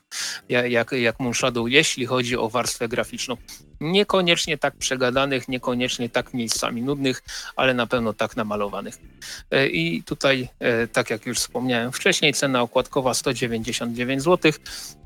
jak, 0.49 0.91
jak 0.91 1.19
Moon 1.19 1.33
jeśli 1.67 2.05
chodzi 2.05 2.37
o 2.37 2.49
warstwę 2.49 2.87
graficzną. 2.87 3.37
Niekoniecznie 3.81 4.57
tak 4.57 4.75
przegadanych, 4.75 5.47
niekoniecznie 5.47 6.09
tak 6.09 6.33
miejscami 6.33 6.81
nudnych, 6.81 7.23
ale 7.55 7.73
na 7.73 7.87
pewno 7.87 8.13
tak 8.13 8.35
namalowanych. 8.35 8.97
E, 9.51 9.67
I 9.67 10.03
tutaj, 10.03 10.47
e, 10.59 10.87
tak 10.87 11.09
jak 11.09 11.25
już 11.25 11.37
wspomniałem 11.37 11.91
wcześniej, 11.91 12.33
cena 12.33 12.61
okładkowa 12.61 13.13
199 13.13 14.23
zł. 14.23 14.51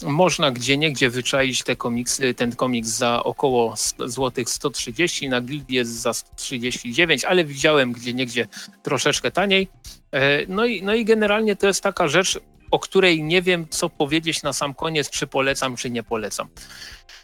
Można 0.03 0.51
gdzie 0.51 0.77
niegdzie 0.77 1.09
wyczaić 1.09 1.63
te 1.63 1.75
komiksy, 1.75 2.33
ten 2.33 2.55
komiks 2.55 2.89
za 2.89 3.23
około 3.23 3.75
złotych 4.05 4.49
130, 4.49 5.29
na 5.29 5.41
Guild 5.41 5.69
jest 5.69 5.91
za 5.91 6.13
139, 6.13 7.25
ale 7.25 7.45
widziałem 7.45 7.91
gdzie 7.91 8.13
niegdzie 8.13 8.47
troszeczkę 8.83 9.31
taniej. 9.31 9.67
E, 10.11 10.45
no 10.47 10.65
i, 10.65 10.83
no 10.83 10.93
i 10.93 11.05
generalnie 11.05 11.55
to 11.55 11.67
jest 11.67 11.83
taka 11.83 12.07
rzecz, 12.07 12.39
o 12.73 12.79
której 12.79 13.23
nie 13.23 13.41
wiem, 13.41 13.67
co 13.69 13.89
powiedzieć 13.89 14.43
na 14.43 14.53
sam 14.53 14.73
koniec, 14.73 15.09
czy 15.09 15.27
polecam, 15.27 15.75
czy 15.75 15.89
nie 15.89 16.03
polecam. 16.03 16.47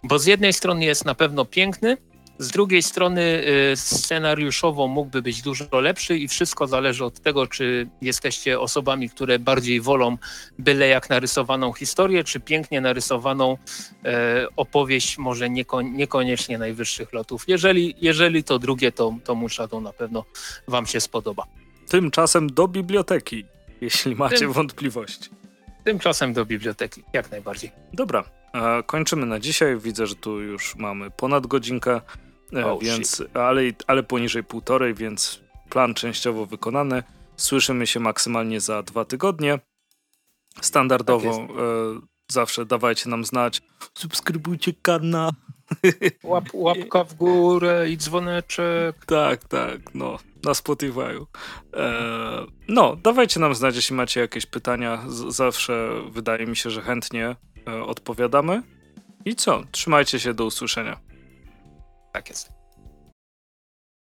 Bo 0.03 0.19
z 0.19 0.25
jednej 0.25 0.53
strony 0.53 0.85
jest 0.85 1.05
na 1.05 1.15
pewno 1.15 1.45
piękny, 1.45 1.97
z 2.39 2.51
drugiej 2.51 2.83
strony 2.83 3.21
y, 3.71 3.75
scenariuszowo 3.75 4.87
mógłby 4.87 5.21
być 5.21 5.41
dużo 5.41 5.65
lepszy 5.71 6.17
i 6.17 6.27
wszystko 6.27 6.67
zależy 6.67 7.05
od 7.05 7.19
tego, 7.19 7.47
czy 7.47 7.89
jesteście 8.01 8.59
osobami, 8.59 9.09
które 9.09 9.39
bardziej 9.39 9.81
wolą 9.81 10.17
byle 10.59 10.87
jak 10.87 11.09
narysowaną 11.09 11.73
historię, 11.73 12.23
czy 12.23 12.39
pięknie 12.39 12.81
narysowaną 12.81 13.57
e, 14.05 14.47
opowieść, 14.55 15.17
może 15.17 15.49
nieko, 15.49 15.81
niekoniecznie 15.81 16.57
najwyższych 16.57 17.13
lotów. 17.13 17.43
Jeżeli, 17.47 17.95
jeżeli 18.01 18.43
to 18.43 18.59
drugie, 18.59 18.91
to, 18.91 19.15
to 19.23 19.35
muszę, 19.35 19.67
to 19.67 19.81
na 19.81 19.93
pewno 19.93 20.25
Wam 20.67 20.85
się 20.85 21.01
spodoba. 21.01 21.43
Tymczasem 21.87 22.49
do 22.49 22.67
biblioteki, 22.67 23.45
jeśli 23.81 24.15
macie 24.15 24.37
Tym... 24.37 24.53
wątpliwości. 24.53 25.38
Tymczasem 25.89 26.33
do 26.33 26.45
biblioteki, 26.45 27.03
jak 27.13 27.31
najbardziej. 27.31 27.71
Dobra, 27.93 28.23
e, 28.53 28.83
kończymy 28.83 29.25
na 29.25 29.39
dzisiaj. 29.39 29.77
Widzę, 29.77 30.07
że 30.07 30.15
tu 30.15 30.41
już 30.41 30.75
mamy 30.75 31.11
ponad 31.11 31.47
godzinkę, 31.47 32.01
e, 32.53 32.65
oh, 32.65 32.79
więc, 32.81 33.23
ale, 33.33 33.61
ale 33.87 34.03
poniżej 34.03 34.43
półtorej, 34.43 34.93
więc 34.93 35.39
plan 35.69 35.93
częściowo 35.93 36.45
wykonany. 36.45 37.03
Słyszymy 37.37 37.87
się 37.87 37.99
maksymalnie 37.99 38.59
za 38.59 38.83
dwa 38.83 39.05
tygodnie. 39.05 39.59
Standardowo 40.61 41.31
tak 41.31 41.49
e, 41.49 41.53
zawsze 42.31 42.65
dawajcie 42.65 43.09
nam 43.09 43.25
znać. 43.25 43.61
Subskrybujcie 43.93 44.73
kanał. 44.81 45.31
Łap, 46.23 46.45
łapka 46.53 47.03
w 47.03 47.13
górę 47.13 47.89
i 47.89 47.97
dzwoneczek. 47.97 49.05
Tak, 49.05 49.43
tak, 49.43 49.95
no 49.95 50.17
na 50.43 50.51
Spotify'u. 50.51 51.25
E, 51.73 52.45
no, 52.67 52.95
dawajcie 52.95 53.39
nam 53.39 53.55
znać, 53.55 53.75
jeśli 53.75 53.95
macie 53.95 54.19
jakieś 54.19 54.45
pytania. 54.45 55.03
Z 55.07 55.35
zawsze 55.35 55.89
wydaje 56.09 56.45
mi 56.45 56.55
się, 56.55 56.69
że 56.69 56.81
chętnie 56.81 57.35
e, 57.67 57.83
odpowiadamy. 57.83 58.63
I 59.25 59.35
co? 59.35 59.63
Trzymajcie 59.71 60.19
się, 60.19 60.33
do 60.33 60.45
usłyszenia. 60.45 60.99
Tak 62.13 62.29
jest. 62.29 62.58